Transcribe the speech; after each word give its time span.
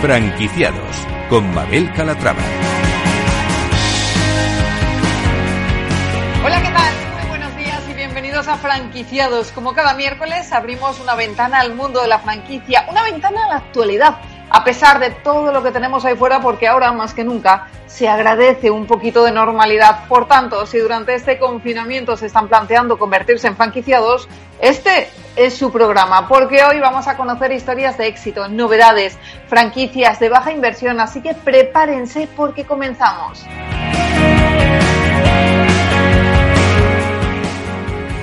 Franquiciados 0.00 0.96
con 1.28 1.54
Mabel 1.54 1.92
Calatrava. 1.92 2.40
Hola, 6.42 6.62
¿qué 6.62 6.70
tal? 6.70 6.94
Muy 7.18 7.28
buenos 7.28 7.56
días 7.58 7.82
y 7.90 7.92
bienvenidos 7.92 8.48
a 8.48 8.56
Franquiciados. 8.56 9.52
Como 9.52 9.74
cada 9.74 9.92
miércoles 9.92 10.52
abrimos 10.52 10.98
una 11.00 11.14
ventana 11.16 11.60
al 11.60 11.74
mundo 11.74 12.00
de 12.00 12.08
la 12.08 12.18
franquicia, 12.18 12.86
una 12.88 13.02
ventana 13.02 13.44
a 13.44 13.48
la 13.48 13.56
actualidad 13.56 14.16
a 14.50 14.64
pesar 14.64 14.98
de 14.98 15.10
todo 15.10 15.52
lo 15.52 15.62
que 15.62 15.70
tenemos 15.70 16.04
ahí 16.04 16.16
fuera, 16.16 16.40
porque 16.40 16.66
ahora 16.66 16.92
más 16.92 17.14
que 17.14 17.22
nunca 17.22 17.68
se 17.86 18.08
agradece 18.08 18.70
un 18.70 18.86
poquito 18.86 19.22
de 19.22 19.30
normalidad. 19.30 20.08
Por 20.08 20.26
tanto, 20.26 20.66
si 20.66 20.78
durante 20.78 21.14
este 21.14 21.38
confinamiento 21.38 22.16
se 22.16 22.26
están 22.26 22.48
planteando 22.48 22.98
convertirse 22.98 23.46
en 23.46 23.56
franquiciados, 23.56 24.28
este 24.60 25.08
es 25.46 25.56
su 25.56 25.72
programa, 25.72 26.28
porque 26.28 26.62
hoy 26.62 26.80
vamos 26.80 27.08
a 27.08 27.16
conocer 27.16 27.50
historias 27.50 27.96
de 27.96 28.06
éxito, 28.08 28.46
novedades, 28.48 29.16
franquicias 29.48 30.20
de 30.20 30.28
baja 30.28 30.52
inversión, 30.52 31.00
así 31.00 31.22
que 31.22 31.32
prepárense 31.32 32.28
porque 32.36 32.66
comenzamos. 32.66 33.46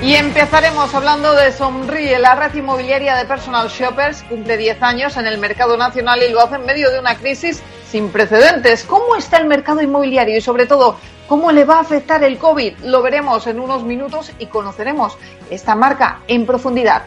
Y 0.04 0.14
empezaremos 0.14 0.94
hablando 0.94 1.34
de 1.34 1.52
Sonríe, 1.52 2.20
la 2.20 2.36
red 2.36 2.54
inmobiliaria 2.54 3.16
de 3.16 3.26
personal 3.26 3.68
shoppers, 3.68 4.22
cumple 4.30 4.56
10 4.56 4.84
años 4.84 5.18
en 5.18 5.26
el 5.26 5.40
mercado 5.40 5.76
nacional 5.76 6.22
y 6.22 6.32
lo 6.32 6.42
hace 6.42 6.56
en 6.56 6.66
medio 6.68 6.92
de 6.92 7.00
una 7.00 7.16
crisis 7.16 7.64
sin 7.90 8.12
precedentes. 8.12 8.84
¿Cómo 8.84 9.16
está 9.16 9.38
el 9.38 9.48
mercado 9.48 9.82
inmobiliario 9.82 10.38
y 10.38 10.42
sobre 10.42 10.68
todo 10.68 11.00
cómo 11.28 11.52
le 11.52 11.66
va 11.66 11.78
a 11.78 11.82
afectar 11.82 12.24
el 12.24 12.38
COVID? 12.38 12.80
Lo 12.84 13.02
veremos 13.02 13.48
en 13.48 13.60
unos 13.60 13.84
minutos 13.84 14.32
y 14.40 14.48
conoceremos 14.48 15.18
esta 15.50 15.76
marca 15.76 16.22
en 16.28 16.46
profundidad. 16.46 17.04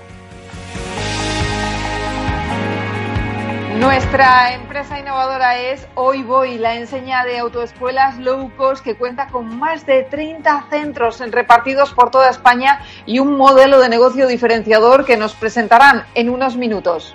Nuestra 3.80 4.52
empresa 4.52 5.00
innovadora 5.00 5.58
es 5.58 5.88
Hoy 5.94 6.22
Voy, 6.22 6.58
la 6.58 6.76
enseña 6.76 7.24
de 7.24 7.38
autoescuelas 7.38 8.18
low 8.18 8.50
cost 8.58 8.84
que 8.84 8.94
cuenta 8.94 9.28
con 9.28 9.58
más 9.58 9.86
de 9.86 10.02
30 10.02 10.66
centros 10.68 11.18
repartidos 11.30 11.94
por 11.94 12.10
toda 12.10 12.28
España 12.28 12.82
y 13.06 13.20
un 13.20 13.38
modelo 13.38 13.80
de 13.80 13.88
negocio 13.88 14.26
diferenciador 14.26 15.06
que 15.06 15.16
nos 15.16 15.34
presentarán 15.34 16.04
en 16.14 16.28
unos 16.28 16.58
minutos. 16.58 17.14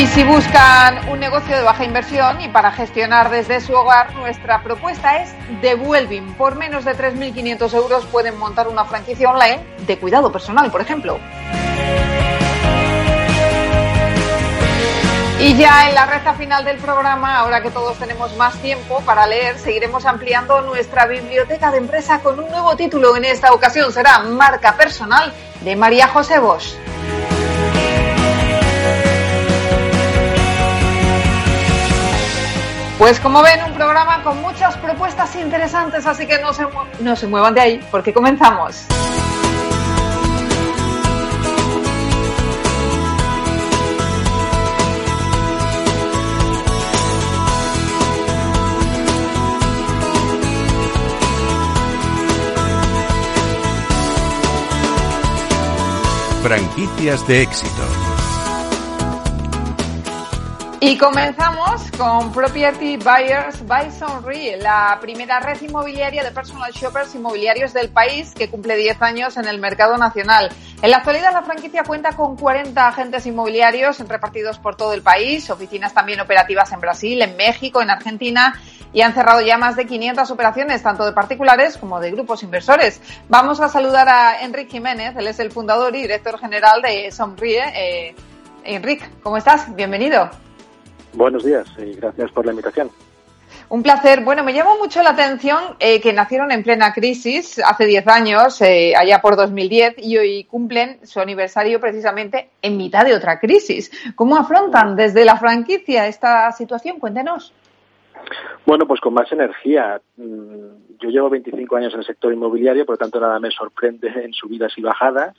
Y 0.00 0.06
si 0.06 0.24
buscan 0.24 1.10
un 1.10 1.20
negocio 1.20 1.54
de 1.54 1.62
baja 1.62 1.84
inversión 1.84 2.40
y 2.40 2.48
para 2.48 2.72
gestionar 2.72 3.28
desde 3.28 3.60
su 3.60 3.74
hogar, 3.74 4.14
nuestra 4.14 4.62
propuesta 4.62 5.18
es 5.18 5.34
Devuelving. 5.60 6.32
Por 6.36 6.54
menos 6.54 6.86
de 6.86 6.96
3.500 6.96 7.74
euros 7.74 8.06
pueden 8.06 8.38
montar 8.38 8.68
una 8.68 8.86
franquicia 8.86 9.30
online 9.30 9.60
de 9.86 9.98
cuidado 9.98 10.32
personal, 10.32 10.70
por 10.70 10.80
ejemplo. 10.80 11.18
Y 15.38 15.54
ya 15.58 15.90
en 15.90 15.94
la 15.94 16.06
recta 16.06 16.32
final 16.32 16.64
del 16.64 16.78
programa, 16.78 17.36
ahora 17.36 17.60
que 17.60 17.70
todos 17.70 17.98
tenemos 17.98 18.34
más 18.38 18.54
tiempo 18.62 19.02
para 19.04 19.26
leer, 19.26 19.58
seguiremos 19.58 20.06
ampliando 20.06 20.62
nuestra 20.62 21.04
biblioteca 21.04 21.70
de 21.70 21.76
empresa 21.76 22.20
con 22.20 22.40
un 22.40 22.50
nuevo 22.50 22.74
título. 22.74 23.18
En 23.18 23.26
esta 23.26 23.52
ocasión 23.52 23.92
será 23.92 24.20
Marca 24.20 24.78
Personal 24.78 25.30
de 25.60 25.76
María 25.76 26.08
José 26.08 26.38
Bosch. 26.38 26.74
Pues 33.00 33.18
como 33.18 33.40
ven, 33.40 33.64
un 33.64 33.72
programa 33.72 34.22
con 34.22 34.42
muchas 34.42 34.76
propuestas 34.76 35.34
interesantes, 35.34 36.04
así 36.04 36.26
que 36.26 36.38
no 36.38 36.52
se, 36.52 36.66
no 36.98 37.16
se 37.16 37.26
muevan 37.26 37.54
de 37.54 37.60
ahí, 37.62 37.80
porque 37.90 38.12
comenzamos. 38.12 38.84
Franquicias 56.42 57.26
de 57.26 57.42
éxito. 57.44 57.99
Y 60.82 60.96
comenzamos 60.96 61.90
con 61.98 62.32
Property 62.32 62.96
Buyers 62.96 63.66
by 63.66 63.92
Sonri, 63.92 64.56
la 64.58 64.96
primera 64.98 65.38
red 65.38 65.60
inmobiliaria 65.60 66.24
de 66.24 66.30
personal 66.30 66.72
shoppers 66.72 67.14
inmobiliarios 67.14 67.74
del 67.74 67.90
país 67.90 68.32
que 68.34 68.48
cumple 68.48 68.76
10 68.76 69.02
años 69.02 69.36
en 69.36 69.46
el 69.46 69.60
mercado 69.60 69.98
nacional. 69.98 70.50
En 70.80 70.90
la 70.90 70.96
actualidad 70.96 71.34
la 71.34 71.42
franquicia 71.42 71.84
cuenta 71.84 72.12
con 72.12 72.34
40 72.34 72.88
agentes 72.88 73.26
inmobiliarios 73.26 73.98
repartidos 74.08 74.58
por 74.58 74.74
todo 74.74 74.94
el 74.94 75.02
país, 75.02 75.50
oficinas 75.50 75.92
también 75.92 76.18
operativas 76.18 76.72
en 76.72 76.80
Brasil, 76.80 77.20
en 77.20 77.36
México, 77.36 77.82
en 77.82 77.90
Argentina 77.90 78.58
y 78.94 79.02
han 79.02 79.12
cerrado 79.12 79.42
ya 79.42 79.58
más 79.58 79.76
de 79.76 79.84
500 79.84 80.30
operaciones, 80.30 80.82
tanto 80.82 81.04
de 81.04 81.12
particulares 81.12 81.76
como 81.76 82.00
de 82.00 82.10
grupos 82.10 82.42
inversores. 82.42 83.02
Vamos 83.28 83.60
a 83.60 83.68
saludar 83.68 84.08
a 84.08 84.40
Enrique 84.40 84.70
Jiménez, 84.70 85.14
él 85.14 85.26
es 85.26 85.40
el 85.40 85.52
fundador 85.52 85.94
y 85.94 86.00
director 86.00 86.38
general 86.38 86.80
de 86.80 87.12
Sonríe. 87.12 87.64
Eh, 87.74 88.14
Enrique, 88.64 89.04
¿cómo 89.22 89.36
estás? 89.36 89.74
Bienvenido. 89.76 90.30
Buenos 91.12 91.44
días 91.44 91.66
y 91.78 91.94
gracias 91.94 92.30
por 92.32 92.46
la 92.46 92.52
invitación. 92.52 92.90
Un 93.68 93.82
placer. 93.82 94.24
Bueno, 94.24 94.42
me 94.42 94.52
llamó 94.52 94.78
mucho 94.78 95.02
la 95.02 95.10
atención 95.10 95.76
eh, 95.78 96.00
que 96.00 96.12
nacieron 96.12 96.50
en 96.50 96.62
plena 96.62 96.92
crisis 96.92 97.60
hace 97.64 97.86
10 97.86 98.08
años, 98.08 98.60
eh, 98.62 98.94
allá 98.96 99.20
por 99.20 99.36
2010, 99.36 99.94
y 99.98 100.18
hoy 100.18 100.44
cumplen 100.44 101.06
su 101.06 101.20
aniversario 101.20 101.80
precisamente 101.80 102.50
en 102.62 102.76
mitad 102.76 103.04
de 103.04 103.14
otra 103.14 103.38
crisis. 103.38 103.90
¿Cómo 104.16 104.36
afrontan 104.36 104.96
desde 104.96 105.24
la 105.24 105.36
franquicia 105.36 106.08
esta 106.08 106.50
situación? 106.52 106.98
Cuéntenos. 106.98 107.52
Bueno, 108.66 108.86
pues 108.86 109.00
con 109.00 109.14
más 109.14 109.30
energía. 109.32 110.00
Mm, 110.16 110.98
yo 111.00 111.08
llevo 111.08 111.30
25 111.30 111.76
años 111.76 111.92
en 111.94 112.00
el 112.00 112.06
sector 112.06 112.32
inmobiliario, 112.32 112.84
por 112.84 112.94
lo 112.94 112.98
tanto 112.98 113.20
nada 113.20 113.38
me 113.38 113.50
sorprende 113.50 114.08
en 114.08 114.32
subidas 114.32 114.72
y 114.76 114.82
bajadas. 114.82 115.36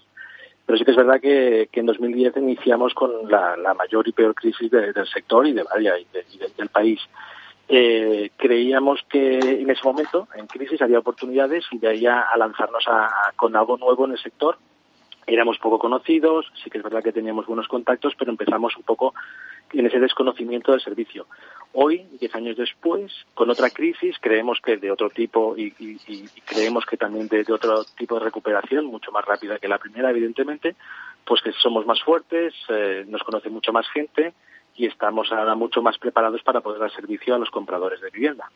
Pero 0.66 0.78
sí 0.78 0.86
que 0.86 0.92
es 0.92 0.98
verdad 0.98 1.20
que, 1.20 1.70
en 1.72 1.86
2010 1.86 2.38
iniciamos 2.38 2.94
con 2.94 3.30
la, 3.30 3.74
mayor 3.78 4.08
y 4.08 4.12
peor 4.12 4.36
crisis 4.36 4.70
del 4.72 5.08
sector 5.08 5.46
y, 5.48 5.54
de, 5.54 5.64
y, 6.34 6.38
del 6.58 6.70
país. 6.70 7.00
Eh, 7.68 8.32
creíamos 8.36 9.00
que 9.10 9.40
en 9.40 9.70
ese 9.70 9.84
momento, 9.84 10.28
en 10.36 10.48
crisis, 10.48 10.82
había 10.82 11.00
oportunidades 11.00 11.66
y 11.72 11.78
de 11.78 11.88
ahí 11.88 12.06
a, 12.06 12.26
lanzarnos 12.38 12.84
con 13.36 13.56
algo 13.56 13.78
nuevo 13.78 14.06
en 14.06 14.12
el 14.12 14.20
sector. 14.20 14.58
Éramos 15.26 15.58
poco 15.60 15.80
conocidos, 15.80 16.52
sí 16.64 16.70
que 16.70 16.80
es 16.80 16.84
verdad 16.84 17.04
que 17.04 17.14
teníamos 17.14 17.46
buenos 17.46 17.68
contactos, 17.68 18.14
pero 18.18 18.32
empezamos 18.32 18.76
un 18.76 18.84
poco 18.84 19.14
en 19.72 19.86
ese 19.86 20.00
desconocimiento 20.00 20.72
del 20.72 20.82
servicio. 20.82 21.28
Hoy, 21.74 22.06
diez 22.20 22.36
años 22.36 22.58
después, 22.58 23.14
con 23.34 23.50
otra 23.50 23.70
crisis, 23.70 24.18
creemos 24.20 24.60
que 24.62 24.76
de 24.76 24.92
otro 24.92 25.10
tipo 25.10 25.56
y, 25.58 25.72
creemos 26.46 26.86
que 26.86 26.98
también 26.98 27.30
de, 27.30 27.46
otro 27.50 27.86
tipo 27.98 28.20
de 28.20 28.26
recuperación, 28.26 28.86
mucho 28.86 29.12
más 29.12 29.24
rápida 29.24 29.58
que 29.58 29.70
la 29.70 29.78
primera, 29.78 30.10
evidentemente, 30.10 30.76
pues 31.26 31.42
que 31.42 31.54
somos 31.54 31.86
más 31.86 32.02
fuertes, 32.04 32.54
eh, 32.68 33.06
nos 33.08 33.24
conoce 33.24 33.50
mucho 33.50 33.72
más 33.72 33.88
gente 33.90 34.34
y 34.76 34.86
estamos 34.86 35.32
ahora 35.32 35.56
mucho 35.56 35.82
más 35.82 35.98
preparados 35.98 36.42
para 36.44 36.60
poder 36.60 36.82
dar 36.82 36.92
servicio 36.92 37.36
a 37.36 37.40
los 37.40 37.50
compradores 37.50 38.02
de 38.02 38.10
vivienda. 38.10 38.52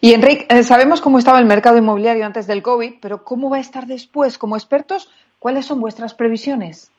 Y 0.00 0.14
Enrique, 0.14 0.46
eh, 0.48 0.62
sabemos 0.62 1.02
cómo 1.02 1.18
estaba 1.18 1.38
el 1.38 1.46
mercado 1.46 1.76
inmobiliario 1.76 2.24
antes 2.24 2.46
del 2.46 2.62
COVID, 2.62 2.94
pero 3.02 3.24
¿cómo 3.24 3.50
va 3.50 3.58
a 3.58 3.60
estar 3.60 3.86
después? 3.86 4.38
Como 4.38 4.56
expertos, 4.56 5.10
¿cuáles 5.38 5.66
son 5.66 5.80
vuestras 5.80 6.14
previsiones? 6.14 6.90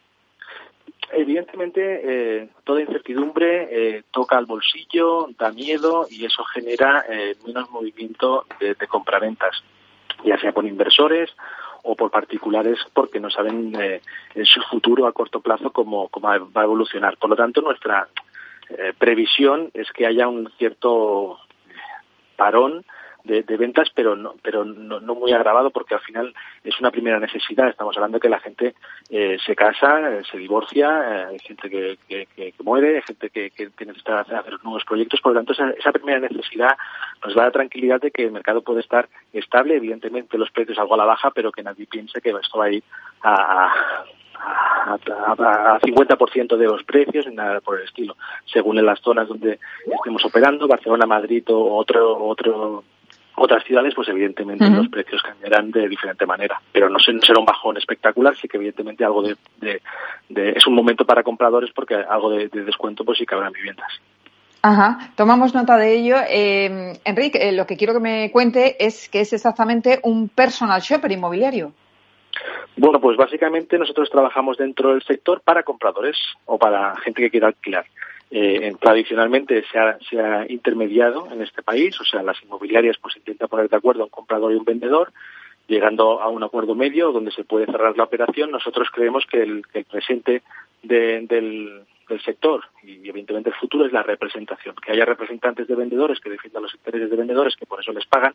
Evidentemente, 1.17 2.01
eh, 2.03 2.49
toda 2.65 2.81
incertidumbre 2.81 3.69
eh, 3.71 4.03
toca 4.11 4.37
al 4.37 4.45
bolsillo, 4.45 5.29
da 5.39 5.49
miedo 5.49 6.07
y 6.09 6.25
eso 6.25 6.43
genera 6.43 7.05
eh, 7.09 7.35
menos 7.47 7.71
movimiento 7.71 8.45
de, 8.59 8.73
de 8.73 8.87
compraventas, 8.87 9.63
ya 10.25 10.37
sea 10.37 10.51
por 10.51 10.65
inversores 10.65 11.29
o 11.83 11.95
por 11.95 12.11
particulares 12.11 12.79
porque 12.93 13.21
no 13.21 13.29
saben 13.29 13.73
su 14.43 14.61
futuro 14.63 15.05
a 15.07 15.13
corto 15.13 15.39
plazo 15.39 15.71
cómo, 15.71 16.09
cómo 16.09 16.27
va 16.27 16.61
a 16.61 16.63
evolucionar. 16.63 17.15
Por 17.17 17.29
lo 17.29 17.35
tanto, 17.35 17.61
nuestra 17.61 18.07
previsión 18.97 19.69
es 19.75 19.91
que 19.91 20.07
haya 20.07 20.27
un 20.27 20.51
cierto 20.57 21.37
parón 22.35 22.83
de, 23.25 23.57
ventas, 23.57 23.89
pero 23.93 24.15
no, 24.15 24.35
pero 24.41 24.63
no, 24.63 24.99
muy 25.15 25.33
agravado 25.33 25.71
porque 25.71 25.95
al 25.95 26.01
final 26.01 26.33
es 26.63 26.79
una 26.79 26.91
primera 26.91 27.19
necesidad. 27.19 27.69
Estamos 27.69 27.95
hablando 27.97 28.17
de 28.17 28.21
que 28.21 28.29
la 28.29 28.39
gente 28.39 28.75
eh, 29.09 29.37
se 29.45 29.55
casa, 29.55 29.99
eh, 30.11 30.21
se 30.29 30.37
divorcia, 30.37 30.87
eh, 30.87 31.25
hay 31.31 31.39
gente 31.39 31.69
que, 31.69 31.97
que, 32.07 32.53
muere, 32.63 32.97
hay 32.97 33.01
gente 33.01 33.29
que, 33.29 33.49
que, 33.51 33.85
necesita 33.85 34.21
hacer 34.21 34.63
nuevos 34.63 34.85
proyectos. 34.85 35.21
Por 35.21 35.33
lo 35.33 35.39
tanto, 35.39 35.53
esa, 35.53 35.91
primera 35.91 36.19
necesidad 36.19 36.77
nos 37.23 37.35
da 37.35 37.45
la 37.45 37.51
tranquilidad 37.51 37.99
de 37.99 38.11
que 38.11 38.23
el 38.23 38.31
mercado 38.31 38.61
puede 38.61 38.81
estar 38.81 39.09
estable. 39.33 39.75
Evidentemente, 39.75 40.37
los 40.37 40.51
precios 40.51 40.77
algo 40.77 40.93
a 40.93 40.97
la 40.97 41.05
baja, 41.05 41.31
pero 41.31 41.51
que 41.51 41.63
nadie 41.63 41.87
piense 41.87 42.21
que 42.21 42.29
esto 42.29 42.59
va 42.59 42.65
a 42.65 42.71
ir 42.71 42.83
a, 43.23 43.73
a, 44.37 44.93
a, 44.93 45.79
50% 45.79 46.57
de 46.57 46.65
los 46.65 46.83
precios 46.83 47.25
nada 47.33 47.59
por 47.61 47.79
el 47.79 47.85
estilo, 47.85 48.15
según 48.45 48.77
en 48.77 48.85
las 48.85 48.99
zonas 49.01 49.27
donde 49.27 49.59
estemos 49.85 50.23
operando, 50.25 50.67
Barcelona, 50.67 51.05
Madrid 51.05 51.43
o 51.49 51.75
otro 51.75 52.25
otro 52.25 52.83
Otras 53.37 53.63
ciudades, 53.65 53.93
pues 53.93 54.07
evidentemente 54.07 54.69
los 54.69 54.87
precios 54.87 55.21
cambiarán 55.21 55.69
de 55.71 55.89
diferente 55.89 56.25
manera, 56.25 56.61
pero 56.71 56.89
no, 56.89 56.99
será 56.99 57.39
un 57.39 57.45
bajón 57.45 57.77
espectacular, 57.77 58.35
sí 58.35 58.47
que 58.47 58.57
evidentemente 58.57 59.03
algo 59.03 59.23
de, 59.23 59.81
es 60.29 60.67
un 60.67 60.73
momento 60.73 61.05
para 61.05 61.21
compradores 61.21 61.71
porque 61.73 61.95
algo 61.95 62.29
de, 62.31 62.47
descuento 62.47 63.03
pues 63.03 63.17
sí 63.17 63.25
que 63.25 63.35
habrá 63.35 63.49
viviendas. 63.49 63.91
Ajá, 64.61 65.11
tomamos 65.15 65.53
nota 65.53 65.77
de 65.77 65.93
ello. 65.93 66.15
Eh, 66.27 66.97
Enrique, 67.03 67.49
eh, 67.49 67.51
lo 67.51 67.67
que 67.67 67.77
quiero 67.77 67.93
que 67.93 67.99
me 67.99 68.31
cuente 68.31 68.83
es 68.83 69.09
que 69.09 69.19
es 69.19 69.31
exactamente 69.33 69.99
un 70.03 70.29
personal 70.29 70.81
shopper 70.81 71.11
inmobiliario. 71.11 71.73
Bueno, 72.77 72.99
pues 72.99 73.15
básicamente 73.15 73.77
nosotros 73.77 74.09
trabajamos 74.09 74.57
dentro 74.57 74.89
del 74.91 75.03
sector 75.03 75.41
para 75.41 75.63
compradores 75.63 76.17
o 76.45 76.57
para 76.57 76.95
gente 76.97 77.21
que 77.21 77.29
quiera 77.29 77.47
alquilar. 77.47 77.85
Eh, 78.31 78.73
tradicionalmente 78.79 79.63
se 79.71 79.77
ha, 79.77 79.97
se 80.09 80.19
ha, 80.19 80.45
intermediado 80.49 81.27
en 81.31 81.41
este 81.41 81.61
país, 81.61 81.99
o 82.01 82.03
sea, 82.03 82.23
las 82.23 82.41
inmobiliarias 82.43 82.97
pues 82.97 83.15
intentan 83.17 83.47
poner 83.47 83.69
de 83.69 83.77
acuerdo 83.77 84.01
a 84.01 84.05
un 84.05 84.09
comprador 84.09 84.51
y 84.51 84.55
un 84.55 84.65
vendedor, 84.65 85.13
llegando 85.67 86.21
a 86.21 86.29
un 86.29 86.43
acuerdo 86.43 86.75
medio 86.75 87.11
donde 87.11 87.31
se 87.31 87.43
puede 87.43 87.65
cerrar 87.65 87.95
la 87.97 88.03
operación. 88.03 88.51
Nosotros 88.51 88.89
creemos 88.91 89.25
que 89.25 89.41
el, 89.41 89.63
presente 89.89 90.41
del, 90.81 91.27
del 91.27 92.21
sector 92.23 92.63
y 92.83 93.07
evidentemente 93.07 93.49
el 93.49 93.55
futuro 93.55 93.85
es 93.85 93.93
la 93.93 94.03
representación, 94.03 94.75
que 94.75 94.91
haya 94.91 95.05
representantes 95.05 95.67
de 95.67 95.75
vendedores 95.75 96.19
que 96.19 96.29
defiendan 96.29 96.63
los 96.63 96.73
intereses 96.73 97.09
de 97.09 97.15
vendedores, 97.15 97.55
que 97.55 97.65
por 97.65 97.79
eso 97.79 97.93
les 97.93 98.05
pagan, 98.05 98.33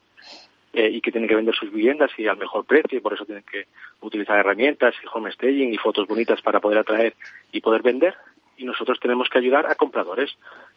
eh, 0.73 0.89
y 0.89 1.01
que 1.01 1.11
tienen 1.11 1.29
que 1.29 1.35
vender 1.35 1.53
sus 1.57 1.73
viviendas 1.73 2.13
y 2.17 2.29
al 2.29 2.37
mejor 2.37 2.65
precio 2.65 2.97
y 2.97 3.01
por 3.01 3.13
eso 3.13 3.25
tienen 3.25 3.43
que 3.43 3.67
utilizar 4.03 4.39
herramientas 4.39 4.95
y 5.03 5.07
home 5.13 5.33
staging 5.33 5.75
y 5.75 5.77
fotos 5.77 6.07
bonitas 6.07 6.41
para 6.43 6.61
poder 6.61 6.79
atraer 6.79 7.15
y 7.51 7.61
poder 7.61 7.83
vender 7.83 8.15
y 8.61 8.65
nosotros 8.65 9.01
tenemos 9.01 9.29
que 9.31 9.39
ayudar 9.39 9.67
a 9.67 9.75
compradores, 9.75 10.31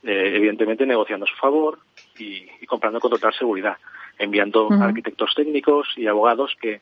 eh, 0.03 0.31
evidentemente 0.35 0.85
negociando 0.85 1.25
a 1.25 1.29
su 1.29 1.35
favor 1.35 1.79
y, 2.17 2.47
comprando 2.65 3.01
con 3.01 3.11
total 3.11 3.33
seguridad, 3.33 3.75
enviando 4.17 4.69
arquitectos 4.79 5.33
técnicos 5.35 5.89
y 5.97 6.07
abogados 6.07 6.55
que 6.61 6.79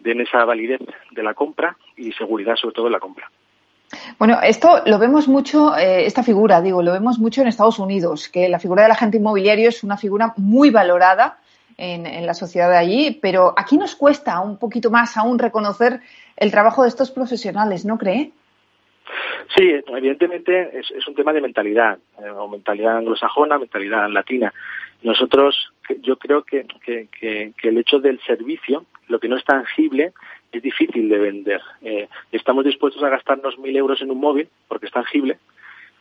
den 0.00 0.20
esa 0.20 0.44
validez 0.44 0.80
de 1.12 1.22
la 1.22 1.34
compra 1.34 1.76
y 1.96 2.12
seguridad 2.12 2.56
sobre 2.56 2.74
todo 2.74 2.86
en 2.86 2.92
la 2.92 2.98
compra. 2.98 3.30
Bueno, 4.18 4.38
esto 4.42 4.82
lo 4.86 4.98
vemos 4.98 5.28
mucho, 5.28 5.76
eh, 5.76 6.04
esta 6.04 6.24
figura, 6.24 6.60
digo, 6.60 6.82
lo 6.82 6.92
vemos 6.92 7.18
mucho 7.20 7.42
en 7.42 7.48
Estados 7.48 7.78
Unidos, 7.78 8.28
que 8.28 8.48
la 8.48 8.58
figura 8.58 8.82
del 8.82 8.92
agente 8.92 9.18
inmobiliario 9.18 9.68
es 9.68 9.84
una 9.84 9.96
figura 9.96 10.34
muy 10.36 10.70
valorada 10.70 11.38
en, 11.76 12.26
la 12.26 12.34
sociedad 12.34 12.68
de 12.68 12.76
allí, 12.76 13.18
pero 13.22 13.54
aquí 13.56 13.78
nos 13.78 13.94
cuesta 13.94 14.40
un 14.40 14.58
poquito 14.58 14.90
más 14.90 15.16
aún 15.16 15.38
reconocer 15.38 16.00
el 16.36 16.50
trabajo 16.50 16.82
de 16.82 16.88
estos 16.88 17.10
profesionales, 17.10 17.84
¿no 17.84 17.96
cree? 17.98 18.32
Sí, 19.56 19.74
evidentemente 19.88 20.78
es, 20.78 21.06
un 21.06 21.14
tema 21.14 21.32
de 21.32 21.40
mentalidad, 21.40 21.98
eh, 22.22 22.30
o 22.30 22.48
mentalidad 22.48 22.98
anglosajona, 22.98 23.58
mentalidad 23.58 24.08
latina. 24.08 24.52
Nosotros, 25.02 25.72
yo 26.00 26.16
creo 26.16 26.42
que, 26.42 26.66
que, 26.84 27.52
el 27.62 27.78
hecho 27.78 27.98
del 27.98 28.20
servicio, 28.20 28.84
lo 29.08 29.18
que 29.18 29.28
no 29.28 29.36
es 29.36 29.44
tangible, 29.44 30.12
es 30.52 30.62
difícil 30.62 31.08
de 31.08 31.18
vender. 31.18 31.60
Eh, 31.82 32.08
estamos 32.32 32.64
dispuestos 32.64 33.02
a 33.02 33.08
gastarnos 33.08 33.58
mil 33.58 33.76
euros 33.76 34.00
en 34.02 34.10
un 34.10 34.20
móvil, 34.20 34.48
porque 34.68 34.86
es 34.86 34.92
tangible, 34.92 35.38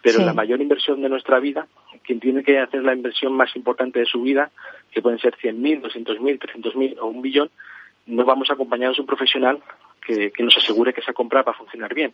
pero 0.01 0.23
la 0.23 0.33
mayor 0.33 0.61
inversión 0.61 1.01
de 1.01 1.09
nuestra 1.09 1.39
vida, 1.39 1.67
quien 2.03 2.19
tiene 2.19 2.43
que 2.43 2.59
hacer 2.59 2.83
la 2.83 2.93
inversión 2.93 3.33
más 3.33 3.53
importante 3.55 3.99
de 3.99 4.05
su 4.05 4.21
vida, 4.21 4.49
que 4.91 5.01
pueden 5.01 5.19
ser 5.19 5.35
100.000, 5.35 5.81
200.000, 5.81 6.39
300.000 6.39 6.97
o 6.99 7.07
un 7.07 7.21
millón, 7.21 7.49
no 8.05 8.23
vamos 8.25 8.49
acompañados 8.49 8.97
de 8.97 9.01
un 9.01 9.07
profesional 9.07 9.59
que, 10.31 10.43
nos 10.43 10.57
asegure 10.57 10.93
que 10.93 11.01
esa 11.01 11.13
compra 11.13 11.43
va 11.43 11.51
a 11.51 11.55
funcionar 11.55 11.93
bien. 11.93 12.13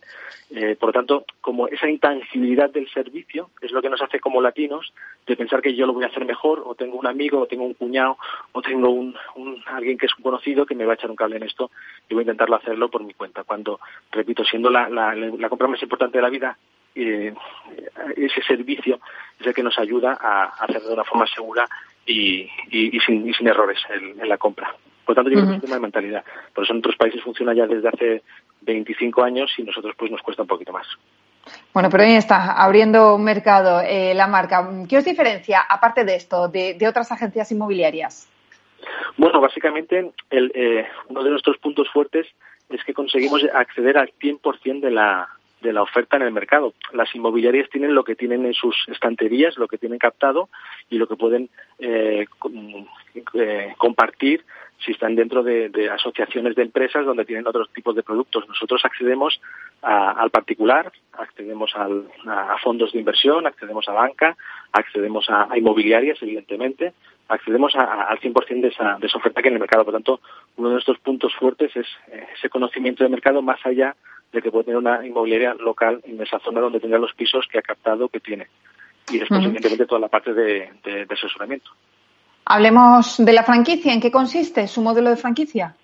Eh, 0.50 0.76
por 0.78 0.90
lo 0.90 0.92
tanto, 0.92 1.24
como 1.40 1.68
esa 1.68 1.88
intangibilidad 1.88 2.70
del 2.70 2.88
servicio 2.90 3.50
es 3.60 3.70
lo 3.70 3.80
que 3.80 3.88
nos 3.88 4.02
hace 4.02 4.20
como 4.20 4.40
latinos 4.40 4.92
de 5.26 5.36
pensar 5.36 5.62
que 5.62 5.74
yo 5.74 5.86
lo 5.86 5.92
voy 5.92 6.04
a 6.04 6.08
hacer 6.08 6.24
mejor, 6.24 6.62
o 6.64 6.74
tengo 6.74 6.98
un 6.98 7.06
amigo, 7.06 7.40
o 7.40 7.46
tengo 7.46 7.64
un 7.64 7.74
cuñado, 7.74 8.18
o 8.52 8.62
tengo 8.62 8.90
un, 8.90 9.16
alguien 9.66 9.98
que 9.98 10.06
es 10.06 10.16
un 10.16 10.22
conocido 10.22 10.66
que 10.66 10.74
me 10.74 10.84
va 10.84 10.92
a 10.92 10.94
echar 10.94 11.10
un 11.10 11.16
cable 11.16 11.36
en 11.36 11.44
esto 11.44 11.70
y 12.08 12.14
voy 12.14 12.22
a 12.22 12.24
intentarlo 12.24 12.56
hacerlo 12.56 12.90
por 12.90 13.02
mi 13.02 13.14
cuenta. 13.14 13.44
Cuando, 13.44 13.80
repito, 14.12 14.44
siendo 14.44 14.70
la, 14.70 14.88
compra 15.48 15.68
más 15.68 15.82
importante 15.82 16.18
de 16.18 16.22
la 16.22 16.30
vida, 16.30 16.58
eh, 16.94 17.34
ese 18.16 18.42
servicio 18.42 19.00
es 19.38 19.46
el 19.46 19.54
que 19.54 19.62
nos 19.62 19.78
ayuda 19.78 20.18
a 20.20 20.44
hacerlo 20.64 20.88
de 20.88 20.94
una 20.94 21.04
forma 21.04 21.26
segura 21.26 21.68
y, 22.06 22.48
sin, 23.04 23.46
errores 23.46 23.78
en, 23.90 24.28
la 24.28 24.38
compra. 24.38 24.74
Por 25.06 25.16
lo 25.16 25.22
tanto, 25.22 25.30
yo 25.30 25.36
creo 25.36 25.46
que 25.46 25.56
es 25.56 25.62
un 25.62 25.66
tema 25.68 25.76
de 25.76 25.82
mentalidad. 25.82 26.24
Por 26.52 26.64
eso 26.64 26.72
en 26.72 26.80
otros 26.80 26.96
países 26.96 27.22
funciona 27.22 27.54
ya 27.54 27.66
desde 27.66 27.88
hace 27.88 28.22
25 28.62 29.22
años 29.22 29.52
y 29.56 29.62
nosotros 29.62 29.94
pues 29.96 30.10
nos 30.10 30.20
cuesta 30.20 30.42
un 30.42 30.48
poquito 30.48 30.72
más. 30.72 30.86
Bueno, 31.72 31.88
pero 31.88 32.02
ahí 32.02 32.16
está, 32.16 32.60
abriendo 32.60 33.14
un 33.14 33.22
mercado 33.22 33.80
eh, 33.80 34.14
la 34.14 34.26
marca. 34.26 34.68
¿Qué 34.88 34.98
os 34.98 35.04
diferencia, 35.04 35.60
aparte 35.60 36.04
de 36.04 36.16
esto, 36.16 36.48
de, 36.48 36.76
otras 36.88 37.12
agencias 37.12 37.52
inmobiliarias? 37.52 38.28
Bueno, 39.16 39.40
básicamente 39.40 40.10
el, 40.30 40.50
eh, 40.56 40.88
uno 41.08 41.22
de 41.22 41.30
nuestros 41.30 41.56
puntos 41.58 41.88
fuertes 41.92 42.26
es 42.68 42.82
que 42.82 42.92
conseguimos 42.92 43.42
acceder 43.54 43.96
al 43.96 44.12
100% 44.20 44.80
de 44.80 44.90
la, 44.90 45.28
de 45.60 45.72
la 45.72 45.82
oferta 45.82 46.16
en 46.16 46.22
el 46.22 46.32
mercado. 46.32 46.74
Las 46.92 47.14
inmobiliarias 47.14 47.68
tienen 47.70 47.94
lo 47.94 48.04
que 48.04 48.14
tienen 48.14 48.44
en 48.44 48.54
sus 48.54 48.76
estanterías, 48.88 49.56
lo 49.56 49.68
que 49.68 49.78
tienen 49.78 49.98
captado 49.98 50.48
y 50.90 50.98
lo 50.98 51.06
que 51.06 51.16
pueden 51.16 51.48
eh, 51.78 52.26
eh, 53.34 53.74
compartir 53.78 54.44
si 54.84 54.92
están 54.92 55.14
dentro 55.14 55.42
de, 55.42 55.90
asociaciones 55.90 56.54
de 56.54 56.62
empresas 56.62 57.04
donde 57.04 57.24
tienen 57.24 57.46
otros 57.46 57.70
tipos 57.72 57.94
de 57.94 58.02
productos. 58.02 58.46
Nosotros 58.48 58.84
accedemos 58.84 59.40
al 59.82 60.30
particular, 60.30 60.92
accedemos 61.12 61.72
a 61.76 62.56
fondos 62.62 62.92
de 62.92 62.98
inversión, 62.98 63.46
accedemos 63.46 63.88
a 63.88 63.92
banca, 63.92 64.36
accedemos 64.72 65.26
a, 65.28 65.48
inmobiliarias, 65.56 66.18
evidentemente, 66.22 66.92
accedemos 67.28 67.74
al 67.74 68.18
100% 68.20 68.60
de 68.60 68.68
esa, 68.68 68.98
de 68.98 69.06
esa 69.06 69.18
oferta 69.18 69.42
que 69.42 69.48
hay 69.48 69.50
en 69.50 69.56
el 69.56 69.60
mercado. 69.60 69.84
Por 69.84 69.94
lo 69.94 69.98
tanto, 69.98 70.20
uno 70.56 70.68
de 70.68 70.74
nuestros 70.74 70.98
puntos 70.98 71.34
fuertes 71.34 71.74
es 71.76 71.86
eh, 72.08 72.26
ese 72.36 72.48
conocimiento 72.48 73.02
del 73.02 73.10
mercado 73.10 73.42
más 73.42 73.64
allá 73.64 73.96
de 74.32 74.42
que 74.42 74.50
puede 74.50 74.64
tener 74.64 74.78
una 74.78 75.06
inmobiliaria 75.06 75.54
local 75.54 76.00
en 76.04 76.20
esa 76.20 76.38
zona 76.40 76.60
donde 76.60 76.80
tendrá 76.80 76.98
los 76.98 77.14
pisos 77.14 77.46
que 77.50 77.58
ha 77.58 77.62
captado 77.62 78.08
que 78.08 78.20
tiene. 78.20 78.48
Y 79.10 79.18
después, 79.18 79.44
evidentemente, 79.44 79.86
toda 79.86 80.00
la 80.00 80.08
parte 80.08 80.34
de, 80.34 81.06
asesoramiento. 81.08 81.70
Hablemos 82.48 83.16
de 83.18 83.32
la 83.32 83.42
franquicia. 83.42 83.92
¿En 83.92 84.00
qué 84.00 84.12
consiste 84.12 84.68
su 84.68 84.80
modelo 84.80 85.10
de 85.10 85.16
franquicia? 85.16 85.74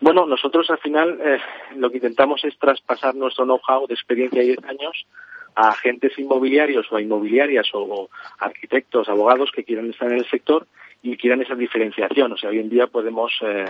Bueno, 0.00 0.26
nosotros 0.26 0.68
al 0.68 0.78
final 0.78 1.20
eh, 1.24 1.38
lo 1.76 1.90
que 1.90 1.98
intentamos 1.98 2.44
es 2.44 2.58
traspasar 2.58 3.14
nuestro 3.14 3.44
know-how 3.44 3.86
de 3.86 3.94
experiencia 3.94 4.40
de 4.40 4.48
10 4.48 4.64
años 4.64 5.06
a 5.54 5.68
agentes 5.68 6.18
inmobiliarios 6.18 6.90
o 6.90 6.96
a 6.96 7.00
inmobiliarias 7.00 7.68
o, 7.72 8.10
arquitectos, 8.40 9.08
abogados 9.08 9.52
que 9.54 9.62
quieran 9.62 9.88
estar 9.88 10.10
en 10.10 10.18
el 10.18 10.28
sector 10.28 10.66
y 11.04 11.16
quieran 11.16 11.42
esa 11.42 11.54
diferenciación. 11.54 12.32
O 12.32 12.36
sea, 12.36 12.50
hoy 12.50 12.58
en 12.58 12.68
día 12.68 12.88
podemos 12.88 13.32
eh, 13.42 13.66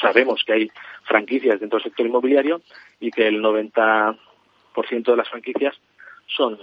sabemos 0.00 0.42
que 0.44 0.52
hay 0.52 0.70
franquicias 1.04 1.60
dentro 1.60 1.78
del 1.78 1.84
sector 1.84 2.06
inmobiliario 2.06 2.60
y 2.98 3.12
que 3.12 3.28
el 3.28 3.40
90% 3.40 4.16
de 5.04 5.16
las 5.16 5.28
franquicias 5.28 5.76
son 6.26 6.58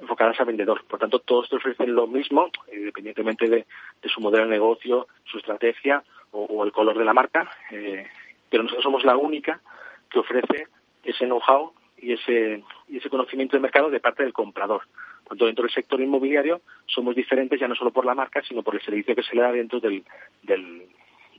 enfocadas 0.00 0.40
a 0.40 0.44
vendedor. 0.44 0.84
Por 0.84 0.98
tanto, 0.98 1.18
todos 1.20 1.48
te 1.48 1.56
ofrecen 1.56 1.94
lo 1.94 2.06
mismo, 2.06 2.50
independientemente 2.72 3.48
de, 3.48 3.66
su 4.04 4.20
modelo 4.20 4.44
de 4.44 4.50
negocio, 4.50 5.08
su 5.24 5.38
estrategia 5.38 6.02
o, 6.32 6.64
el 6.64 6.72
color 6.72 6.96
de 6.96 7.04
la 7.04 7.12
marca, 7.12 7.50
eh, 7.70 8.06
pero 8.48 8.62
nosotros 8.62 8.84
somos 8.84 9.04
la 9.04 9.16
única 9.16 9.60
que 10.08 10.18
ofrece 10.18 10.68
ese 11.04 11.26
know-how 11.26 11.72
y 11.98 12.12
ese, 12.12 12.62
y 12.88 12.98
ese 12.98 13.10
conocimiento 13.10 13.56
de 13.56 13.62
mercado 13.62 13.90
de 13.90 14.00
parte 14.00 14.22
del 14.22 14.32
comprador. 14.32 14.82
Por 15.22 15.30
tanto, 15.30 15.46
dentro 15.46 15.64
del 15.64 15.72
sector 15.72 16.00
inmobiliario 16.00 16.60
somos 16.86 17.14
diferentes 17.14 17.60
ya 17.60 17.68
no 17.68 17.74
solo 17.74 17.90
por 17.90 18.04
la 18.04 18.14
marca, 18.14 18.42
sino 18.42 18.62
por 18.62 18.74
el 18.74 18.82
servicio 18.82 19.14
que 19.14 19.22
se 19.22 19.34
le 19.36 19.42
da 19.42 19.52
dentro 19.52 19.80
del, 19.80 20.04
del, 20.42 20.88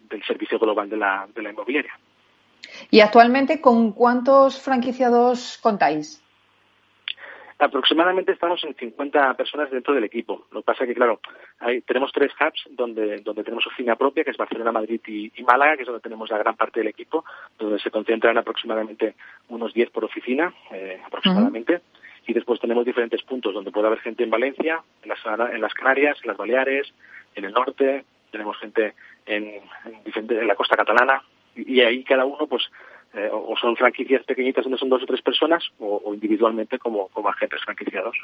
del 0.09 0.23
servicio 0.23 0.59
global 0.59 0.89
de 0.89 0.97
la, 0.97 1.27
de 1.33 1.41
la 1.41 1.49
inmobiliaria. 1.49 1.97
¿Y 2.89 2.99
actualmente 2.99 3.59
con 3.59 3.91
cuántos 3.91 4.61
franquiciados 4.61 5.57
contáis? 5.61 6.23
Aproximadamente 7.61 8.31
estamos 8.31 8.63
en 8.63 8.73
50 8.73 9.35
personas 9.35 9.69
dentro 9.69 9.93
del 9.93 10.03
equipo. 10.03 10.47
Lo 10.51 10.61
que 10.61 10.65
pasa 10.65 10.83
es 10.83 10.87
que, 10.87 10.95
claro, 10.95 11.19
hay, 11.59 11.81
tenemos 11.81 12.11
tres 12.11 12.31
hubs 12.41 12.67
donde, 12.71 13.17
donde 13.17 13.43
tenemos 13.43 13.67
oficina 13.67 13.95
propia, 13.95 14.23
que 14.23 14.31
es 14.31 14.37
Barcelona, 14.37 14.71
Madrid 14.71 14.99
y, 15.05 15.43
Málaga, 15.43 15.75
que 15.75 15.83
es 15.83 15.85
donde 15.85 16.01
tenemos 16.01 16.27
la 16.31 16.39
gran 16.39 16.55
parte 16.55 16.79
del 16.79 16.87
equipo, 16.87 17.23
donde 17.59 17.77
se 17.77 17.91
concentran 17.91 18.35
aproximadamente 18.35 19.13
unos 19.49 19.75
10 19.75 19.91
por 19.91 20.03
oficina, 20.03 20.51
eh, 20.71 20.99
aproximadamente. 21.05 21.81
Y 22.25 22.33
después 22.33 22.59
tenemos 22.59 22.83
diferentes 22.83 23.21
puntos 23.21 23.53
donde 23.53 23.69
puede 23.69 23.85
haber 23.85 23.99
gente 23.99 24.23
en 24.23 24.31
Valencia, 24.31 24.81
en 25.03 25.09
las, 25.09 25.19
en 25.53 25.61
las 25.61 25.73
Canarias, 25.75 26.17
en 26.23 26.29
las 26.29 26.37
Baleares, 26.37 26.91
en 27.35 27.45
el 27.45 27.53
norte, 27.53 28.05
tenemos 28.31 28.57
gente 28.57 28.95
en, 29.27 29.61
en, 29.85 30.47
la 30.47 30.55
costa 30.55 30.75
catalana 30.75 31.21
y, 31.55 31.81
ahí 31.81 32.03
cada 32.03 32.25
uno 32.25 32.47
pues 32.47 32.63
eh, 33.13 33.29
o 33.31 33.55
son 33.57 33.75
franquicias 33.75 34.23
pequeñitas 34.23 34.63
donde 34.63 34.79
son 34.79 34.89
dos 34.89 35.03
o 35.03 35.05
tres 35.05 35.21
personas 35.21 35.63
o, 35.79 36.13
individualmente 36.13 36.79
como, 36.79 37.09
como 37.09 37.29
agentes 37.29 37.61
franquiciados. 37.63 38.15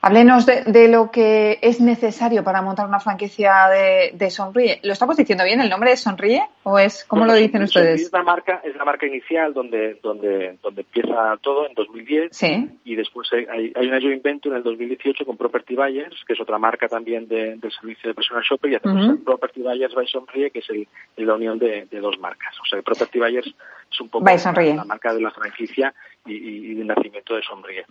Háblenos 0.00 0.46
de, 0.46 0.88
lo 0.88 1.10
que 1.10 1.58
es 1.62 1.80
necesario 1.80 2.44
para 2.44 2.62
montar 2.62 2.86
una 2.86 3.00
franquicia 3.00 3.68
de, 4.12 4.30
Sonríe. 4.30 4.80
¿Lo 4.82 4.92
estamos 4.92 5.16
diciendo 5.16 5.44
bien? 5.44 5.60
¿El 5.60 5.70
nombre 5.70 5.92
es 5.92 6.00
Sonríe? 6.00 6.42
¿O 6.62 6.78
es 6.78 7.04
cómo 7.04 7.24
lo 7.24 7.34
dicen 7.34 7.62
ustedes? 7.62 8.02
Es 8.02 8.12
la 8.12 8.22
marca, 8.22 8.60
es 8.64 8.74
la 8.76 8.84
marca 8.84 9.06
inicial 9.06 9.52
donde, 9.52 9.98
donde, 10.02 10.58
donde 10.62 10.80
empieza 10.82 11.36
todo 11.40 11.66
en 11.66 11.74
2010. 11.74 12.36
Sí. 12.36 12.68
Y 12.84 12.96
después 12.96 13.28
hay, 13.32 13.72
hay 13.74 13.86
una 13.86 14.00
joint 14.00 14.22
venture 14.22 14.54
en 14.54 14.58
el 14.58 14.62
2018 14.64 15.24
con 15.24 15.36
Property 15.36 15.74
Buyers, 15.74 16.24
que 16.26 16.32
es 16.32 16.40
otra 16.40 16.58
marca 16.58 16.88
también 16.88 17.28
del 17.28 17.60
servicio 17.80 18.08
de 18.08 18.14
personal 18.14 18.42
shopper. 18.42 18.72
Y 18.72 18.74
hacemos 18.76 19.18
Property 19.24 19.62
Buyers 19.62 19.94
by 19.94 20.06
Sonríe, 20.06 20.50
que 20.50 20.60
es 20.60 20.68
la 21.16 21.34
unión 21.34 21.58
de, 21.58 21.86
dos 21.90 22.18
marcas. 22.18 22.54
O 22.60 22.66
sea, 22.66 22.80
Property 22.82 23.18
Buyers 23.18 23.46
es 23.46 24.00
un 24.00 24.08
poco 24.08 24.24
la, 24.24 24.84
marca 24.84 25.14
de 25.14 25.20
la 25.20 25.30
franquicia 25.30 25.94
y, 26.26 26.32
y, 26.32 26.72
y 26.72 26.74
del 26.74 26.86
nacimiento 26.86 27.34
de 27.34 27.42
Sonríe. 27.42 27.84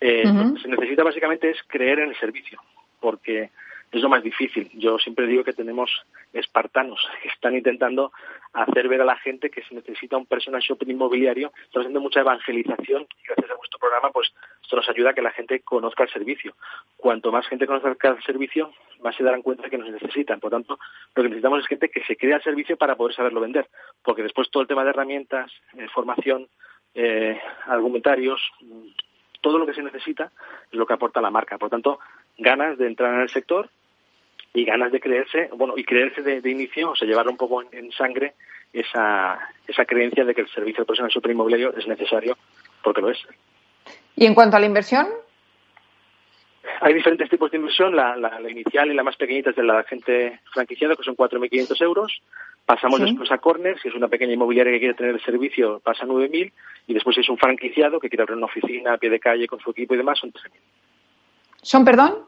Eh, 0.00 0.24
Lo 0.24 0.54
que 0.54 0.60
se 0.60 0.68
necesita 0.68 1.04
básicamente 1.04 1.50
es 1.50 1.58
creer 1.66 2.00
en 2.00 2.10
el 2.10 2.16
servicio, 2.16 2.60
porque 3.00 3.50
es 3.92 4.02
lo 4.02 4.08
más 4.08 4.22
difícil. 4.22 4.70
Yo 4.74 4.98
siempre 4.98 5.26
digo 5.26 5.42
que 5.42 5.52
tenemos 5.52 5.90
espartanos 6.32 7.00
que 7.22 7.28
están 7.28 7.56
intentando 7.56 8.12
hacer 8.52 8.88
ver 8.88 9.02
a 9.02 9.04
la 9.04 9.16
gente 9.16 9.50
que 9.50 9.62
se 9.62 9.74
necesita 9.74 10.16
un 10.16 10.26
personal 10.26 10.60
shopping 10.60 10.90
inmobiliario. 10.90 11.52
Estamos 11.64 11.86
haciendo 11.86 12.00
mucha 12.00 12.20
evangelización 12.20 13.02
y 13.02 13.26
gracias 13.26 13.50
a 13.50 13.56
vuestro 13.56 13.78
programa, 13.78 14.10
pues 14.10 14.32
esto 14.62 14.76
nos 14.76 14.88
ayuda 14.88 15.10
a 15.10 15.14
que 15.14 15.22
la 15.22 15.32
gente 15.32 15.60
conozca 15.60 16.04
el 16.04 16.10
servicio. 16.10 16.54
Cuanto 16.96 17.32
más 17.32 17.46
gente 17.48 17.66
conozca 17.66 18.08
el 18.08 18.22
servicio, 18.22 18.72
más 19.00 19.16
se 19.16 19.24
darán 19.24 19.42
cuenta 19.42 19.68
que 19.68 19.78
nos 19.78 19.90
necesitan. 19.90 20.40
Por 20.40 20.50
tanto, 20.50 20.78
lo 21.14 21.22
que 21.22 21.28
necesitamos 21.28 21.60
es 21.60 21.66
gente 21.66 21.88
que 21.88 22.04
se 22.04 22.16
crea 22.16 22.36
el 22.36 22.42
servicio 22.42 22.76
para 22.76 22.96
poder 22.96 23.14
saberlo 23.14 23.40
vender, 23.40 23.68
porque 24.02 24.22
después 24.22 24.50
todo 24.50 24.62
el 24.62 24.68
tema 24.68 24.84
de 24.84 24.90
herramientas, 24.90 25.50
eh, 25.76 25.88
formación, 25.92 26.48
eh, 26.94 27.40
argumentarios, 27.66 28.40
todo 29.40 29.58
lo 29.58 29.66
que 29.66 29.74
se 29.74 29.82
necesita 29.82 30.30
es 30.70 30.78
lo 30.78 30.86
que 30.86 30.94
aporta 30.94 31.20
la 31.20 31.30
marca. 31.30 31.58
Por 31.58 31.70
tanto, 31.70 31.98
ganas 32.38 32.78
de 32.78 32.86
entrar 32.86 33.14
en 33.14 33.20
el 33.20 33.28
sector 33.28 33.68
y 34.52 34.64
ganas 34.64 34.92
de 34.92 35.00
creerse, 35.00 35.48
bueno, 35.54 35.74
y 35.76 35.84
creerse 35.84 36.22
de, 36.22 36.50
inicio, 36.50 36.90
o 36.90 36.96
sea, 36.96 37.06
llevar 37.06 37.28
un 37.28 37.36
poco 37.36 37.62
en, 37.62 37.92
sangre 37.92 38.34
esa, 38.72 39.38
esa 39.66 39.84
creencia 39.84 40.24
de 40.24 40.34
que 40.34 40.40
el 40.40 40.48
servicio 40.48 40.82
de 40.82 40.86
personal 40.86 41.10
superinmobiliario 41.10 41.74
es 41.76 41.86
necesario, 41.86 42.36
porque 42.82 43.00
lo 43.00 43.10
es. 43.10 43.18
¿Y 44.16 44.26
en 44.26 44.34
cuanto 44.34 44.56
a 44.56 44.60
la 44.60 44.66
inversión? 44.66 45.06
Hay 46.80 46.94
diferentes 46.94 47.28
tipos 47.28 47.50
de 47.50 47.58
inversión. 47.58 47.94
La, 47.94 48.16
la, 48.16 48.50
inicial 48.50 48.90
y 48.90 48.94
la 48.94 49.02
más 49.02 49.16
pequeñita 49.16 49.50
es 49.50 49.56
de 49.56 49.62
la 49.62 49.82
gente 49.84 50.40
franquiciada, 50.52 50.96
que 50.96 51.02
son 51.02 51.16
4.500 51.16 51.82
euros. 51.82 52.22
Pasamos 52.70 53.00
después 53.00 53.28
a 53.32 53.38
Corner, 53.38 53.76
si 53.80 53.88
es 53.88 53.96
una 53.96 54.06
pequeña 54.06 54.34
inmobiliaria 54.34 54.72
que 54.72 54.78
quiere 54.78 54.94
tener 54.94 55.16
el 55.16 55.24
servicio, 55.24 55.80
pasa 55.80 56.04
a 56.04 56.06
9.000. 56.06 56.52
Y 56.86 56.94
después 56.94 57.16
si 57.16 57.20
es 57.20 57.28
un 57.28 57.36
franquiciado 57.36 57.98
que 57.98 58.08
quiere 58.08 58.22
abrir 58.22 58.36
una 58.36 58.46
oficina 58.46 58.94
a 58.94 58.96
pie 58.96 59.10
de 59.10 59.18
calle 59.18 59.48
con 59.48 59.58
su 59.58 59.72
equipo 59.72 59.94
y 59.94 59.96
demás, 59.96 60.20
son 60.20 60.32
13.000. 60.32 60.50
¿Son, 61.62 61.84
perdón? 61.84 62.18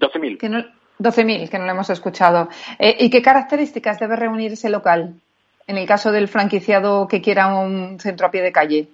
12.000. 0.00 0.38
Que 0.38 0.48
no, 0.48 0.58
12.000, 0.98 1.48
que 1.48 1.58
no 1.60 1.66
lo 1.66 1.70
hemos 1.70 1.88
escuchado. 1.88 2.48
Eh, 2.80 2.96
¿Y 2.98 3.10
qué 3.10 3.22
características 3.22 4.00
debe 4.00 4.16
reunir 4.16 4.54
ese 4.54 4.70
local 4.70 5.14
en 5.68 5.76
el 5.76 5.86
caso 5.86 6.10
del 6.10 6.26
franquiciado 6.26 7.06
que 7.06 7.20
quiera 7.20 7.54
un 7.54 8.00
centro 8.00 8.26
a 8.26 8.32
pie 8.32 8.42
de 8.42 8.50
calle? 8.50 8.88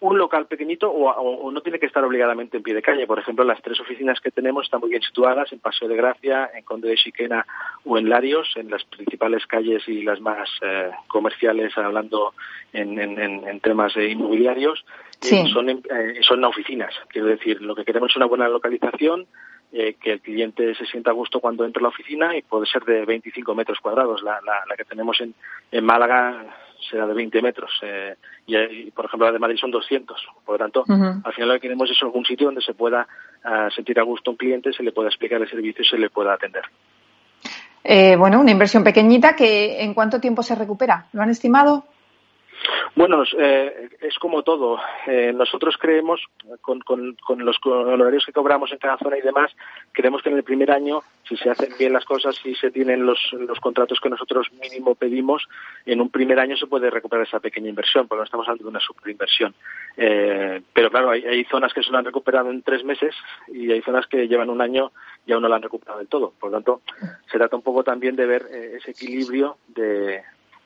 Un 0.00 0.16
local 0.16 0.46
pequeñito 0.46 0.90
o, 0.90 1.50
no 1.50 1.60
tiene 1.60 1.78
que 1.78 1.86
estar 1.86 2.04
obligadamente 2.04 2.56
en 2.56 2.62
pie 2.62 2.74
de 2.74 2.82
calle. 2.82 3.06
Por 3.06 3.18
ejemplo, 3.18 3.44
las 3.44 3.60
tres 3.62 3.80
oficinas 3.80 4.20
que 4.20 4.30
tenemos 4.30 4.64
están 4.64 4.80
muy 4.80 4.90
bien 4.90 5.02
situadas 5.02 5.52
en 5.52 5.58
Paseo 5.58 5.88
de 5.88 5.96
Gracia, 5.96 6.50
en 6.54 6.62
Conde 6.62 6.88
de 6.88 6.96
Chiquena 6.96 7.44
o 7.84 7.98
en 7.98 8.08
Larios, 8.08 8.52
en 8.56 8.70
las 8.70 8.84
principales 8.84 9.46
calles 9.46 9.82
y 9.88 10.02
las 10.02 10.20
más 10.20 10.48
eh, 10.62 10.90
comerciales, 11.08 11.76
hablando 11.76 12.34
en, 12.72 13.60
temas 13.60 13.96
inmobiliarios. 13.96 14.84
Sí. 15.20 15.48
son, 15.52 15.68
eh, 15.68 15.82
son 16.20 16.44
oficinas. 16.44 16.94
Quiero 17.08 17.26
decir, 17.26 17.60
lo 17.60 17.74
que 17.74 17.84
queremos 17.84 18.10
es 18.10 18.16
una 18.16 18.26
buena 18.26 18.48
localización, 18.48 19.26
eh, 19.72 19.96
que 20.00 20.12
el 20.12 20.20
cliente 20.20 20.74
se 20.76 20.86
sienta 20.86 21.10
a 21.10 21.14
gusto 21.14 21.40
cuando 21.40 21.64
entre 21.64 21.80
a 21.80 21.82
la 21.82 21.88
oficina 21.88 22.36
y 22.36 22.42
puede 22.42 22.66
ser 22.66 22.84
de 22.84 23.04
25 23.04 23.54
metros 23.54 23.78
cuadrados. 23.80 24.22
La, 24.22 24.40
la, 24.42 24.76
que 24.76 24.84
tenemos 24.84 25.20
en, 25.20 25.34
en 25.72 25.84
Málaga 25.84 26.46
será 26.90 27.06
de 27.06 27.14
20 27.14 27.42
metros 27.42 27.70
eh, 27.82 28.16
y, 28.46 28.90
por 28.90 29.06
ejemplo 29.06 29.26
la 29.26 29.32
de 29.32 29.38
Madrid 29.38 29.58
son 29.60 29.70
200. 29.70 30.20
Por 30.44 30.54
lo 30.54 30.58
tanto, 30.58 30.84
al 30.88 31.32
final 31.32 31.48
lo 31.48 31.54
que 31.54 31.60
queremos 31.60 31.90
es 31.90 32.02
algún 32.02 32.24
sitio 32.24 32.46
donde 32.46 32.62
se 32.62 32.74
pueda 32.74 33.06
ah, 33.44 33.68
sentir 33.74 33.98
a 33.98 34.02
gusto 34.02 34.30
un 34.30 34.36
cliente, 34.36 34.72
se 34.72 34.82
le 34.82 34.92
pueda 34.92 35.08
explicar 35.08 35.40
el 35.40 35.48
servicio 35.48 35.82
y 35.82 35.88
se 35.88 35.98
le 35.98 36.10
pueda 36.10 36.34
atender. 36.34 36.62
Eh, 37.84 38.16
bueno, 38.16 38.40
una 38.40 38.50
inversión 38.50 38.84
pequeñita 38.84 39.34
que 39.34 39.82
¿en 39.82 39.94
cuánto 39.94 40.20
tiempo 40.20 40.42
se 40.42 40.54
recupera? 40.54 41.06
¿Lo 41.12 41.22
han 41.22 41.30
estimado? 41.30 41.84
Bueno, 42.94 43.22
eh, 43.38 43.90
es 44.00 44.18
como 44.18 44.42
todo. 44.42 44.78
Eh, 45.06 45.32
nosotros 45.34 45.76
creemos, 45.78 46.20
con, 46.60 46.80
con, 46.80 47.16
con 47.16 47.44
los 47.44 47.56
horarios 47.64 48.24
que 48.26 48.32
cobramos 48.32 48.72
en 48.72 48.78
cada 48.78 48.98
zona 48.98 49.18
y 49.18 49.22
demás, 49.22 49.54
creemos 49.92 50.22
que 50.22 50.30
en 50.30 50.36
el 50.36 50.42
primer 50.42 50.70
año, 50.70 51.02
si 51.28 51.36
se 51.36 51.50
hacen 51.50 51.70
bien 51.78 51.92
las 51.92 52.04
cosas, 52.04 52.36
si 52.36 52.54
se 52.54 52.70
tienen 52.70 53.06
los, 53.06 53.18
los 53.32 53.60
contratos 53.60 54.00
que 54.00 54.10
nosotros 54.10 54.48
mínimo 54.60 54.94
pedimos, 54.94 55.46
en 55.86 56.00
un 56.00 56.10
primer 56.10 56.40
año 56.40 56.56
se 56.56 56.66
puede 56.66 56.90
recuperar 56.90 57.26
esa 57.26 57.40
pequeña 57.40 57.68
inversión, 57.68 58.08
porque 58.08 58.20
no 58.20 58.24
estamos 58.24 58.48
hablando 58.48 58.64
de 58.64 58.70
una 58.70 58.80
superinversión. 58.80 59.54
Eh, 59.96 60.60
pero 60.72 60.90
claro, 60.90 61.10
hay, 61.10 61.24
hay 61.24 61.44
zonas 61.44 61.72
que 61.72 61.82
se 61.82 61.90
lo 61.90 61.98
han 61.98 62.04
recuperado 62.04 62.50
en 62.50 62.62
tres 62.62 62.84
meses 62.84 63.14
y 63.48 63.70
hay 63.70 63.82
zonas 63.82 64.06
que 64.06 64.28
llevan 64.28 64.50
un 64.50 64.60
año 64.60 64.92
y 65.26 65.32
aún 65.32 65.42
no 65.42 65.48
lo 65.48 65.54
han 65.54 65.62
recuperado 65.62 65.98
del 65.98 66.08
todo. 66.08 66.32
Por 66.38 66.50
lo 66.50 66.56
tanto, 66.56 66.80
se 67.30 67.38
trata 67.38 67.56
un 67.56 67.62
poco 67.62 67.84
también 67.84 68.16
de 68.16 68.26
ver 68.26 68.46
ese 68.50 68.92
equilibrio 68.92 69.56
de, 69.68 70.22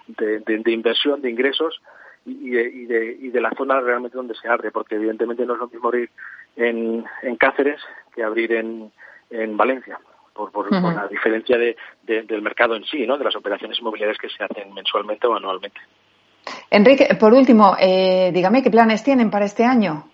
de, 0.06 0.72
inversión, 0.72 1.20
de 1.20 1.30
ingresos 1.30 1.80
y, 2.24 2.50
de, 2.50 3.16
y, 3.20 3.28
de, 3.30 3.40
la 3.40 3.50
zona 3.56 3.80
realmente 3.80 4.16
donde 4.16 4.34
se 4.34 4.48
abre, 4.48 4.70
porque 4.70 4.96
evidentemente 4.96 5.44
no 5.44 5.54
es 5.54 5.60
lo 5.60 5.68
mismo 5.68 5.88
abrir 5.88 6.10
en, 6.56 7.04
en 7.22 7.36
Cáceres 7.36 7.80
que 8.14 8.22
abrir 8.22 8.52
en, 8.52 8.92
en 9.30 9.56
Valencia. 9.56 9.98
Por, 10.34 10.50
por, 10.50 10.72
la 10.72 11.08
diferencia 11.08 11.58
de, 11.58 11.76
del 12.06 12.40
mercado 12.40 12.74
en 12.74 12.84
sí, 12.84 13.06
¿no? 13.06 13.18
de 13.18 13.24
las 13.24 13.36
operaciones 13.36 13.78
inmobiliarias 13.78 14.16
que 14.16 14.30
se 14.30 14.42
hacen 14.42 14.72
mensualmente 14.72 15.26
o 15.26 15.36
anualmente. 15.36 15.78
Enrique, 16.70 17.06
por 17.20 17.34
último, 17.34 17.76
eh, 17.78 18.30
dígame 18.32 18.62
qué 18.62 18.70
planes 18.70 19.04
tienen 19.04 19.30
para 19.30 19.44
este 19.44 19.62
año. 19.62 20.08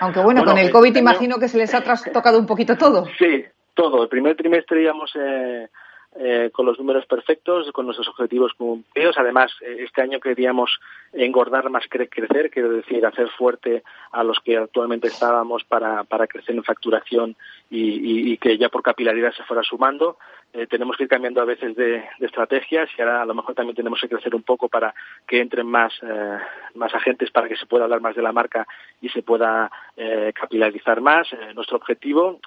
Aunque 0.00 0.20
bueno, 0.20 0.44
con 0.44 0.58
el 0.58 0.70
COVID 0.70 0.88
este 0.88 0.98
imagino 0.98 1.38
que 1.38 1.48
se 1.48 1.56
les 1.56 1.72
ha 1.74 1.82
tocado 2.12 2.38
un 2.38 2.46
poquito 2.46 2.76
todo. 2.76 3.06
Sí, 3.18 3.44
todo. 3.74 4.02
El 4.02 4.08
primer 4.08 4.36
trimestre 4.36 4.82
íbamos 4.82 5.12
eh, 5.16 5.68
eh, 6.16 6.50
con 6.52 6.64
los 6.66 6.78
números 6.78 7.06
perfectos, 7.06 7.72
con 7.72 7.86
nuestros 7.86 8.08
objetivos 8.08 8.52
cumplidos. 8.54 9.16
Además, 9.18 9.50
eh, 9.60 9.78
este 9.80 10.00
año 10.00 10.20
queríamos 10.20 10.78
engordar 11.12 11.70
más 11.70 11.86
que 11.88 12.08
crecer, 12.08 12.50
quiero 12.50 12.70
decir, 12.70 13.04
hacer 13.04 13.28
fuerte 13.30 13.82
a 14.12 14.22
los 14.22 14.38
que 14.38 14.56
actualmente 14.56 15.08
estábamos 15.08 15.64
para, 15.64 16.04
para 16.04 16.26
crecer 16.26 16.54
en 16.54 16.62
facturación 16.62 17.36
y, 17.68 18.32
y, 18.32 18.36
que 18.38 18.56
ya 18.58 18.68
por 18.68 18.82
capilaridad 18.82 19.32
se 19.32 19.42
fuera 19.42 19.62
sumando. 19.62 20.16
Eh, 20.56 20.68
tenemos 20.68 20.96
que 20.96 21.02
ir 21.02 21.08
cambiando 21.08 21.42
a 21.42 21.44
veces 21.44 21.74
de, 21.74 22.04
estrategias 22.20 22.88
y 22.96 23.02
ahora 23.02 23.22
a 23.22 23.26
lo 23.26 23.34
mejor 23.34 23.56
también 23.56 23.74
tenemos 23.74 24.00
que 24.00 24.08
crecer 24.08 24.36
un 24.36 24.44
poco 24.44 24.68
para 24.68 24.94
que 25.26 25.40
entren 25.40 25.66
más, 25.66 25.92
eh, 26.00 26.38
más 26.76 26.94
agentes 26.94 27.32
para 27.32 27.48
que 27.48 27.56
se 27.56 27.66
pueda 27.66 27.84
hablar 27.84 28.00
más 28.00 28.14
de 28.14 28.22
la 28.22 28.30
marca 28.30 28.64
y 29.00 29.08
se 29.08 29.22
pueda 29.22 29.68
eh, 29.96 30.32
capilarizar 30.32 31.00
más. 31.00 31.26
nuestro 31.56 31.76
objetivo, 31.76 32.38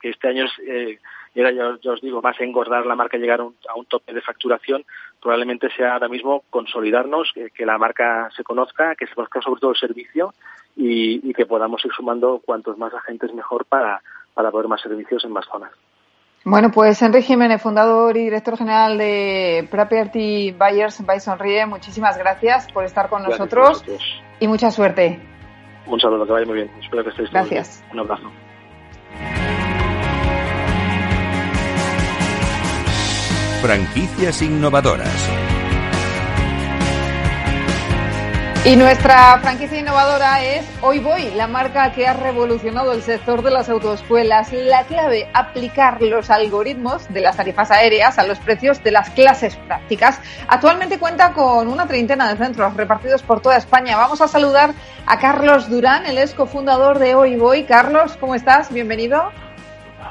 que 0.00 0.10
este 0.10 0.28
año 0.28 0.44
es 0.44 0.98
y 1.34 1.40
ahora 1.40 1.78
ya, 1.80 1.92
os 1.92 2.00
digo, 2.00 2.22
más 2.22 2.40
engordar 2.40 2.86
la 2.86 2.96
marca, 2.96 3.16
llegar 3.16 3.40
a 3.40 3.74
un, 3.74 3.86
tope 3.86 4.12
de 4.12 4.20
facturación, 4.20 4.84
probablemente 5.20 5.70
sea 5.76 5.94
ahora 5.94 6.08
mismo 6.08 6.42
consolidarnos, 6.50 7.32
que, 7.32 7.66
la 7.66 7.78
marca 7.78 8.28
se 8.36 8.42
conozca, 8.42 8.96
que 8.96 9.06
se 9.06 9.14
conozca 9.14 9.40
sobre 9.40 9.60
todo 9.60 9.70
el 9.70 9.76
servicio 9.76 10.34
y, 10.76 11.32
que 11.34 11.46
podamos 11.46 11.84
ir 11.84 11.92
sumando 11.92 12.40
cuantos 12.44 12.76
más 12.78 12.92
agentes 12.94 13.32
mejor 13.32 13.64
para, 13.64 14.02
para 14.34 14.50
poder 14.50 14.66
más 14.66 14.80
servicios 14.80 15.24
en 15.24 15.32
más 15.32 15.46
zonas. 15.46 15.70
Bueno, 16.44 16.70
pues 16.70 17.02
Enrique 17.02 17.26
Jiménez, 17.26 17.60
fundador 17.60 18.16
y 18.16 18.24
director 18.24 18.56
general 18.56 18.96
de 18.96 19.68
Property 19.70 20.52
Buyers 20.52 21.04
by 21.04 21.20
Sonríe, 21.20 21.66
muchísimas 21.66 22.16
gracias 22.16 22.66
por 22.72 22.84
estar 22.84 23.10
con 23.10 23.22
nosotros 23.22 23.84
y 24.38 24.48
mucha 24.48 24.70
suerte. 24.70 25.20
Un 25.86 26.00
saludo, 26.00 26.24
que 26.24 26.32
vaya 26.32 26.46
muy 26.46 26.54
bien. 26.54 26.70
Espero 26.80 27.04
que 27.04 27.10
estéis 27.10 27.30
Gracias. 27.30 27.84
Un 27.92 28.00
abrazo. 28.00 28.30
Franquicias 33.60 34.40
innovadoras. 34.40 35.39
Y 38.62 38.76
nuestra 38.76 39.38
franquicia 39.38 39.80
innovadora 39.80 40.44
es 40.44 40.68
Hoy 40.82 40.98
Voy, 40.98 41.30
la 41.30 41.46
marca 41.46 41.92
que 41.92 42.06
ha 42.06 42.12
revolucionado 42.12 42.92
el 42.92 43.00
sector 43.00 43.40
de 43.40 43.50
las 43.50 43.70
autoescuelas. 43.70 44.52
La 44.52 44.84
clave, 44.84 45.30
aplicar 45.32 46.02
los 46.02 46.28
algoritmos 46.28 47.10
de 47.10 47.22
las 47.22 47.38
tarifas 47.38 47.70
aéreas 47.70 48.18
a 48.18 48.26
los 48.26 48.38
precios 48.38 48.84
de 48.84 48.90
las 48.90 49.08
clases 49.10 49.56
prácticas. 49.56 50.20
Actualmente 50.46 50.98
cuenta 50.98 51.32
con 51.32 51.68
una 51.68 51.86
treintena 51.86 52.28
de 52.28 52.36
centros 52.36 52.76
repartidos 52.76 53.22
por 53.22 53.40
toda 53.40 53.56
España. 53.56 53.96
Vamos 53.96 54.20
a 54.20 54.28
saludar 54.28 54.74
a 55.06 55.18
Carlos 55.18 55.70
Durán, 55.70 56.04
el 56.04 56.18
ex 56.18 56.34
cofundador 56.34 56.98
de 56.98 57.14
Hoy 57.14 57.36
Voy. 57.36 57.64
Carlos, 57.64 58.18
¿cómo 58.20 58.34
estás? 58.34 58.70
Bienvenido. 58.70 59.30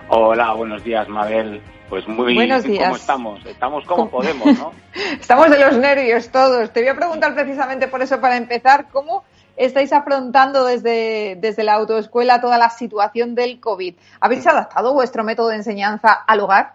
Hola, 0.07 0.53
buenos 0.53 0.83
días, 0.83 1.07
Mabel. 1.07 1.61
Pues 1.89 2.07
muy 2.07 2.35
Buenos 2.35 2.63
días. 2.63 2.83
¿Cómo 2.83 2.95
estamos? 2.95 3.45
Estamos 3.45 3.85
como 3.85 4.09
podemos, 4.09 4.45
¿no? 4.59 4.71
estamos 5.19 5.49
de 5.49 5.59
los 5.59 5.75
nervios 5.77 6.31
todos. 6.31 6.71
Te 6.71 6.81
voy 6.81 6.89
a 6.89 6.95
preguntar 6.95 7.33
precisamente 7.33 7.87
por 7.87 8.01
eso 8.03 8.21
para 8.21 8.37
empezar, 8.37 8.87
¿cómo 8.91 9.23
estáis 9.59 9.91
afrontando 9.91 10.65
desde, 10.65 11.35
desde 11.35 11.63
la 11.63 11.73
autoescuela 11.73 12.39
toda 12.39 12.57
la 12.57 12.69
situación 12.69 13.35
del 13.35 13.59
COVID. 13.59 13.93
¿Habéis 14.21 14.47
adaptado 14.47 14.93
vuestro 14.93 15.23
método 15.23 15.49
de 15.49 15.57
enseñanza 15.57 16.13
al 16.13 16.39
hogar? 16.39 16.73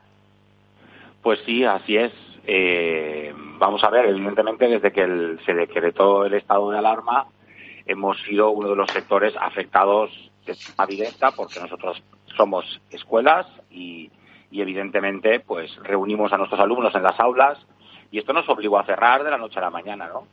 Pues 1.23 1.40
sí, 1.47 1.64
así 1.64 1.97
es. 1.97 2.12
Eh, 2.47 3.33
vamos 3.59 3.83
a 3.85 3.90
ver, 3.90 4.04
evidentemente 4.06 4.68
desde 4.68 4.92
que 4.92 5.37
se 5.47 5.54
decretó 5.54 6.26
el 6.26 6.35
estado 6.35 6.71
de 6.71 6.78
alarma, 6.78 7.26
hemos 7.87 8.21
sido 8.25 8.50
uno 8.50 8.68
de 8.68 8.76
los 8.76 8.90
sectores 8.90 9.33
afectados 9.40 10.11
de 10.44 10.54
forma 10.54 10.87
directa 10.87 11.30
porque 11.30 11.61
nosotros 11.61 12.02
somos 12.37 12.80
escuelas 12.90 13.47
y, 13.71 14.11
evidentemente 14.61 15.40
pues 15.40 15.75
reunimos 15.82 16.32
a 16.32 16.38
nuestros 16.38 16.61
alumnos 16.61 16.94
en 16.94 17.02
las 17.02 17.18
aulas 17.18 17.58
y 18.11 18.18
esto 18.18 18.32
nos 18.32 18.49
obligó 18.49 18.78
a 18.78 18.84
cerrar 18.84 19.25
de 19.25 19.30
la 19.30 19.38
noche 19.38 19.58
a 19.58 19.62
la 19.62 19.70
mañana, 19.70 20.06
¿no? 20.06 20.26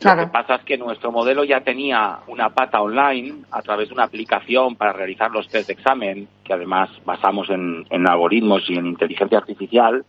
Lo 0.00 0.16
que 0.16 0.26
pasa 0.26 0.56
es 0.56 0.64
que 0.64 0.76
nuestro 0.76 1.12
modelo 1.12 1.44
ya 1.44 1.60
tenía 1.60 2.18
una 2.26 2.50
pata 2.50 2.82
online 2.82 3.44
a 3.50 3.62
través 3.62 3.88
de 3.88 3.94
una 3.94 4.04
aplicación 4.04 4.76
para 4.76 4.92
realizar 4.92 5.30
los 5.30 5.48
test 5.48 5.68
de 5.68 5.74
examen, 5.74 6.28
que 6.42 6.52
además 6.52 6.90
basamos 7.04 7.48
en, 7.48 7.86
en 7.88 8.08
algoritmos 8.08 8.68
y 8.68 8.74
en 8.74 8.86
inteligencia 8.86 9.38
artificial. 9.38 10.04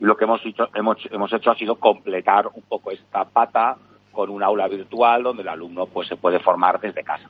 Y 0.00 0.04
lo 0.04 0.16
que 0.16 0.24
hemos 0.24 0.44
hecho, 0.44 0.68
hemos, 0.74 0.96
hemos 1.10 1.32
hecho 1.32 1.50
ha 1.50 1.56
sido 1.56 1.76
completar 1.76 2.48
un 2.52 2.62
poco 2.62 2.90
esta 2.90 3.24
pata 3.26 3.76
con 4.10 4.30
un 4.30 4.42
aula 4.42 4.66
virtual 4.66 5.22
donde 5.22 5.42
el 5.42 5.48
alumno 5.48 5.86
pues 5.86 6.08
se 6.08 6.16
puede 6.16 6.40
formar 6.40 6.80
desde 6.80 7.04
casa. 7.04 7.28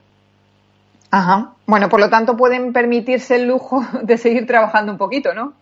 Ajá. 1.10 1.54
Bueno, 1.66 1.88
por 1.88 2.00
lo 2.00 2.10
tanto 2.10 2.36
pueden 2.36 2.72
permitirse 2.72 3.36
el 3.36 3.48
lujo 3.48 3.82
de 4.02 4.18
seguir 4.18 4.46
trabajando 4.46 4.92
un 4.92 4.98
poquito, 4.98 5.34
¿no? 5.34 5.54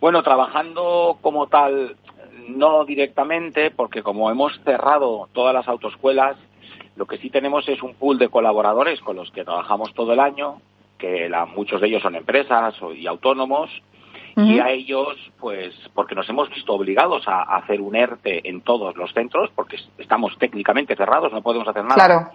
Bueno, 0.00 0.22
trabajando 0.22 1.18
como 1.20 1.46
tal, 1.46 1.96
no 2.48 2.84
directamente, 2.84 3.70
porque 3.70 4.02
como 4.02 4.30
hemos 4.30 4.52
cerrado 4.64 5.28
todas 5.32 5.54
las 5.54 5.68
autoescuelas, 5.68 6.36
lo 6.96 7.06
que 7.06 7.18
sí 7.18 7.30
tenemos 7.30 7.68
es 7.68 7.82
un 7.82 7.94
pool 7.94 8.18
de 8.18 8.28
colaboradores 8.28 9.00
con 9.00 9.16
los 9.16 9.30
que 9.30 9.44
trabajamos 9.44 9.94
todo 9.94 10.12
el 10.12 10.20
año, 10.20 10.60
que 10.98 11.28
la, 11.28 11.44
muchos 11.44 11.80
de 11.80 11.88
ellos 11.88 12.02
son 12.02 12.16
empresas 12.16 12.74
y 12.96 13.06
autónomos, 13.06 13.70
y 14.38 14.58
a 14.58 14.68
ellos, 14.68 15.16
pues, 15.40 15.74
porque 15.94 16.14
nos 16.14 16.28
hemos 16.28 16.50
visto 16.50 16.74
obligados 16.74 17.26
a, 17.26 17.40
hacer 17.56 17.80
un 17.80 17.96
ERTE 17.96 18.46
en 18.46 18.60
todos 18.60 18.94
los 18.94 19.10
centros, 19.14 19.50
porque 19.54 19.78
estamos 19.96 20.36
técnicamente 20.38 20.94
cerrados, 20.94 21.32
no 21.32 21.40
podemos 21.40 21.66
hacer 21.66 21.82
nada. 21.84 21.94
Claro. 21.94 22.30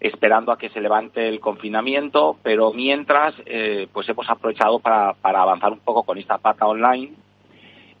Esperando 0.00 0.52
a 0.52 0.58
que 0.58 0.68
se 0.68 0.80
levante 0.80 1.28
el 1.28 1.40
confinamiento, 1.40 2.36
pero 2.42 2.72
mientras, 2.72 3.34
eh, 3.46 3.88
pues 3.92 4.08
hemos 4.08 4.28
aprovechado 4.28 4.78
para, 4.78 5.14
para 5.14 5.42
avanzar 5.42 5.72
un 5.72 5.80
poco 5.80 6.02
con 6.02 6.18
esta 6.18 6.38
pata 6.38 6.66
online, 6.66 7.14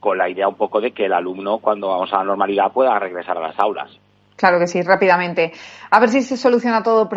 con 0.00 0.18
la 0.18 0.28
idea 0.28 0.48
un 0.48 0.56
poco 0.56 0.80
de 0.80 0.92
que 0.92 1.06
el 1.06 1.12
alumno, 1.12 1.58
cuando 1.58 1.88
vamos 1.88 2.12
a 2.12 2.18
la 2.18 2.24
normalidad, 2.24 2.72
pueda 2.72 2.98
regresar 2.98 3.38
a 3.38 3.48
las 3.48 3.58
aulas. 3.58 3.98
Claro 4.36 4.58
que 4.58 4.66
sí, 4.66 4.82
rápidamente. 4.82 5.52
A 5.90 5.98
ver 5.98 6.10
si 6.10 6.22
se 6.22 6.36
soluciona 6.36 6.82
todo, 6.82 7.08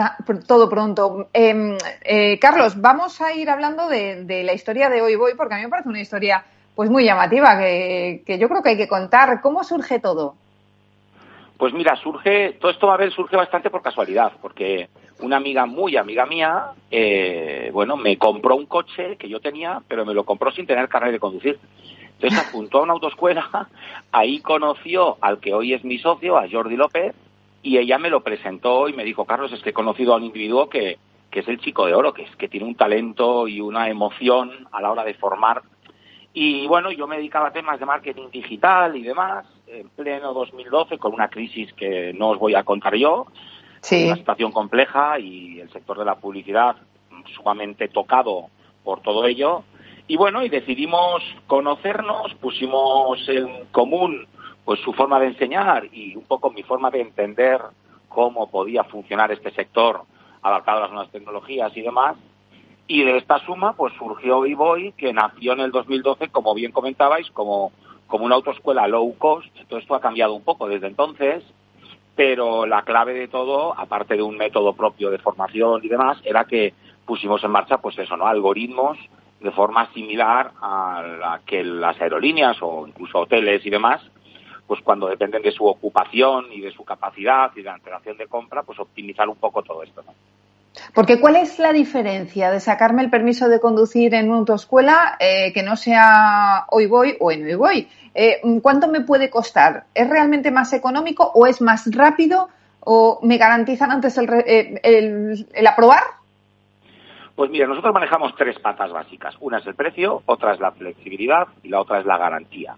todo 0.48 0.70
pronto. 0.70 1.28
Em, 1.34 1.78
eh, 2.02 2.40
Carlos, 2.40 2.80
vamos 2.80 3.20
a 3.22 3.34
ir 3.34 3.50
hablando 3.50 3.90
de, 3.90 4.44
la 4.44 4.54
historia 4.54 4.90
de 4.90 5.02
Hoy 5.02 5.16
Voy, 5.16 5.34
porque 5.36 5.56
a 5.56 5.58
mí 5.58 5.64
me 5.64 5.70
parece 5.70 5.90
una 5.90 6.00
historia 6.00 6.44
pues 6.76 6.90
muy 6.90 7.04
llamativa, 7.04 7.58
que, 7.60 8.38
yo 8.40 8.48
creo 8.48 8.64
que 8.64 8.70
hay 8.70 8.78
que 8.78 8.88
contar. 8.88 9.42
¿Cómo 9.42 9.66
surge 9.66 10.00
todo? 10.00 10.36
Pues 11.60 11.74
mira, 11.74 11.98
surge, 11.98 12.54
todo 12.54 12.72
esto 12.72 12.90
a 12.90 12.96
ver 12.96 13.12
surge 13.12 13.36
bastante 13.36 13.70
por 13.70 13.82
casualidad, 13.82 14.32
porque 14.42 14.88
una 15.20 15.36
amiga 15.36 15.66
muy 15.66 15.98
amiga 15.98 16.26
mía, 16.26 16.68
eh, 16.90 17.70
bueno, 17.74 17.98
me 17.98 18.18
compró 18.18 18.56
un 18.56 18.66
coche 18.66 19.18
que 19.18 19.28
yo 19.28 19.42
tenía, 19.42 19.82
pero 19.86 20.06
me 20.06 20.14
lo 20.14 20.24
compró 20.24 20.52
sin 20.52 20.66
tener 20.66 20.88
carnet 20.88 21.12
de 21.12 21.20
conducir. 21.20 21.60
Entonces 22.14 22.48
apuntó 22.48 22.78
a 22.78 22.84
una 22.84 22.94
autoescuela, 22.94 23.68
ahí 24.14 24.40
conoció 24.40 25.18
al 25.20 25.42
que 25.42 25.54
hoy 25.54 25.74
es 25.74 25.84
mi 25.84 25.98
socio, 25.98 26.38
a 26.38 26.48
Jordi 26.50 26.78
López, 26.78 27.14
y 27.62 27.78
ella 27.78 27.98
me 27.98 28.10
lo 28.10 28.22
presentó 28.22 28.88
y 28.88 28.94
me 28.94 29.04
dijo, 29.04 29.26
Carlos, 29.26 29.52
es 29.52 29.62
que 29.62 29.72
he 29.72 29.74
conocido 29.74 30.14
a 30.14 30.18
un 30.18 30.24
individuo 30.24 30.70
que, 30.70 30.98
que 31.30 31.42
es 31.42 31.48
el 31.50 31.60
chico 31.60 31.86
de 31.86 31.94
oro, 31.94 32.14
que 32.14 32.24
es 32.24 32.34
que 32.38 32.48
tiene 32.48 32.68
un 32.68 32.76
talento 32.76 33.50
y 33.50 33.60
una 33.60 33.90
emoción 33.90 34.66
a 34.72 34.80
la 34.80 34.94
hora 34.94 35.04
de 35.04 35.14
formar. 35.14 35.64
Y 36.34 36.68
bueno, 36.68 36.90
yo 36.94 37.06
me 37.06 37.18
dedicaba 37.18 37.50
a 37.50 37.52
temas 37.52 37.82
de 37.82 37.86
marketing 37.86 38.30
digital 38.32 38.96
y 38.96 39.02
demás, 39.02 39.46
en 39.72 39.90
pleno 39.90 40.34
2012, 40.34 40.98
con 40.98 41.14
una 41.14 41.30
crisis 41.30 41.72
que 41.74 42.14
no 42.14 42.30
os 42.30 42.40
voy 42.40 42.56
a 42.56 42.64
contar 42.64 42.96
yo, 42.96 43.28
sí. 43.82 44.06
una 44.06 44.16
situación 44.16 44.52
compleja 44.52 45.20
y 45.20 45.60
el 45.60 45.72
sector 45.72 45.98
de 45.98 46.06
la 46.06 46.16
publicidad 46.16 46.76
sumamente 47.36 47.88
tocado 47.88 48.48
por 48.84 49.02
todo 49.02 49.26
ello. 49.26 49.64
Y 50.08 50.18
bueno, 50.18 50.44
y 50.44 50.50
decidimos 50.50 51.24
conocernos, 51.48 52.34
pusimos 52.36 53.28
en 53.30 53.66
común 53.72 54.28
pues 54.66 54.80
su 54.82 54.94
forma 54.94 55.20
de 55.20 55.28
enseñar 55.28 55.86
y 55.92 56.16
un 56.16 56.24
poco 56.24 56.52
mi 56.52 56.64
forma 56.64 56.90
de 56.90 57.02
entender 57.02 57.62
cómo 58.08 58.50
podía 58.50 58.84
funcionar 58.84 59.32
este 59.32 59.52
sector 59.52 60.02
adaptado 60.42 60.80
a 60.80 60.82
las 60.82 60.92
nuevas 60.92 61.12
tecnologías 61.12 61.76
y 61.76 61.82
demás. 61.82 62.18
Y 62.88 63.04
de 63.04 63.18
esta 63.18 63.38
suma 63.46 63.74
pues 63.74 63.94
surgió 63.98 64.46
Iboy, 64.46 64.94
que 64.94 65.14
nació 65.14 65.54
en 65.54 65.60
el 65.60 65.72
2012, 65.72 66.30
como 66.30 66.56
bien 66.56 66.72
comentabais, 66.72 67.30
como, 67.32 67.72
como 68.10 68.26
una 68.26 68.36
autoescuela 68.36 68.88
low 68.88 69.16
cost. 69.18 69.48
Todo 69.70 69.80
esto 69.80 69.96
ha 69.96 70.02
cambiado 70.02 70.34
un 70.34 70.44
poco 70.44 70.68
desde 70.68 70.88
entonces, 70.88 71.44
pero 72.16 72.66
la 72.66 72.82
clave 72.82 73.14
de 73.14 73.30
todo, 73.30 73.74
aparte 73.80 74.18
de 74.18 74.24
un 74.24 74.36
método 74.36 74.74
propio 74.74 75.10
de 75.10 75.20
formación 75.20 75.86
y 75.86 75.88
demás, 75.88 76.20
era 76.26 76.44
que 76.44 76.74
pusimos 77.06 77.42
en 77.44 77.52
marcha 77.52 77.78
pues 77.78 77.98
eso, 77.98 78.18
¿no? 78.18 78.28
algoritmos 78.28 78.98
de 79.40 79.52
forma 79.52 79.92
similar 79.94 80.52
a 80.62 81.02
la 81.20 81.42
que 81.46 81.64
las 81.64 82.00
aerolíneas 82.02 82.58
o 82.62 82.86
incluso 82.86 83.20
hoteles 83.20 83.66
y 83.66 83.70
demás, 83.70 84.02
pues 84.68 84.82
cuando 84.82 85.08
dependen 85.08 85.42
de 85.42 85.52
su 85.52 85.66
ocupación 85.66 86.48
y 86.52 86.60
de 86.60 86.72
su 86.72 86.84
capacidad 86.84 87.52
y 87.56 87.62
de 87.62 87.70
la 87.70 87.78
interacción 87.78 88.18
de 88.18 88.28
compra, 88.28 88.64
pues 88.64 88.80
optimizar 88.80 89.30
un 89.30 89.38
poco 89.38 89.64
todo 89.64 89.82
esto. 89.82 90.04
¿no? 90.06 90.14
Porque 90.94 91.20
¿cuál 91.20 91.36
es 91.36 91.60
la 91.60 91.72
diferencia 91.72 92.52
de 92.52 92.60
sacarme 92.60 93.04
el 93.04 93.10
permiso 93.10 93.50
de 93.50 93.60
conducir 93.60 94.14
en 94.14 94.30
una 94.30 94.40
autoescuela 94.40 95.18
eh, 95.20 95.52
que 95.54 95.64
no 95.64 95.76
sea 95.76 96.66
hoy 96.70 96.86
voy 96.86 97.18
o 97.20 97.32
en 97.32 97.46
hoy 97.46 97.56
voy? 97.56 97.88
Eh, 98.14 98.42
¿Cuánto 98.62 98.88
me 98.88 99.02
puede 99.02 99.30
costar? 99.30 99.86
¿Es 99.94 100.10
realmente 100.10 100.52
más 100.52 100.74
económico 100.74 101.32
o 101.34 101.48
es 101.48 101.62
más 101.62 101.90
rápido 101.94 102.50
o 102.82 103.20
me 103.24 103.38
garantizan 103.38 103.92
antes 103.92 104.18
el, 104.18 104.30
eh, 104.46 104.80
el, 104.84 105.48
el 105.54 105.68
aprobar 105.68 106.04
pues 107.40 107.50
mira, 107.52 107.68
nosotros 107.68 107.94
manejamos 107.94 108.36
tres 108.36 108.60
patas 108.60 108.92
básicas. 108.92 109.34
Una 109.40 109.60
es 109.60 109.66
el 109.66 109.74
precio, 109.74 110.24
otra 110.26 110.54
es 110.54 110.60
la 110.60 110.72
flexibilidad 110.72 111.48
y 111.64 111.70
la 111.70 111.80
otra 111.80 112.02
es 112.02 112.06
la 112.06 112.18
garantía. 112.18 112.76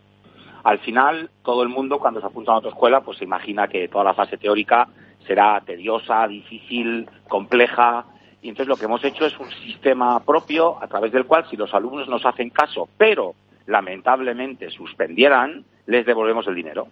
Al 0.64 0.78
final, 0.78 1.32
todo 1.44 1.64
el 1.64 1.70
mundo 1.70 1.98
cuando 1.98 2.20
se 2.20 2.28
apunta 2.28 2.52
a 2.52 2.58
otra 2.58 2.70
escuela, 2.70 3.02
pues 3.02 3.18
se 3.18 3.24
imagina 3.24 3.68
que 3.68 3.88
toda 3.88 4.04
la 4.04 4.14
fase 4.14 4.38
teórica 4.38 4.88
será 5.26 5.62
tediosa, 5.62 6.28
difícil, 6.28 7.10
compleja. 7.28 8.06
Y 8.42 8.50
entonces 8.50 8.68
lo 8.68 8.78
que 8.78 8.86
hemos 8.86 9.04
hecho 9.04 9.26
es 9.26 9.38
un 9.40 9.52
sistema 9.52 10.20
propio 10.22 10.82
a 10.82 10.88
través 10.88 11.12
del 11.12 11.26
cual 11.26 11.46
si 11.50 11.58
los 11.58 11.74
alumnos 11.74 12.08
nos 12.08 12.26
hacen 12.26 12.50
caso, 12.50 12.90
pero 12.98 13.36
lamentablemente 13.68 14.70
suspendieran, 14.72 15.64
les 15.86 16.06
devolvemos 16.06 16.48
el 16.48 16.56
dinero. 16.56 16.88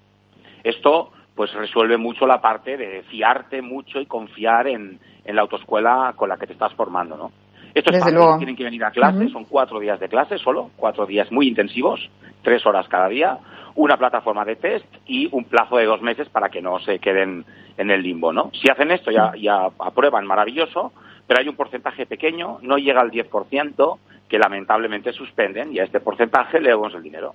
Esto 0.64 1.12
pues 1.36 1.54
resuelve 1.54 1.98
mucho 1.98 2.28
la 2.28 2.42
parte 2.42 2.76
de 2.76 3.04
fiarte 3.04 3.62
mucho 3.62 4.02
y 4.02 4.06
confiar 4.06 4.68
en, 4.68 5.00
en 5.24 5.36
la 5.36 5.42
autoescuela 5.42 6.14
con 6.16 6.28
la 6.28 6.38
que 6.38 6.48
te 6.48 6.54
estás 6.54 6.74
formando, 6.74 7.16
¿no? 7.16 7.32
Esto 7.74 7.92
es 7.92 8.00
fácil, 8.00 8.20
tienen 8.38 8.56
que 8.56 8.64
venir 8.64 8.84
a 8.84 8.92
clase, 8.92 9.30
son 9.30 9.46
cuatro 9.46 9.80
días 9.80 10.00
de 10.00 10.10
clase 10.10 10.38
solo, 10.38 10.72
cuatro 10.76 11.06
días 11.06 11.32
muy 11.32 11.48
intensivos, 11.48 12.10
tres 12.42 12.66
horas 12.66 12.88
cada 12.88 13.08
día, 13.08 13.38
una 13.76 13.98
plataforma 13.98 14.44
de 14.44 14.56
test 14.56 14.86
y 15.06 15.30
un 15.32 15.46
plazo 15.46 15.78
de 15.78 15.86
dos 15.86 16.02
meses 16.02 16.28
para 16.30 16.50
que 16.50 16.62
no 16.62 16.80
se 16.80 17.00
queden 17.00 17.46
en 17.78 17.92
el 17.92 18.02
limbo, 18.02 18.34
¿no? 18.34 18.52
Si 18.54 18.70
hacen 18.70 18.92
esto 18.92 19.12
ya, 19.12 19.34
ya 19.40 19.70
aprueban, 19.80 20.26
maravilloso, 20.26 20.92
pero 21.28 21.42
hay 21.42 21.48
un 21.48 21.56
porcentaje 21.56 22.06
pequeño, 22.06 22.58
no 22.62 22.78
llega 22.78 23.02
al 23.02 23.12
10%, 23.12 23.98
que 24.30 24.40
lamentablemente 24.40 25.12
suspenden 25.12 25.74
y 25.74 25.80
a 25.80 25.84
este 25.84 26.00
porcentaje 26.00 26.62
le 26.62 26.70
damos 26.70 26.94
el 26.94 27.04
dinero. 27.04 27.34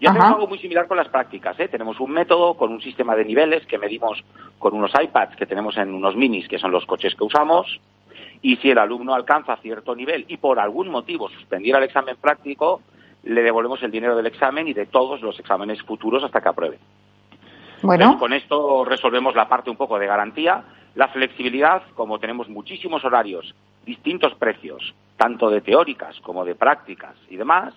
Y 0.00 0.06
hacemos 0.06 0.30
algo 0.30 0.46
muy 0.46 0.58
similar 0.58 0.88
con 0.88 0.96
las 0.96 1.08
prácticas. 1.08 1.60
¿eh? 1.60 1.68
Tenemos 1.68 2.00
un 2.00 2.10
método 2.10 2.54
con 2.54 2.72
un 2.72 2.80
sistema 2.80 3.14
de 3.14 3.26
niveles 3.26 3.66
que 3.66 3.76
medimos 3.76 4.24
con 4.58 4.74
unos 4.74 4.92
iPads 4.98 5.36
que 5.36 5.44
tenemos 5.44 5.76
en 5.76 5.92
unos 5.92 6.16
minis, 6.16 6.48
que 6.48 6.58
son 6.58 6.70
los 6.70 6.86
coches 6.86 7.14
que 7.14 7.24
usamos, 7.24 7.80
y 8.42 8.56
si 8.56 8.70
el 8.70 8.78
alumno 8.78 9.14
alcanza 9.14 9.56
cierto 9.56 9.94
nivel 9.94 10.24
y 10.28 10.38
por 10.38 10.58
algún 10.58 10.88
motivo 10.88 11.28
suspendiera 11.28 11.78
el 11.78 11.84
examen 11.84 12.16
práctico, 12.16 12.80
le 13.24 13.42
devolvemos 13.42 13.82
el 13.82 13.90
dinero 13.90 14.16
del 14.16 14.26
examen 14.26 14.66
y 14.66 14.72
de 14.72 14.86
todos 14.86 15.20
los 15.20 15.38
exámenes 15.38 15.82
futuros 15.82 16.24
hasta 16.24 16.40
que 16.40 16.48
apruebe. 16.48 16.78
Bueno. 17.82 18.18
con 18.18 18.32
esto 18.34 18.84
resolvemos 18.84 19.34
la 19.34 19.48
parte 19.48 19.70
un 19.70 19.76
poco 19.76 19.98
de 19.98 20.06
garantía. 20.06 20.62
La 20.94 21.08
flexibilidad, 21.08 21.82
como 21.94 22.18
tenemos 22.18 22.48
muchísimos 22.48 23.04
horarios, 23.04 23.54
distintos 23.86 24.34
precios, 24.34 24.94
tanto 25.16 25.48
de 25.50 25.60
teóricas 25.60 26.18
como 26.20 26.44
de 26.44 26.54
prácticas 26.54 27.14
y 27.28 27.36
demás, 27.36 27.74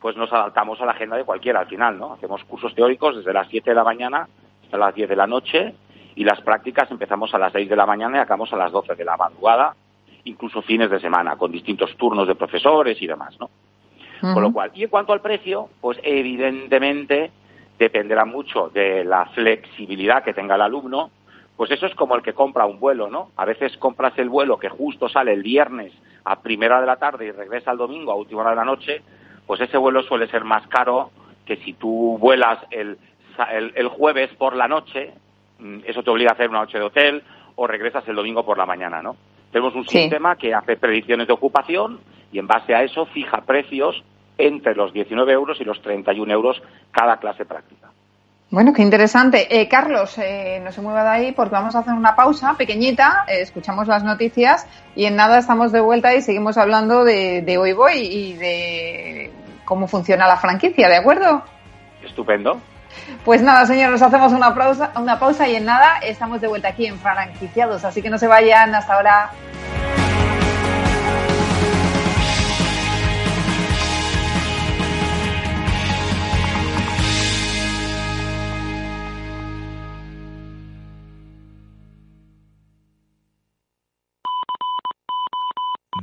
pues 0.00 0.16
nos 0.16 0.32
adaptamos 0.32 0.80
a 0.80 0.86
la 0.86 0.92
agenda 0.92 1.16
de 1.16 1.24
cualquiera 1.24 1.60
al 1.60 1.68
final, 1.68 1.98
¿no? 1.98 2.14
Hacemos 2.14 2.42
cursos 2.44 2.74
teóricos 2.74 3.16
desde 3.16 3.32
las 3.32 3.48
7 3.48 3.70
de 3.70 3.76
la 3.76 3.84
mañana 3.84 4.28
hasta 4.64 4.78
las 4.78 4.94
10 4.94 5.08
de 5.08 5.16
la 5.16 5.26
noche 5.26 5.74
y 6.16 6.24
las 6.24 6.40
prácticas 6.40 6.90
empezamos 6.90 7.32
a 7.34 7.38
las 7.38 7.52
6 7.52 7.68
de 7.68 7.76
la 7.76 7.86
mañana 7.86 8.18
y 8.18 8.20
acabamos 8.20 8.52
a 8.52 8.56
las 8.56 8.72
12 8.72 8.94
de 8.94 9.04
la 9.04 9.16
madrugada 9.16 9.74
incluso 10.24 10.62
fines 10.62 10.90
de 10.90 11.00
semana, 11.00 11.36
con 11.36 11.52
distintos 11.52 11.96
turnos 11.96 12.26
de 12.28 12.34
profesores 12.34 13.00
y 13.00 13.06
demás, 13.06 13.36
¿no? 13.40 13.50
Con 14.20 14.42
lo 14.42 14.52
cual, 14.52 14.70
y 14.74 14.84
en 14.84 14.90
cuanto 14.90 15.14
al 15.14 15.22
precio, 15.22 15.70
pues 15.80 15.98
evidentemente 16.02 17.30
dependerá 17.78 18.26
mucho 18.26 18.68
de 18.68 19.02
la 19.02 19.24
flexibilidad 19.26 20.22
que 20.22 20.34
tenga 20.34 20.54
el 20.56 20.62
alumno, 20.62 21.10
Pues 21.56 21.70
eso 21.70 21.86
es 21.86 21.94
como 21.94 22.16
el 22.16 22.22
que 22.22 22.32
compra 22.32 22.64
un 22.64 22.80
vuelo, 22.80 23.10
¿no? 23.10 23.32
A 23.36 23.44
veces 23.44 23.76
compras 23.76 24.14
el 24.18 24.30
vuelo 24.30 24.58
que 24.58 24.70
justo 24.70 25.10
sale 25.10 25.32
el 25.32 25.42
viernes 25.42 25.92
a 26.24 26.40
primera 26.40 26.80
de 26.80 26.86
la 26.86 26.96
tarde 26.96 27.26
y 27.26 27.32
regresa 27.32 27.72
el 27.72 27.78
domingo 27.78 28.12
a 28.12 28.16
última 28.16 28.40
hora 28.40 28.50
de 28.50 28.56
la 28.56 28.64
noche, 28.64 29.02
pues 29.46 29.60
ese 29.60 29.76
vuelo 29.76 30.02
suele 30.02 30.26
ser 30.28 30.44
más 30.44 30.66
caro 30.68 31.10
que 31.44 31.56
si 31.56 31.74
tú 31.74 32.16
vuelas 32.18 32.58
el, 32.70 32.96
el, 33.74 33.88
jueves 33.88 34.30
por 34.38 34.56
la 34.56 34.68
noche, 34.68 35.12
mm, 35.58 35.80
eso 35.84 36.02
te 36.02 36.10
obliga 36.10 36.30
a 36.30 36.34
hacer 36.34 36.48
una 36.48 36.60
noche 36.60 36.78
de 36.78 36.84
hotel 36.84 37.22
o 37.56 37.66
regresas 37.66 38.06
el 38.08 38.16
domingo 38.16 38.44
por 38.44 38.56
la 38.56 38.66
mañana, 38.66 39.02
¿no? 39.02 39.16
Tenemos 39.52 39.74
un 39.74 39.86
sistema 39.86 40.36
que 40.36 40.54
hace 40.54 40.76
predicciones 40.76 41.26
de 41.26 41.32
ocupación 41.32 42.00
y 42.32 42.38
en 42.38 42.46
base 42.46 42.74
a 42.74 42.82
eso 42.82 43.06
fija 43.06 43.40
precios 43.42 44.02
entre 44.38 44.74
los 44.74 44.92
19 44.92 45.32
euros 45.32 45.60
y 45.60 45.64
los 45.64 45.80
31 45.82 46.32
euros 46.32 46.62
cada 46.92 47.18
clase 47.18 47.44
práctica. 47.44 47.88
Bueno, 48.50 48.72
qué 48.72 48.82
interesante. 48.82 49.60
Eh, 49.60 49.68
Carlos, 49.68 50.18
eh, 50.18 50.60
no 50.64 50.72
se 50.72 50.80
mueva 50.80 51.04
de 51.04 51.08
ahí 51.08 51.32
porque 51.32 51.52
vamos 51.52 51.76
a 51.76 51.80
hacer 51.80 51.94
una 51.94 52.16
pausa 52.16 52.54
pequeñita, 52.58 53.24
eh, 53.28 53.42
escuchamos 53.42 53.86
las 53.86 54.02
noticias 54.02 54.66
y 54.96 55.04
en 55.04 55.14
nada 55.14 55.38
estamos 55.38 55.70
de 55.70 55.80
vuelta 55.80 56.14
y 56.14 56.20
seguimos 56.20 56.58
hablando 56.58 57.04
de, 57.04 57.42
de 57.42 57.58
Hoy 57.58 57.72
Voy 57.74 57.98
y 57.98 58.32
de 58.34 59.30
cómo 59.64 59.86
funciona 59.86 60.26
la 60.26 60.36
franquicia, 60.36 60.88
¿de 60.88 60.96
acuerdo? 60.96 61.44
Estupendo. 62.04 62.60
Pues 63.24 63.42
nada, 63.42 63.66
señores, 63.66 64.02
hacemos 64.02 64.32
una 64.32 64.54
pausa, 64.54 64.92
una 64.96 65.18
pausa 65.18 65.48
y 65.48 65.56
en 65.56 65.64
nada 65.64 65.98
estamos 65.98 66.40
de 66.40 66.48
vuelta 66.48 66.68
aquí 66.68 66.86
en 66.86 66.98
Franquiciados, 66.98 67.84
así 67.84 68.02
que 68.02 68.10
no 68.10 68.18
se 68.18 68.26
vayan 68.26 68.74
hasta 68.74 68.94
ahora. 68.94 69.30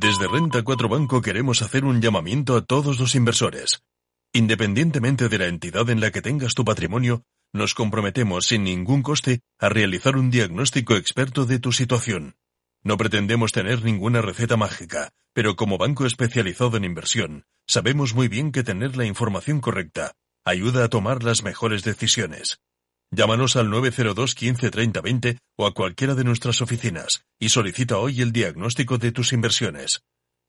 Desde 0.00 0.28
Renta 0.28 0.62
4 0.62 0.88
Banco 0.88 1.20
queremos 1.20 1.60
hacer 1.60 1.84
un 1.84 2.00
llamamiento 2.00 2.56
a 2.56 2.62
todos 2.62 3.00
los 3.00 3.16
inversores. 3.16 3.82
Independientemente 4.32 5.28
de 5.28 5.38
la 5.38 5.46
entidad 5.46 5.88
en 5.90 6.00
la 6.00 6.10
que 6.10 6.22
tengas 6.22 6.54
tu 6.54 6.64
patrimonio, 6.64 7.22
nos 7.52 7.74
comprometemos 7.74 8.46
sin 8.46 8.64
ningún 8.64 9.02
coste 9.02 9.40
a 9.58 9.68
realizar 9.68 10.16
un 10.16 10.30
diagnóstico 10.30 10.96
experto 10.96 11.46
de 11.46 11.58
tu 11.58 11.72
situación. 11.72 12.36
No 12.82 12.96
pretendemos 12.96 13.52
tener 13.52 13.82
ninguna 13.82 14.20
receta 14.20 14.56
mágica, 14.56 15.10
pero 15.32 15.56
como 15.56 15.78
banco 15.78 16.04
especializado 16.06 16.76
en 16.76 16.84
inversión, 16.84 17.44
sabemos 17.66 18.14
muy 18.14 18.28
bien 18.28 18.52
que 18.52 18.62
tener 18.62 18.96
la 18.96 19.06
información 19.06 19.60
correcta 19.60 20.12
ayuda 20.44 20.84
a 20.84 20.88
tomar 20.88 21.24
las 21.24 21.42
mejores 21.42 21.82
decisiones. 21.82 22.58
Llámanos 23.10 23.56
al 23.56 23.70
902 23.70 24.34
15 24.34 24.70
30 24.70 25.00
20 25.00 25.38
o 25.56 25.66
a 25.66 25.74
cualquiera 25.74 26.14
de 26.14 26.24
nuestras 26.24 26.60
oficinas 26.60 27.24
y 27.38 27.48
solicita 27.48 27.98
hoy 27.98 28.20
el 28.20 28.32
diagnóstico 28.32 28.98
de 28.98 29.12
tus 29.12 29.32
inversiones. 29.32 30.02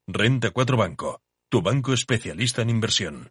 Renta 0.06 0.50
4 0.50 0.76
Banco, 0.76 1.20
tu 1.50 1.62
banco 1.62 1.92
especialista 1.92 2.62
en 2.62 2.70
inversión. 2.70 3.30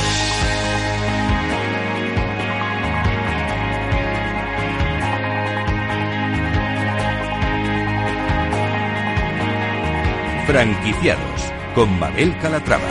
Franquiciados 10.45 11.53
con 11.75 11.99
Mabel 11.99 12.35
Calatrava. 12.39 12.87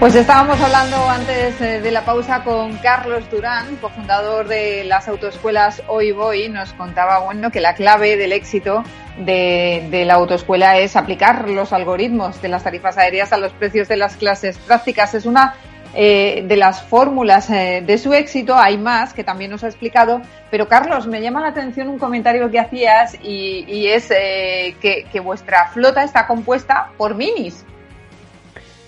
Pues 0.00 0.16
estábamos 0.16 0.60
hablando 0.60 1.08
antes 1.08 1.58
eh, 1.60 1.80
de 1.80 1.90
la 1.90 2.04
pausa 2.04 2.44
con 2.44 2.76
Carlos 2.78 3.30
Durán, 3.30 3.76
cofundador 3.76 4.48
de 4.48 4.84
las 4.84 5.08
autoescuelas 5.08 5.82
Hoy 5.86 6.12
Voy. 6.12 6.50
Nos 6.50 6.74
contaba 6.74 7.20
bueno 7.20 7.50
que 7.50 7.60
la 7.60 7.74
clave 7.74 8.16
del 8.16 8.32
éxito 8.32 8.84
de, 9.16 9.86
de, 9.90 10.04
la 10.04 10.14
autoescuela 10.14 10.78
es 10.78 10.96
aplicar 10.96 11.48
los 11.48 11.72
algoritmos 11.72 12.42
de 12.42 12.48
las 12.48 12.64
tarifas 12.64 12.98
aéreas 12.98 13.32
a 13.32 13.38
los 13.38 13.52
precios 13.52 13.88
de 13.88 13.96
las 13.96 14.16
clases 14.16 14.58
prácticas. 14.58 15.14
Es 15.14 15.24
una 15.24 15.54
eh, 15.96 16.44
de 16.46 16.56
las 16.56 16.82
fórmulas 16.82 17.48
eh, 17.50 17.82
de 17.86 17.98
su 17.98 18.12
éxito. 18.12 18.54
Hay 18.56 18.78
más 18.78 19.14
que 19.14 19.22
también 19.22 19.50
nos 19.50 19.62
ha 19.62 19.68
explicado. 19.68 20.20
Pero 20.50 20.66
Carlos, 20.66 21.06
me 21.06 21.20
llama 21.20 21.40
la 21.40 21.48
atención 21.48 21.88
un 21.88 21.98
comentario 21.98 22.50
que 22.50 22.58
hacías 22.58 23.16
y, 23.22 23.86
es 23.86 24.10
eh, 24.10 24.74
que, 24.80 25.20
vuestra 25.20 25.68
flota 25.68 26.02
está 26.02 26.26
compuesta 26.26 26.90
por 26.96 27.14
minis. 27.14 27.64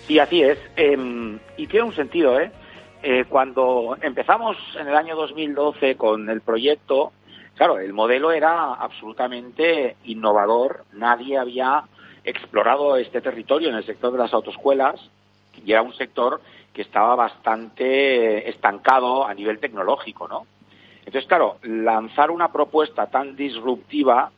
Sí, 0.05 0.19
así 0.19 0.41
es. 0.41 0.57
Em, 0.75 1.39
y 1.55 1.67
tiene 1.67 1.85
un 1.85 1.95
sentido, 1.95 2.39
¿eh? 2.39 2.51
Cuando 3.29 3.95
empezamos 4.01 4.57
en 4.77 4.87
el 4.87 4.95
año 4.95 5.15
2012 5.15 5.95
con 5.95 6.29
el 6.29 6.41
proyecto, 6.41 7.13
claro, 7.55 7.79
el 7.79 7.93
modelo 7.93 8.33
era 8.33 8.73
absolutamente 8.73 9.95
innovador. 10.03 10.83
Nadie 10.91 11.37
había 11.37 11.83
explorado 12.25 12.97
este 12.97 13.21
territorio 13.21 13.69
en 13.69 13.75
el 13.75 13.85
sector 13.85 14.11
de 14.11 14.17
las 14.17 14.33
autoescuelas 14.33 15.09
y 15.65 15.71
era 15.71 15.81
un 15.81 15.93
sector 15.93 16.41
que 16.77 16.83
estaba 16.83 17.15
bastante 17.15 18.47
estancado 18.47 19.25
a 19.25 19.33
nivel 19.33 19.57
tecnológico, 19.57 20.27
¿no? 20.27 20.45
Entonces, 20.99 21.27
claro, 21.27 21.57
lanzar 21.63 22.29
una 22.29 22.51
propuesta 22.51 23.07
tan 23.07 23.35
disruptiva 23.35 24.29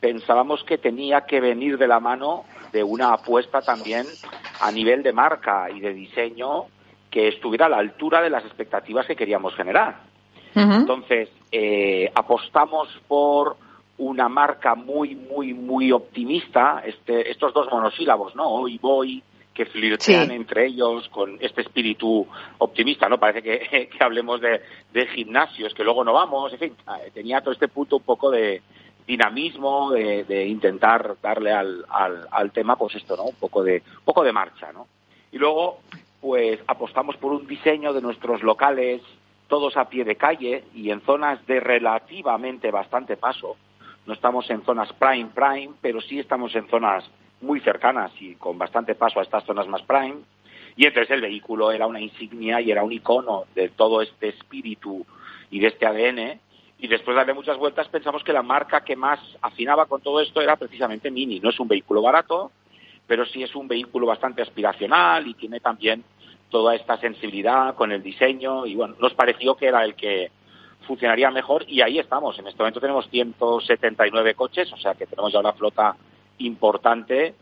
pensábamos 0.00 0.64
que 0.64 0.76
tenía 0.76 1.20
que 1.20 1.40
venir 1.40 1.78
de 1.78 1.86
la 1.86 2.00
mano 2.00 2.46
de 2.72 2.82
una 2.82 3.12
apuesta 3.12 3.60
también 3.60 4.06
a 4.60 4.72
nivel 4.72 5.04
de 5.04 5.12
marca 5.12 5.70
y 5.70 5.78
de 5.78 5.94
diseño 5.94 6.64
que 7.12 7.28
estuviera 7.28 7.66
a 7.66 7.68
la 7.68 7.78
altura 7.78 8.20
de 8.20 8.30
las 8.30 8.44
expectativas 8.44 9.06
que 9.06 9.14
queríamos 9.14 9.54
generar. 9.54 10.00
Entonces, 10.56 11.28
eh, 11.52 12.10
apostamos 12.12 12.88
por 13.06 13.56
una 13.98 14.28
marca 14.28 14.74
muy, 14.74 15.14
muy, 15.14 15.54
muy 15.54 15.92
optimista, 15.92 16.82
este, 16.84 17.30
estos 17.30 17.54
dos 17.54 17.68
monosílabos, 17.70 18.34
¿no? 18.34 18.48
Hoy 18.48 18.78
voy, 18.78 19.22
que 19.54 19.66
flirtean 19.66 20.32
entre 20.32 20.66
ellos 20.66 21.08
con 21.08 21.38
este 21.40 21.62
espíritu 21.62 22.26
optimista, 22.58 23.08
¿no? 23.08 23.18
Parece 23.18 23.42
que, 23.42 23.88
hablemos 24.00 24.40
de, 24.40 25.06
gimnasios, 25.14 25.72
que 25.72 25.84
luego 25.84 26.02
no 26.04 26.12
vamos, 26.12 26.52
en 26.52 26.58
fin, 26.58 26.76
ah, 26.86 26.98
tenía 27.14 27.40
todo 27.40 27.52
este 27.52 27.68
punto 27.68 27.96
un 27.96 28.02
poco 28.02 28.30
de 28.30 28.62
dinamismo, 29.06 29.92
de, 29.92 30.46
intentar 30.46 31.16
darle 31.22 31.52
al, 31.52 31.84
al, 31.88 32.50
tema, 32.52 32.76
pues 32.76 32.96
esto, 32.96 33.16
¿no? 33.16 33.24
Un 33.24 33.36
poco 33.36 33.62
de, 33.62 33.82
un 33.98 34.04
poco 34.04 34.24
de 34.24 34.32
marcha, 34.32 34.72
¿no? 34.72 34.88
Y 35.30 35.38
luego, 35.38 35.80
pues 36.20 36.58
apostamos 36.66 37.16
por 37.16 37.32
un 37.32 37.46
diseño 37.46 37.92
de 37.92 38.00
nuestros 38.00 38.42
locales, 38.42 39.02
todos 39.46 39.76
a 39.76 39.88
pie 39.88 40.04
de 40.04 40.16
calle 40.16 40.64
y 40.74 40.90
en 40.90 41.00
zonas 41.02 41.46
de 41.46 41.60
relativamente 41.60 42.70
bastante 42.70 43.16
paso. 43.16 43.56
No 44.06 44.14
estamos 44.14 44.48
en 44.50 44.62
zonas 44.62 44.92
prime, 44.94 45.30
prime, 45.34 45.74
pero 45.80 46.00
sí 46.00 46.18
estamos 46.18 46.54
en 46.56 46.66
zonas 46.68 47.04
muy 47.44 47.60
cercanas 47.60 48.10
y 48.20 48.34
con 48.34 48.58
bastante 48.58 48.94
paso 48.94 49.20
a 49.20 49.22
estas 49.22 49.44
zonas 49.44 49.68
más 49.68 49.82
prime. 49.82 50.16
Y 50.76 50.86
entonces 50.86 51.10
el 51.12 51.20
vehículo 51.20 51.70
era 51.70 51.86
una 51.86 52.00
insignia 52.00 52.60
y 52.60 52.70
era 52.70 52.82
un 52.82 52.92
icono 52.92 53.44
de 53.54 53.68
todo 53.68 54.02
este 54.02 54.28
espíritu 54.28 55.06
y 55.50 55.60
de 55.60 55.68
este 55.68 55.86
ADN. 55.86 56.40
Y 56.78 56.88
después 56.88 57.14
de 57.14 57.20
darle 57.20 57.34
muchas 57.34 57.56
vueltas 57.56 57.88
pensamos 57.88 58.24
que 58.24 58.32
la 58.32 58.42
marca 58.42 58.82
que 58.82 58.96
más 58.96 59.20
afinaba 59.40 59.86
con 59.86 60.00
todo 60.00 60.20
esto 60.20 60.40
era 60.40 60.56
precisamente 60.56 61.10
Mini. 61.10 61.38
No 61.40 61.50
es 61.50 61.60
un 61.60 61.68
vehículo 61.68 62.02
barato, 62.02 62.50
pero 63.06 63.24
sí 63.26 63.42
es 63.42 63.54
un 63.54 63.68
vehículo 63.68 64.06
bastante 64.06 64.42
aspiracional 64.42 65.26
y 65.26 65.34
tiene 65.34 65.60
también 65.60 66.02
toda 66.50 66.74
esta 66.74 66.98
sensibilidad 66.98 67.74
con 67.74 67.92
el 67.92 68.02
diseño. 68.02 68.66
Y 68.66 68.74
bueno, 68.74 68.96
nos 69.00 69.14
pareció 69.14 69.54
que 69.54 69.66
era 69.66 69.84
el 69.84 69.94
que 69.94 70.30
funcionaría 70.86 71.30
mejor 71.30 71.64
y 71.68 71.80
ahí 71.80 71.98
estamos. 71.98 72.38
En 72.38 72.46
este 72.46 72.58
momento 72.58 72.80
tenemos 72.80 73.08
179 73.08 74.34
coches, 74.34 74.72
o 74.72 74.76
sea 74.76 74.94
que 74.94 75.06
tenemos 75.06 75.32
ya 75.32 75.40
una 75.40 75.52
flota 75.52 75.96
importante 76.38 77.34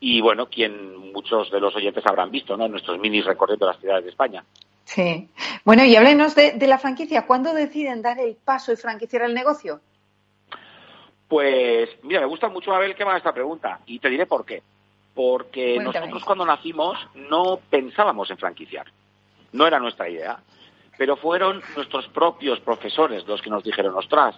y 0.00 0.20
bueno, 0.20 0.46
quien 0.46 1.12
muchos 1.12 1.50
de 1.50 1.60
los 1.60 1.76
oyentes 1.76 2.04
habrán 2.06 2.30
visto, 2.30 2.56
¿no? 2.56 2.66
Nuestros 2.68 2.98
minis 2.98 3.26
recorriendo 3.26 3.66
las 3.66 3.78
ciudades 3.78 4.04
de 4.04 4.10
España. 4.10 4.44
Sí. 4.84 5.28
Bueno, 5.64 5.84
y 5.84 5.94
háblenos 5.94 6.34
de, 6.34 6.56
la 6.66 6.78
franquicia. 6.78 7.26
¿Cuándo 7.26 7.52
deciden 7.52 8.02
dar 8.02 8.18
el 8.18 8.34
paso 8.34 8.72
y 8.72 8.76
franquiciar 8.76 9.22
el 9.22 9.34
negocio? 9.34 9.80
Pues, 11.28 11.90
mira, 12.02 12.20
me 12.20 12.26
gusta 12.26 12.48
mucho, 12.48 12.74
Abel, 12.74 12.94
que 12.94 13.04
me 13.04 13.10
haga 13.10 13.18
esta 13.18 13.34
pregunta. 13.34 13.80
Y 13.86 13.98
te 13.98 14.08
diré 14.08 14.26
por 14.26 14.44
qué. 14.44 14.62
Porque 15.14 15.78
nosotros 15.78 16.24
cuando 16.24 16.46
nacimos 16.46 16.98
no 17.14 17.60
pensábamos 17.68 18.30
en 18.30 18.38
franquiciar. 18.38 18.86
No 19.52 19.66
era 19.66 19.78
nuestra 19.78 20.08
idea. 20.08 20.40
pero 20.96 21.16
fueron 21.16 21.62
nuestros 21.76 22.08
propios 22.08 22.60
profesores 22.60 23.26
los 23.26 23.40
que 23.40 23.48
nos 23.48 23.64
dijeron, 23.64 23.94
ostras, 23.94 24.34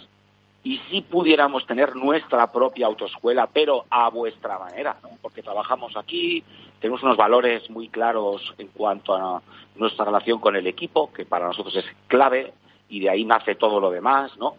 y 0.65 0.79
si 0.91 1.01
pudiéramos 1.01 1.67
tener 1.67 1.97
nuestra 1.97 2.53
propia 2.53 2.87
autoescuela, 2.87 3.49
pero 3.53 3.85
a 3.91 4.09
vuestra 4.11 4.57
manera, 4.59 4.97
¿no? 5.03 5.09
porque 5.21 5.43
trabajamos 5.43 5.97
aquí, 5.97 6.45
tenemos 6.81 7.03
unos 7.03 7.17
valores 7.17 7.69
muy 7.69 7.89
claros 7.89 8.55
en 8.59 8.69
cuanto 8.69 9.13
a 9.15 9.43
nuestra 9.75 10.05
relación 10.05 10.39
con 10.39 10.55
el 10.55 10.69
equipo, 10.69 11.13
que 11.13 11.25
para 11.25 11.47
nosotros 11.47 11.75
es 11.77 11.87
clave, 12.07 12.53
y 12.89 13.01
de 13.01 13.11
ahí 13.11 13.25
nace 13.25 13.57
todo 13.57 13.81
lo 13.81 13.91
demás, 13.91 14.37
¿no? 14.37 14.55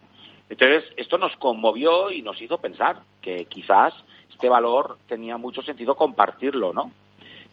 Entonces, 0.49 0.83
esto 0.97 1.17
nos 1.17 1.33
conmovió 1.37 2.11
y 2.11 2.21
nos 2.21 2.41
hizo 2.41 2.57
pensar 2.57 2.97
que 3.21 3.45
quizás 3.45 3.93
este 4.29 4.49
valor 4.49 4.97
tenía 5.07 5.37
mucho 5.37 5.61
sentido 5.61 5.95
compartirlo, 5.95 6.73
¿no? 6.73 6.91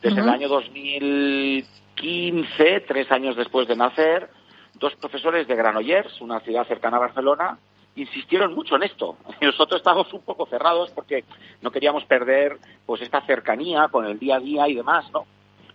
Desde 0.02 0.22
el 0.22 0.28
año 0.28 0.48
2015, 0.48 2.80
tres 2.88 3.12
años 3.12 3.36
después 3.36 3.68
de 3.68 3.76
nacer, 3.76 4.28
dos 4.74 4.96
profesores 4.96 5.46
de 5.46 5.54
Granollers, 5.54 6.20
una 6.22 6.40
ciudad 6.40 6.66
cercana 6.66 6.96
a 6.96 7.00
Barcelona, 7.00 7.58
insistieron 7.96 8.55
mucho 8.55 8.76
en 8.76 8.85
esto. 8.85 9.16
Nosotros 9.40 9.81
estábamos 9.81 10.12
un 10.12 10.22
poco 10.22 10.46
cerrados 10.46 10.90
porque 10.90 11.24
no 11.62 11.70
queríamos 11.70 12.05
perder 12.05 12.59
pues 12.87 13.03
esta 13.03 13.20
cercanía 13.22 13.88
con 13.88 14.07
el 14.07 14.18
día 14.18 14.37
a 14.37 14.40
día 14.40 14.68
y 14.68 14.74
demás, 14.74 15.11
¿no? 15.12 15.26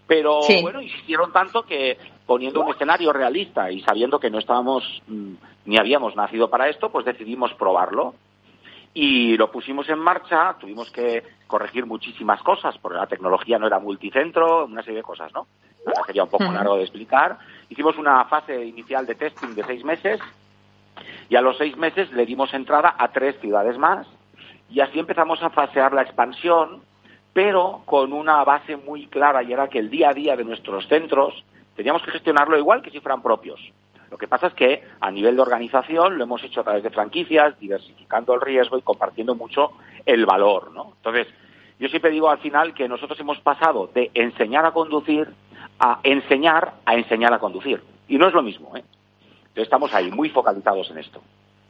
Pero 0.08 0.42
bueno, 0.62 0.82
insistieron 0.82 1.32
tanto 1.32 1.64
que 1.64 1.98
poniendo 2.28 2.62
un 2.62 2.72
escenario 2.72 3.12
realista 3.12 3.72
y 3.72 3.82
sabiendo 3.82 4.20
que 4.20 4.30
no 4.30 4.38
estábamos 4.38 5.02
mm, 5.08 5.34
ni 5.66 5.78
habíamos 5.78 6.16
nacido 6.16 6.50
para 6.50 6.70
esto, 6.70 6.92
pues 6.92 7.06
decidimos 7.06 7.54
probarlo. 7.56 8.14
Y 8.94 9.36
lo 9.36 9.52
pusimos 9.52 9.90
en 9.90 10.00
marcha, 10.00 10.56
tuvimos 10.60 10.90
que 10.92 11.24
corregir 11.48 11.86
muchísimas 11.86 12.42
cosas, 12.44 12.78
porque 12.78 12.98
la 12.98 13.08
tecnología 13.08 13.60
no 13.60 13.68
era 13.68 13.80
multicentro, 13.80 14.66
una 14.66 14.84
serie 14.84 14.98
de 14.98 15.04
cosas, 15.04 15.34
¿no? 15.34 15.48
sería 16.06 16.24
un 16.24 16.30
poco 16.30 16.46
largo 16.46 16.78
de 16.78 16.84
explicar. 16.84 17.38
Hicimos 17.70 17.98
una 17.98 18.26
fase 18.26 18.66
inicial 18.66 19.06
de 19.06 19.16
testing 19.16 19.54
de 19.54 19.64
seis 19.64 19.84
meses, 19.84 20.20
y 21.30 21.36
a 21.36 21.42
los 21.42 21.58
seis 21.58 21.76
meses 21.78 22.12
le 22.12 22.26
dimos 22.26 22.54
entrada 22.54 22.96
a 22.98 23.10
tres 23.10 23.40
ciudades 23.42 23.78
más 23.78 24.08
y 24.70 24.80
así 24.80 25.00
empezamos 25.00 25.42
a 25.44 25.50
fasear 25.50 25.94
la 25.94 26.02
expansión, 26.02 26.82
pero 27.34 27.82
con 27.86 28.14
una 28.14 28.44
base 28.44 28.78
muy 28.78 29.08
clara 29.08 29.44
y 29.44 29.54
era 29.54 29.68
que 29.68 29.80
el 29.80 29.90
día 29.90 30.10
a 30.10 30.14
día 30.14 30.36
de 30.36 30.44
nuestros 30.44 30.88
centros 30.88 31.44
teníamos 31.76 32.02
que 32.04 32.12
gestionarlo 32.12 32.58
igual 32.58 32.82
que 32.82 32.92
si 32.92 33.00
fueran 33.00 33.22
propios. 33.22 33.60
Lo 34.10 34.18
que 34.18 34.28
pasa 34.28 34.48
es 34.48 34.54
que 34.54 34.84
a 35.02 35.12
nivel 35.12 35.36
de 35.36 35.42
organización 35.42 36.18
lo 36.18 36.24
hemos 36.24 36.44
hecho 36.44 36.62
a 36.62 36.64
través 36.64 36.84
de 36.84 36.90
franquicias, 36.90 37.60
diversificando 37.60 38.34
el 38.34 38.42
riesgo 38.42 38.78
y 38.78 38.82
compartiendo 38.82 39.36
mucho 39.36 39.72
el 40.06 40.26
valor, 40.26 40.72
¿no? 40.72 40.94
Entonces, 40.98 41.28
yo 41.80 41.90
siempre 41.90 42.12
digo 42.12 42.30
al 42.30 42.38
final 42.38 42.74
que 42.74 42.88
nosotros 42.88 43.20
hemos 43.20 43.40
pasado 43.40 43.90
de 43.94 44.12
enseñar 44.14 44.66
a 44.66 44.72
conducir 44.72 45.28
a 45.80 46.00
enseñar 46.04 46.76
a 46.86 46.96
enseñar 46.96 47.34
a 47.34 47.40
conducir. 47.40 47.84
Y 48.08 48.18
no 48.18 48.28
es 48.28 48.34
lo 48.34 48.42
mismo, 48.42 48.78
¿eh? 48.78 48.84
Estamos 49.56 49.94
ahí 49.94 50.12
muy 50.12 50.30
focalizados 50.30 50.90
en 50.92 51.00
esto. 51.00 51.22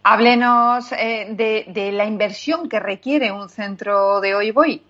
Háblenos 0.04 0.92
eh, 0.92 1.28
de, 1.32 1.92
la 1.92 2.06
inversión 2.06 2.70
que 2.70 2.80
requiere 2.80 3.32
un 3.32 3.50
centro 3.50 4.22
de 4.22 4.36
hoy 4.36 4.52
voy. 4.52 4.82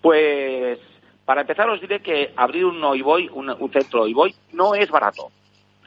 Pues 0.00 0.78
para 1.24 1.40
empezar 1.40 1.68
os 1.68 1.80
diré 1.80 2.00
que 2.00 2.32
abrir 2.36 2.64
un 2.64 2.82
hoy 2.84 3.02
un, 3.02 3.50
un 3.50 3.72
centro 3.72 4.02
hoy 4.02 4.14
voy, 4.14 4.34
no 4.52 4.74
es 4.74 4.88
barato. 4.90 5.30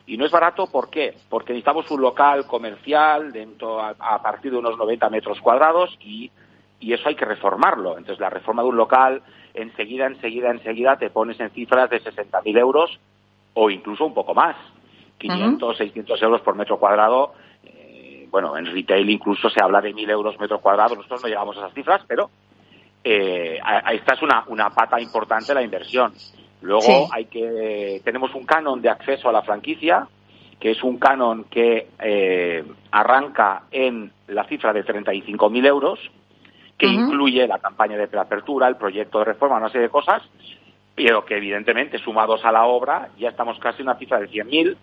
Y 0.06 0.18
no 0.18 0.26
es 0.26 0.32
barato 0.32 0.68
¿por 0.68 0.90
qué? 0.90 1.16
Porque 1.30 1.54
necesitamos 1.54 1.90
un 1.92 2.02
local 2.02 2.46
comercial 2.46 3.32
dentro 3.32 3.80
a, 3.80 4.22
partir 4.22 4.52
de 4.52 4.58
unos 4.58 4.78
90 4.78 5.10
metros 5.10 5.40
cuadrados 5.40 5.96
y, 6.02 6.30
y 6.80 6.94
eso 6.94 7.08
hay 7.08 7.16
que 7.16 7.26
reformarlo. 7.26 7.98
Entonces 7.98 8.20
la 8.20 8.30
reforma 8.30 8.64
de 8.64 8.70
un 8.70 8.76
local 8.76 9.22
enseguida, 9.54 10.08
enseguida, 10.08 10.50
enseguida 10.50 10.98
te 10.98 11.10
pones 11.10 11.40
en 11.40 11.52
cifras 11.52 11.90
de 11.90 12.02
60.000 12.02 12.58
euros 12.58 13.00
o 13.54 13.70
incluso 13.70 14.06
un 14.06 14.14
poco 14.14 14.34
más. 14.34 14.56
500, 15.19 15.77
600 15.77 16.21
euros 16.21 16.41
por 16.41 16.55
metro 16.55 16.79
cuadrado. 16.79 17.34
Eh, 17.63 18.27
bueno, 18.32 18.58
en 18.58 18.65
retail 18.65 19.10
incluso 19.10 19.49
se 19.49 19.62
habla 19.62 19.82
de 19.82 19.93
1.000 19.93 20.10
euros 20.10 20.39
metro 20.39 20.60
cuadrado. 20.60 20.95
Nosotros 20.95 21.23
no 21.23 21.29
llegamos 21.29 21.55
a 21.58 21.60
esas 21.60 21.73
cifras, 21.73 22.01
pero 22.08 22.29
eh, 23.03 23.60
esta 23.91 24.13
es 24.13 24.21
una, 24.21 24.43
una 24.47 24.69
pata 24.71 24.99
importante 24.99 25.49
de 25.49 25.55
la 25.55 25.63
inversión. 25.63 26.13
Luego 26.62 27.08
hay 27.12 27.25
que 27.25 28.01
tenemos 28.03 28.34
un 28.36 28.45
canon 28.45 28.82
de 28.82 28.89
acceso 28.89 29.29
a 29.29 29.32
la 29.32 29.43
franquicia, 29.43 30.08
que 30.60 30.71
es 30.71 30.84
un 30.84 30.97
canon 30.97 31.45
que 31.45 31.88
eh, 31.99 32.63
arranca 32.91 33.63
en 33.71 34.12
la 34.27 34.43
cifra 34.45 34.73
de 34.73 34.84
35.000 34.84 35.65
euros, 35.65 35.99
que 36.77 36.88
incluye 36.88 37.47
la 37.47 37.60
campaña 37.60 37.97
de 37.97 38.08
preapertura, 38.08 38.67
el 38.67 38.75
proyecto 38.75 39.19
de 39.19 39.25
reforma, 39.25 39.58
una 39.58 39.69
serie 39.69 39.88
de 39.88 39.91
cosas, 39.91 40.21
pero 40.95 41.23
que 41.23 41.38
evidentemente 41.38 41.97
sumados 41.99 42.43
a 42.43 42.51
la 42.51 42.65
obra 42.65 43.10
ya 43.17 43.29
estamos 43.29 43.58
casi 43.60 43.82
en 43.82 43.88
una 43.88 43.97
cifra 43.97 44.19
de 44.19 44.29
100.000 44.29 44.75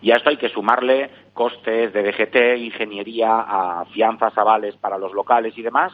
y 0.00 0.10
a 0.10 0.16
esto 0.16 0.30
hay 0.30 0.36
que 0.36 0.48
sumarle 0.48 1.10
costes 1.32 1.92
de 1.92 2.02
DGT, 2.02 2.58
ingeniería, 2.58 3.40
a 3.40 3.84
fianzas, 3.86 4.36
avales 4.36 4.76
para 4.76 4.98
los 4.98 5.12
locales 5.12 5.56
y 5.56 5.62
demás. 5.62 5.92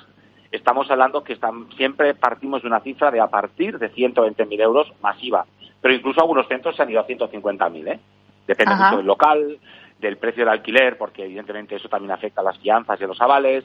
Estamos 0.50 0.90
hablando 0.90 1.24
que 1.24 1.32
están, 1.32 1.70
siempre 1.76 2.14
partimos 2.14 2.62
de 2.62 2.68
una 2.68 2.80
cifra 2.80 3.10
de 3.10 3.20
a 3.20 3.28
partir 3.28 3.78
de 3.78 3.92
120.000 3.92 4.60
euros 4.60 4.92
masiva. 5.00 5.46
Pero 5.80 5.94
incluso 5.94 6.20
algunos 6.20 6.46
centros 6.46 6.76
se 6.76 6.82
han 6.82 6.90
ido 6.90 7.00
a 7.00 7.06
150.000, 7.06 7.88
¿eh? 7.88 8.00
Depende 8.46 8.74
mucho 8.74 8.96
del 8.98 9.06
local, 9.06 9.58
del 9.98 10.16
precio 10.16 10.44
del 10.44 10.52
alquiler, 10.52 10.98
porque 10.98 11.24
evidentemente 11.24 11.76
eso 11.76 11.88
también 11.88 12.12
afecta 12.12 12.40
a 12.40 12.44
las 12.44 12.58
fianzas 12.58 13.00
y 13.00 13.04
a 13.04 13.06
los 13.06 13.20
avales. 13.20 13.64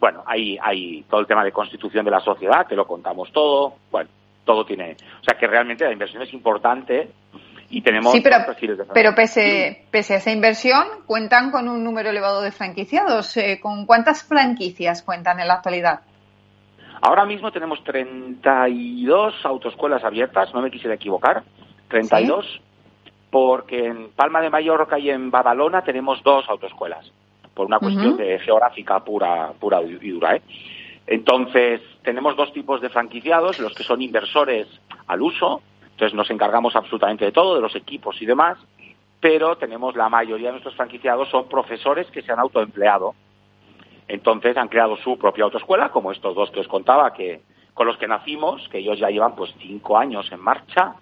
Bueno, 0.00 0.22
hay, 0.26 0.58
hay 0.62 1.02
todo 1.10 1.20
el 1.20 1.26
tema 1.26 1.44
de 1.44 1.52
constitución 1.52 2.04
de 2.04 2.10
la 2.10 2.20
sociedad, 2.20 2.66
que 2.66 2.76
lo 2.76 2.86
contamos 2.86 3.30
todo. 3.32 3.74
Bueno, 3.90 4.08
todo 4.44 4.64
tiene. 4.64 4.96
O 5.20 5.24
sea 5.24 5.36
que 5.38 5.46
realmente 5.46 5.84
la 5.84 5.92
inversión 5.92 6.22
es 6.22 6.32
importante 6.32 7.08
y 7.74 7.82
tenemos 7.82 8.12
sí, 8.12 8.20
pero, 8.20 8.36
pero 8.94 9.14
pese, 9.16 9.86
pese 9.90 10.14
a 10.14 10.16
esa 10.18 10.30
inversión, 10.30 10.84
cuentan 11.06 11.50
con 11.50 11.68
un 11.68 11.82
número 11.82 12.10
elevado 12.10 12.40
de 12.40 12.52
franquiciados. 12.52 13.36
Eh, 13.36 13.58
¿Con 13.60 13.84
cuántas 13.84 14.22
franquicias 14.22 15.02
cuentan 15.02 15.40
en 15.40 15.48
la 15.48 15.54
actualidad? 15.54 16.02
Ahora 17.02 17.24
mismo 17.24 17.50
tenemos 17.50 17.82
32 17.82 19.34
autoescuelas 19.44 20.04
abiertas, 20.04 20.54
no 20.54 20.62
me 20.62 20.70
quisiera 20.70 20.94
equivocar, 20.94 21.42
32, 21.88 22.60
porque 23.28 23.86
en 23.86 24.10
Palma 24.12 24.40
de 24.40 24.50
Mallorca 24.50 24.96
y 24.96 25.10
en 25.10 25.32
Badalona 25.32 25.82
tenemos 25.82 26.22
dos 26.22 26.48
autoescuelas, 26.48 27.10
por 27.54 27.66
una 27.66 27.80
cuestión 27.80 28.16
de 28.16 28.38
geográfica 28.38 29.00
pura, 29.00 29.52
pura 29.58 29.82
y 29.82 30.10
dura. 30.10 30.36
¿eh? 30.36 30.42
Entonces, 31.08 31.80
tenemos 32.04 32.36
dos 32.36 32.52
tipos 32.52 32.80
de 32.80 32.88
franquiciados, 32.88 33.58
los 33.58 33.74
que 33.74 33.82
son 33.82 34.00
inversores 34.00 34.68
al 35.08 35.22
uso, 35.22 35.60
entonces 35.94 36.14
nos 36.14 36.28
encargamos 36.30 36.74
absolutamente 36.74 37.24
de 37.24 37.30
todo, 37.30 37.54
de 37.54 37.60
los 37.60 37.76
equipos 37.76 38.20
y 38.20 38.26
demás, 38.26 38.58
pero 39.20 39.56
tenemos 39.56 39.94
la 39.94 40.08
mayoría 40.08 40.48
de 40.48 40.54
nuestros 40.54 40.74
franquiciados 40.74 41.28
son 41.30 41.48
profesores 41.48 42.10
que 42.10 42.20
se 42.20 42.32
han 42.32 42.40
autoempleado. 42.40 43.14
Entonces 44.08 44.56
han 44.56 44.68
creado 44.68 44.96
su 44.96 45.16
propia 45.16 45.44
autoescuela, 45.44 45.90
como 45.90 46.10
estos 46.10 46.34
dos 46.34 46.50
que 46.50 46.60
os 46.60 46.68
contaba, 46.68 47.12
que 47.14 47.42
con 47.74 47.86
los 47.86 47.96
que 47.96 48.08
nacimos, 48.08 48.68
que 48.68 48.78
ellos 48.78 48.98
ya 48.98 49.08
llevan 49.08 49.36
pues 49.36 49.54
cinco 49.60 49.96
años 49.96 50.30
en 50.32 50.40
marcha. 50.40 50.94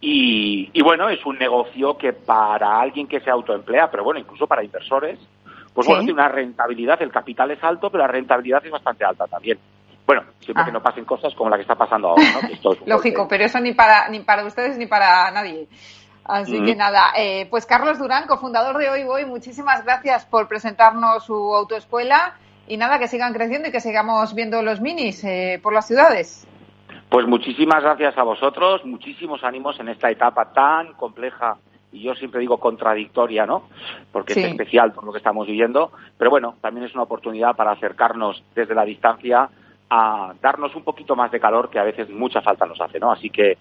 Y, 0.00 0.80
bueno, 0.82 1.08
es 1.08 1.24
un 1.26 1.38
negocio 1.38 1.96
que 1.96 2.12
para 2.12 2.80
alguien 2.80 3.06
que 3.06 3.20
se 3.20 3.30
autoemplea, 3.30 3.90
pero 3.90 4.04
bueno, 4.04 4.20
incluso 4.20 4.46
para 4.46 4.64
inversores, 4.64 5.18
pues 5.74 5.86
bueno, 5.86 6.04
tiene 6.04 6.14
una 6.14 6.28
rentabilidad, 6.28 7.02
el 7.02 7.10
capital 7.10 7.50
es 7.50 7.62
alto, 7.62 7.90
pero 7.90 8.04
la 8.04 8.12
rentabilidad 8.12 8.64
es 8.64 8.70
bastante 8.70 9.04
alta 9.04 9.26
también. 9.26 9.58
Bueno, 10.06 10.22
siempre 10.38 10.64
que 10.64 10.70
ah. 10.70 10.74
no 10.74 10.82
pasen 10.82 11.04
cosas 11.04 11.34
como 11.34 11.50
la 11.50 11.56
que 11.56 11.62
está 11.62 11.74
pasando 11.74 12.08
ahora, 12.08 12.22
¿no? 12.62 12.70
Lógico, 12.86 13.26
pero 13.28 13.44
eso 13.44 13.58
ni 13.58 13.72
para, 13.72 14.08
ni 14.08 14.20
para 14.20 14.44
ustedes 14.44 14.78
ni 14.78 14.86
para 14.86 15.30
nadie. 15.32 15.68
Así 16.24 16.60
que 16.64 16.74
nada, 16.74 17.12
eh, 17.16 17.46
pues 17.50 17.66
Carlos 17.66 17.98
Durán, 17.98 18.26
cofundador 18.26 18.78
de 18.78 18.90
Hoy 18.90 19.04
Voy, 19.04 19.24
muchísimas 19.24 19.84
gracias 19.84 20.26
por 20.26 20.48
presentarnos 20.48 21.24
su 21.24 21.54
autoescuela 21.54 22.34
y 22.66 22.76
nada, 22.76 22.98
que 22.98 23.06
sigan 23.06 23.32
creciendo 23.32 23.68
y 23.68 23.72
que 23.72 23.80
sigamos 23.80 24.34
viendo 24.34 24.60
los 24.62 24.80
minis 24.80 25.22
eh, 25.22 25.60
por 25.62 25.72
las 25.72 25.86
ciudades. 25.86 26.46
Pues 27.08 27.26
muchísimas 27.28 27.82
gracias 27.82 28.18
a 28.18 28.24
vosotros, 28.24 28.84
muchísimos 28.84 29.44
ánimos 29.44 29.78
en 29.78 29.88
esta 29.88 30.10
etapa 30.10 30.52
tan 30.52 30.94
compleja 30.94 31.58
y 31.92 32.02
yo 32.02 32.14
siempre 32.16 32.40
digo 32.40 32.58
contradictoria, 32.58 33.46
¿no? 33.46 33.68
Porque 34.10 34.32
es 34.32 34.48
especial 34.48 34.92
por 34.92 35.04
lo 35.04 35.12
que 35.12 35.18
estamos 35.18 35.46
viviendo, 35.46 35.92
pero 36.18 36.30
bueno, 36.30 36.56
también 36.60 36.86
es 36.86 36.94
una 36.94 37.04
oportunidad 37.04 37.54
para 37.54 37.70
acercarnos 37.70 38.42
desde 38.56 38.74
la 38.74 38.84
distancia 38.84 39.48
a 39.90 40.32
darnos 40.42 40.74
un 40.74 40.82
poquito 40.82 41.14
más 41.14 41.30
de 41.30 41.40
calor 41.40 41.70
que 41.70 41.78
a 41.78 41.84
veces 41.84 42.10
mucha 42.10 42.40
falta 42.40 42.66
nos 42.66 42.80
hace, 42.80 42.98
¿no? 42.98 43.12
Así 43.12 43.30
que 43.30 43.56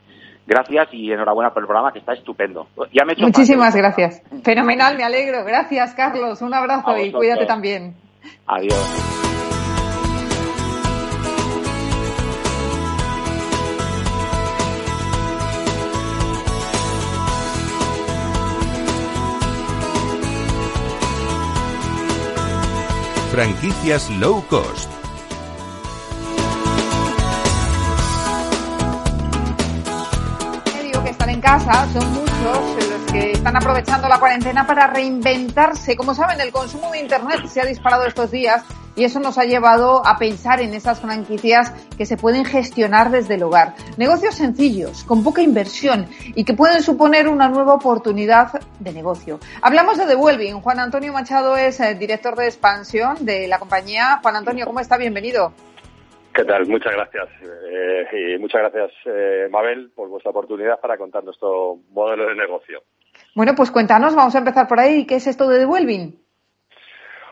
gracias 0.45 0.89
y 0.91 1.11
enhorabuena 1.11 1.53
por 1.53 1.63
el 1.63 1.67
programa 1.67 1.91
que 1.91 1.99
está 1.99 2.13
estupendo. 2.13 2.67
Ya 2.93 3.05
me 3.05 3.13
he 3.13 3.21
Muchísimas 3.21 3.75
gracias. 3.75 4.21
Fenomenal, 4.43 4.97
me 4.97 5.03
alegro. 5.03 5.43
Gracias, 5.43 5.93
Carlos. 5.93 6.41
Un 6.41 6.53
abrazo 6.53 6.97
y 6.97 7.11
cuídate 7.11 7.45
también. 7.45 7.95
Adiós. 8.47 9.11
Franquicias 23.31 24.09
low 24.11 24.41
cost 24.47 25.04
casa 31.45 31.87
son 31.93 32.11
muchos 32.11 32.89
los 32.89 33.11
que 33.11 33.33
están 33.33 33.55
aprovechando 33.55 34.09
la 34.09 34.17
cuarentena 34.17 34.65
para 34.65 34.87
reinventarse. 34.87 35.95
Como 35.95 36.15
saben, 36.15 36.41
el 36.41 36.51
consumo 36.51 36.89
de 36.89 36.97
Internet 36.97 37.45
se 37.47 37.61
ha 37.61 37.65
disparado 37.65 38.07
estos 38.07 38.31
días 38.31 38.63
y 38.95 39.03
eso 39.03 39.19
nos 39.19 39.37
ha 39.37 39.43
llevado 39.43 40.03
a 40.07 40.17
pensar 40.17 40.59
en 40.59 40.73
esas 40.73 41.01
franquicias 41.01 41.71
que 41.99 42.07
se 42.07 42.17
pueden 42.17 42.45
gestionar 42.45 43.11
desde 43.11 43.35
el 43.35 43.43
hogar. 43.43 43.75
Negocios 43.97 44.33
sencillos, 44.33 45.03
con 45.03 45.23
poca 45.23 45.43
inversión 45.43 46.07
y 46.33 46.45
que 46.45 46.55
pueden 46.55 46.81
suponer 46.81 47.27
una 47.27 47.47
nueva 47.47 47.75
oportunidad 47.75 48.59
de 48.79 48.91
negocio. 48.91 49.39
Hablamos 49.61 49.99
de 49.99 50.07
Devuelving. 50.07 50.61
Juan 50.61 50.79
Antonio 50.79 51.13
Machado 51.13 51.57
es 51.57 51.79
el 51.79 51.89
eh, 51.89 51.95
director 51.95 52.35
de 52.35 52.47
expansión 52.47 53.23
de 53.23 53.47
la 53.47 53.59
compañía. 53.59 54.19
Juan 54.23 54.37
Antonio, 54.37 54.65
¿cómo 54.65 54.79
está? 54.79 54.97
Bienvenido. 54.97 55.53
¿Qué 56.35 56.43
tal? 56.43 56.67
Muchas 56.67 56.93
gracias. 56.93 57.29
Eh, 57.41 58.35
y 58.35 58.37
muchas 58.39 58.61
gracias, 58.61 58.91
eh, 59.05 59.47
Mabel, 59.49 59.91
por 59.95 60.09
vuestra 60.09 60.31
oportunidad 60.31 60.81
para 60.81 60.97
contar 60.97 61.23
nuestro 61.23 61.77
modelo 61.91 62.27
de 62.27 62.35
negocio. 62.35 62.83
Bueno, 63.33 63.53
pues 63.55 63.71
cuéntanos, 63.71 64.13
vamos 64.15 64.35
a 64.35 64.39
empezar 64.39 64.67
por 64.67 64.79
ahí. 64.79 65.05
¿Qué 65.07 65.15
es 65.15 65.27
esto 65.27 65.47
de 65.47 65.59
Devuelving? 65.59 66.19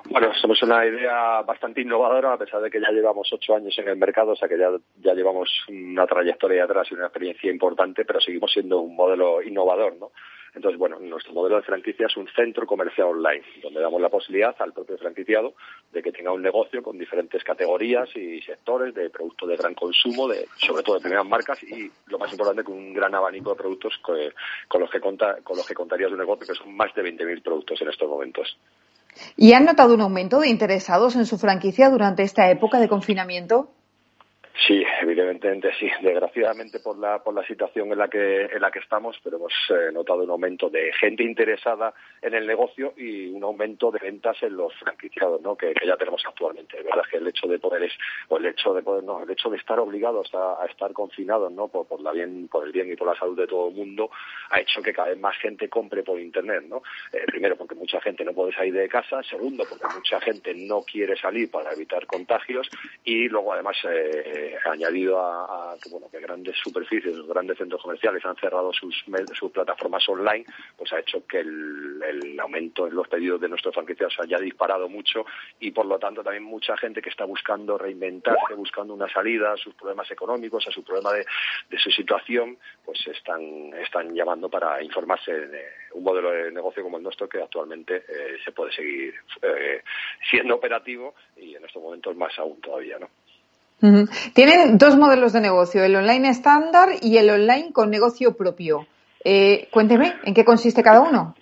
Bueno, 0.10 0.34
somos 0.36 0.62
una 0.64 0.86
idea 0.86 1.42
bastante 1.42 1.82
innovadora, 1.82 2.34
a 2.34 2.38
pesar 2.38 2.62
de 2.62 2.70
que 2.70 2.80
ya 2.80 2.92
llevamos 2.92 3.28
ocho 3.34 3.56
años 3.56 3.78
en 3.78 3.90
el 3.90 3.98
mercado, 3.98 4.32
o 4.32 4.36
sea 4.38 4.48
que 4.48 4.58
ya, 4.58 4.70
ya 5.02 5.14
llevamos 5.14 5.50
una 5.68 6.06
trayectoria 6.08 6.64
atrás 6.64 6.88
y 6.90 6.94
una 6.94 7.06
experiencia 7.06 7.52
importante, 7.52 8.06
pero 8.06 8.22
seguimos 8.22 8.52
siendo 8.54 8.80
un 8.80 8.96
modelo 8.96 9.42
innovador, 9.42 9.96
¿no? 9.98 10.12
Entonces, 10.56 10.78
bueno, 10.78 11.00
nuestro 11.00 11.34
modelo 11.34 11.56
de 11.56 11.64
franquicia 11.64 12.06
es 12.06 12.16
un 12.16 12.28
centro 12.28 12.68
comercial 12.68 13.08
online, 13.08 13.44
donde 13.62 13.82
damos 13.82 14.00
la 14.00 14.10
posibilidad 14.10 14.56
al 14.60 14.72
propio 14.72 14.98
franquiciado 14.98 15.56
de 15.92 16.04
que 16.04 16.12
tenga 16.12 16.32
un 16.32 16.44
negocio 16.44 16.84
con 16.84 16.98
diferentes 16.98 17.44
categorías 17.44 18.08
y 18.16 18.40
sectores 18.42 18.94
de 18.94 19.10
productos 19.10 19.50
de 19.50 19.58
gran 19.58 19.74
consumo, 19.74 20.28
de, 20.28 20.48
sobre 20.58 20.84
todo 20.84 20.96
de 20.96 21.02
primeras 21.02 21.26
marcas 21.26 21.62
y, 21.64 21.92
lo 22.08 22.20
más 22.20 22.32
importante, 22.32 22.64
con 22.64 22.76
un 22.76 22.94
gran 22.94 23.16
abanico 23.16 23.50
de 23.50 23.56
productos 23.56 23.98
con, 24.00 24.80
los 24.80 24.92
que 24.92 25.00
conta, 25.00 25.38
con 25.44 25.58
los 25.58 25.66
que 25.66 25.74
contaría 25.74 26.08
su 26.08 26.16
negocio, 26.16 26.46
que 26.46 26.54
son 26.54 26.76
más 26.76 26.94
de 26.94 27.04
20.000 27.04 27.42
productos 27.42 27.82
en 27.82 27.90
estos 27.90 28.08
momentos. 28.08 28.58
¿Y 29.36 29.54
han 29.54 29.66
notado 29.66 29.94
un 29.96 30.02
aumento 30.02 30.40
de 30.40 30.50
interesados 30.50 31.16
en 31.16 31.26
su 31.26 31.38
franquicia 31.38 31.90
durante 31.90 32.24
esta 32.24 32.50
época 32.50 32.80
de 32.80 32.88
confinamiento? 32.88 33.70
Sí, 34.56 34.84
evidentemente 35.02 35.74
sí. 35.80 35.90
Desgraciadamente 36.02 36.80
por 36.80 36.98
la, 36.98 37.24
por 37.24 37.34
la 37.34 37.46
situación 37.46 37.92
en 37.92 37.98
la 37.98 38.08
que, 38.08 38.44
en 38.44 38.62
la 38.62 38.70
que 38.70 38.80
estamos, 38.80 39.20
pero 39.24 39.38
hemos 39.38 39.54
eh, 39.70 39.92
notado 39.92 40.24
un 40.24 40.30
aumento 40.30 40.70
de 40.70 40.94
gente 40.94 41.24
interesada 41.24 41.94
en 42.22 42.36
el 42.36 42.46
negocio 42.46 42.94
y 42.96 43.30
un 43.30 43.44
aumento 43.44 43.90
de 43.92 44.00
ventas 44.00 44.42
en 44.44 44.56
los 44.56 44.74
franquiciados, 44.76 45.42
¿no? 45.42 45.56
Que, 45.56 45.74
ya 45.86 45.98
tenemos 45.98 46.24
actualmente. 46.26 46.78
Es 46.78 46.86
verdad 46.86 47.04
que 47.10 47.18
el 47.18 47.28
hecho 47.28 47.48
de 47.48 47.58
poder 47.58 47.84
es, 47.84 47.94
o 48.30 48.38
el 48.38 48.46
hecho 48.46 48.74
de 48.76 48.84
poder, 48.84 49.04
no, 49.04 49.24
el 49.24 49.32
hecho 49.32 49.50
de 49.50 49.58
estar 49.58 49.80
obligados 49.80 50.30
a, 50.34 50.66
estar 50.70 50.94
confinados, 50.94 51.52
¿no? 51.52 51.68
Por, 51.68 51.88
por, 51.88 52.00
la 52.02 52.12
bien, 52.12 52.48
por 52.48 52.66
el 52.66 52.72
bien 52.72 52.92
y 52.92 52.96
por 52.96 53.08
la 53.08 53.20
salud 53.20 53.36
de 53.36 53.48
todo 53.48 53.70
el 53.70 53.76
mundo, 53.76 54.12
ha 54.52 54.60
hecho 54.60 54.84
que 54.84 54.94
cada 54.94 55.10
vez 55.10 55.20
más 55.20 55.36
gente 55.38 55.68
compre 55.68 56.04
por 56.04 56.20
internet, 56.20 56.64
¿no? 56.70 56.84
Eh, 57.12 57.26
primero 57.26 57.58
porque 57.58 57.76
mucha 57.76 58.00
gente 58.02 58.24
no 58.24 58.34
puede 58.34 58.54
salir 58.54 58.74
de 58.74 58.88
casa, 58.88 59.24
segundo 59.24 59.64
porque 59.68 59.86
mucha 59.94 60.22
gente 60.22 60.54
no 60.54 60.84
quiere 60.84 61.18
salir 61.18 61.50
para 61.50 61.74
evitar 61.74 62.06
contagios 62.06 62.70
y 63.04 63.28
luego 63.28 63.54
además 63.54 63.78
eh, 63.86 64.43
añadido 64.66 65.20
a, 65.20 65.76
que, 65.82 65.90
bueno, 65.90 66.08
que 66.10 66.20
grandes 66.20 66.56
superficies, 66.58 67.16
grandes 67.28 67.58
centros 67.58 67.82
comerciales 67.82 68.24
han 68.26 68.36
cerrado 68.38 68.72
sus, 68.74 69.04
sus 69.34 69.52
plataformas 69.52 70.08
online, 70.10 70.46
pues 70.78 70.92
ha 70.94 71.00
hecho 71.00 71.26
que 71.26 71.40
el, 71.40 72.40
aumento 72.40 72.88
en 72.88 72.96
los 72.96 73.08
pedidos 73.08 73.40
de 73.40 73.48
nuestros 73.48 73.74
franquiciados 73.74 74.16
haya 74.20 74.38
disparado 74.38 74.90
mucho 74.90 75.26
y 75.60 75.72
por 75.72 75.86
lo 75.86 75.98
tanto 75.98 76.24
también 76.24 76.44
mucha 76.44 76.76
gente 76.78 77.02
que 77.02 77.10
está 77.10 77.26
buscando 77.26 77.78
reinventarse, 77.78 78.54
buscando 78.56 78.94
una 78.94 79.10
salida 79.10 79.54
a 79.54 79.58
sus 79.58 79.74
problemas 79.76 80.10
económicos, 80.12 80.68
a 80.68 80.72
su 80.72 80.84
problema 80.84 81.14
de, 81.14 81.26
su 81.78 81.90
situación, 81.92 82.58
pues 82.84 83.06
están, 83.08 83.74
están 83.76 84.14
llamando 84.14 84.50
para 84.50 84.82
informarse 84.84 85.32
de 85.32 85.64
un 85.94 86.04
modelo 86.04 86.32
de 86.32 86.52
negocio 86.52 86.84
como 86.84 86.98
el 86.98 87.04
nuestro 87.04 87.30
que 87.30 87.42
actualmente 87.42 87.98
eh, 87.98 88.38
se 88.44 88.52
puede 88.52 88.72
seguir 88.72 89.14
eh, 89.42 89.84
siendo 90.30 90.56
operativo 90.56 91.16
y 91.38 91.56
en 91.56 91.66
estos 91.66 91.82
momentos 91.82 92.16
más 92.16 92.38
aún 92.40 92.60
todavía, 92.62 93.00
¿no? 93.00 93.10
Tienen 94.34 94.78
dos 94.78 94.96
modelos 94.96 95.34
de 95.34 95.42
negocio, 95.42 95.84
el 95.84 95.96
online 95.96 96.30
estándar 96.30 96.90
y 97.02 97.18
el 97.18 97.30
online 97.30 97.74
con 97.74 97.90
negocio 97.90 98.38
propio. 98.38 98.88
Eh, 99.26 99.68
cuénteme, 99.72 100.14
¿en 100.24 100.34
qué 100.34 100.46
consiste 100.46 100.82
cada 100.82 101.02
uno? 101.02 101.36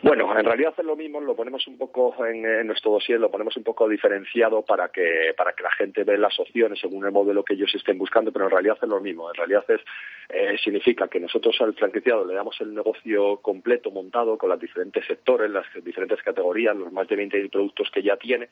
Bueno, 0.00 0.38
en 0.38 0.44
realidad 0.44 0.74
es 0.78 0.84
lo 0.84 0.94
mismo, 0.94 1.20
lo 1.20 1.34
ponemos 1.34 1.66
un 1.66 1.76
poco 1.76 2.14
en, 2.24 2.66
nuestro 2.66 2.92
dossier, 2.92 3.18
lo 3.18 3.30
ponemos 3.30 3.56
un 3.56 3.64
poco 3.64 3.88
diferenciado 3.88 4.62
para 4.62 4.88
que, 4.90 5.34
para 5.36 5.52
que 5.52 5.64
la 5.64 5.72
gente 5.72 6.04
vea 6.04 6.16
las 6.16 6.38
opciones 6.38 6.78
según 6.78 7.04
el 7.04 7.10
modelo 7.10 7.42
que 7.42 7.54
ellos 7.54 7.74
estén 7.74 7.98
buscando, 7.98 8.30
pero 8.30 8.44
en 8.44 8.52
realidad 8.52 8.78
es 8.80 8.88
lo 8.88 9.00
mismo. 9.00 9.28
En 9.28 9.34
realidad 9.34 9.64
es, 9.66 9.80
eh, 10.28 10.56
significa 10.62 11.08
que 11.08 11.18
nosotros 11.18 11.56
al 11.60 11.74
franquiciado 11.74 12.24
le 12.24 12.34
damos 12.34 12.56
el 12.60 12.72
negocio 12.72 13.38
completo, 13.38 13.90
montado, 13.90 14.38
con 14.38 14.50
los 14.50 14.60
diferentes 14.60 15.04
sectores, 15.04 15.50
las 15.50 15.66
diferentes 15.82 16.22
categorías, 16.22 16.76
los 16.76 16.92
más 16.92 17.08
de 17.08 17.16
20.000 17.16 17.50
productos 17.50 17.90
que 17.92 18.02
ya 18.02 18.16
tiene, 18.16 18.48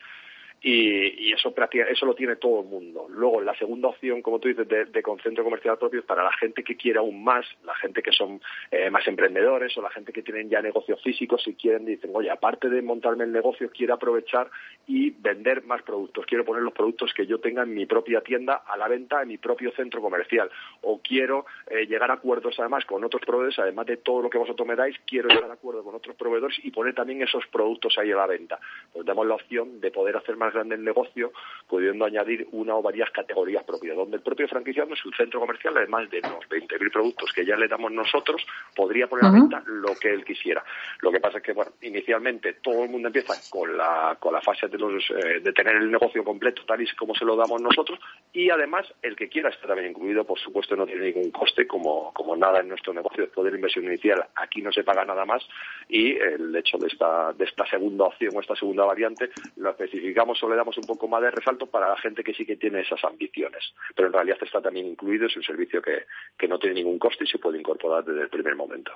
y, 0.68 1.33
eso, 1.33 1.55
eso 1.88 2.07
lo 2.07 2.14
tiene 2.14 2.35
todo 2.35 2.62
el 2.62 2.66
mundo. 2.66 3.07
Luego, 3.09 3.40
la 3.40 3.55
segunda 3.55 3.87
opción, 3.87 4.20
como 4.20 4.40
tú 4.40 4.48
dices, 4.48 4.66
de, 4.66 4.87
de 4.87 5.00
concentro 5.00 5.44
comercial 5.44 5.79
propio 5.79 6.00
es 6.00 6.07
para 6.07 6.24
la 6.24 6.33
gente 6.33 6.64
que 6.64 6.76
quiere 6.76 6.98
aún 6.98 7.22
más, 7.22 7.46
la 7.64 7.76
gente 7.76 8.02
que 8.02 8.11
son 8.11 8.40
eh, 8.72 8.90
más 8.90 9.07
emprendedores 9.07 9.76
o 9.79 9.83
la 9.83 9.90
gente 9.90 10.12
que 10.12 10.22
tienen 10.22 10.50
ya 10.50 10.61
negocios 10.61 11.00
físicos 11.02 11.46
y 11.46 11.55
quieren, 11.55 11.85
dicen, 11.85 12.11
oye, 12.14 12.31
aparte 12.31 12.68
de 12.68 12.83
montarme 12.83 13.22
el 13.22 13.31
negocio, 13.31 13.70
quiero 13.70 13.94
aprovechar 13.94 14.50
y 14.88 15.11
vender 15.11 15.62
más 15.62 15.83
productos. 15.83 16.26
Quiero 16.26 16.44
poner 16.44 16.64
los 16.64 16.72
productos 16.72 17.14
que 17.14 17.26
yo 17.26 17.38
tenga 17.38 17.62
en 17.62 17.72
mi 17.72 17.87
propia 17.87 18.20
tienda 18.22 18.64
a 18.66 18.76
la 18.76 18.88
venta 18.88 19.22
en 19.22 19.29
mi 19.29 19.38
propio 19.38 19.70
centro 19.70 20.00
comercial. 20.00 20.50
O 20.83 21.00
quiero 21.00 21.46
eh, 21.68 21.87
llegar 21.87 22.11
a 22.11 22.14
acuerdos 22.14 22.57
además 22.59 22.85
con 22.87 23.05
otros 23.05 23.22
proveedores, 23.24 23.59
además 23.61 23.87
de 23.87 23.98
todo 23.98 24.20
lo 24.20 24.31
que 24.31 24.38
vosotros 24.38 24.66
me 24.66 24.74
dais, 24.74 24.96
quiero 25.07 25.29
llegar 25.29 25.48
a 25.48 25.55
acuerdo 25.55 25.85
con 25.85 25.94
otros 25.94 26.16
proveedores 26.16 26.59
y 26.64 26.72
poner 26.72 26.96
también 26.96 27.22
esos 27.22 27.46
productos 27.46 27.96
ahí 27.98 28.11
a 28.11 28.16
la 28.16 28.26
venta. 28.26 28.59
Pues 28.92 29.07
damos 29.07 29.29
la 29.29 29.35
opción 29.35 29.81
de 29.81 29.92
poder 29.92 30.16
hacer 30.16 30.37
más 30.37 30.56
grande 30.57 30.75
el 30.75 30.85
negocio, 30.85 31.33
pudiendo 31.69 32.05
añadir 32.05 32.49
una 32.53 32.75
o 32.75 32.83
varias 32.83 33.11
categorías 33.11 33.64
propias, 33.64 33.97
donde 33.97 34.16
el 34.16 34.23
propio 34.23 34.49
franquiciado 34.49 34.90
en 34.90 34.97
su 34.97 35.11
centro 35.12 35.40
comercial, 35.40 35.77
además 35.77 36.11
de 36.11 36.21
los 36.21 36.49
20.000 36.49 36.92
productos 36.92 37.33
que 37.33 37.45
ya 37.45 37.57
le 37.57 37.69
damos 37.69 37.92
nosotros, 37.92 38.45
podría 38.75 39.07
poner 39.07 39.27
a 39.27 39.31
venta 39.31 39.62
lo 39.66 39.95
que 39.95 40.12
él 40.12 40.25
quisiera. 40.25 40.64
Lo 41.01 41.11
que 41.11 41.21
pasa 41.21 41.38
es 41.38 41.45
que, 41.45 41.53
bueno, 41.53 41.73
inicialmente 41.83 42.55
todo 42.55 42.85
el 42.85 42.90
mundo 42.90 43.09
empieza 43.09 43.35
con 43.51 43.77
la, 43.77 44.16
con 44.19 44.33
la 44.33 44.40
fase 44.40 44.69
de, 44.69 44.79
los, 44.79 45.05
eh, 45.11 45.40
de 45.40 45.53
tener 45.53 45.77
el 45.77 45.90
negocio 45.90 46.25
completo 46.25 46.62
tal 46.66 46.83
y 46.83 46.87
como 46.97 47.14
se 47.14 47.25
lo 47.25 47.37
damos 47.37 47.61
nosotros 47.61 47.99
y 48.33 48.51
además 48.51 48.87
el 49.03 49.16
que 49.16 49.29
quiera 49.29 49.51
está 49.51 49.66
también 49.66 49.90
incluido, 49.90 50.25
por 50.25 50.38
supuesto, 50.38 50.77
no 50.77 50.87
tiene 50.87 51.07
ningún 51.07 51.31
coste 51.31 51.66
como, 51.66 52.12
como 52.12 52.37
nada 52.37 52.61
en 52.61 52.69
nuestro 52.69 52.92
negocio 52.92 53.25
después 53.25 53.45
de 53.45 53.51
la 53.51 53.57
inversión 53.57 53.85
inicial. 53.85 54.25
Aquí 54.37 54.62
no 54.62 54.73
se 54.73 54.85
paga 54.85 55.05
nada 55.05 55.25
más 55.25 55.47
y 55.88 56.16
el 56.16 56.55
hecho 56.55 56.79
de 56.79 56.88
esta, 56.88 57.33
de 57.33 57.45
esta 57.45 57.66
segunda 57.66 58.05
opción 58.05 58.33
o 58.37 58.40
esta 58.40 58.55
segunda 58.57 58.85
variante 58.85 59.31
lo 59.57 59.71
especificamos 59.71 60.36
o 60.42 60.49
le 60.49 60.57
damos 60.57 60.77
un 60.79 60.85
poco 60.85 61.09
más 61.09 61.22
de 61.22 61.31
resalto 61.31 61.66
para 61.66 61.88
la 61.88 61.96
gente 61.96 62.22
que 62.22 62.35
sí 62.35 62.44
que 62.44 62.57
tiene 62.57 62.81
esas 62.81 63.03
ambiciones. 63.05 63.62
Pero 63.94 64.09
en 64.09 64.14
realidad 64.14 64.38
está 64.40 64.61
también 64.61 64.87
incluido, 64.87 65.27
es 65.27 65.37
un 65.37 65.42
servicio 65.42 65.83
que, 65.83 66.07
no 66.49 66.59
tiene 66.59 66.77
ningún 66.77 66.99
coste 66.99 67.25
y 67.25 67.27
se 67.27 67.38
puede 67.38 67.59
incorporar 67.59 68.05
desde 68.05 68.22
el 68.22 68.29
primer 68.29 68.55
momento. 68.55 68.92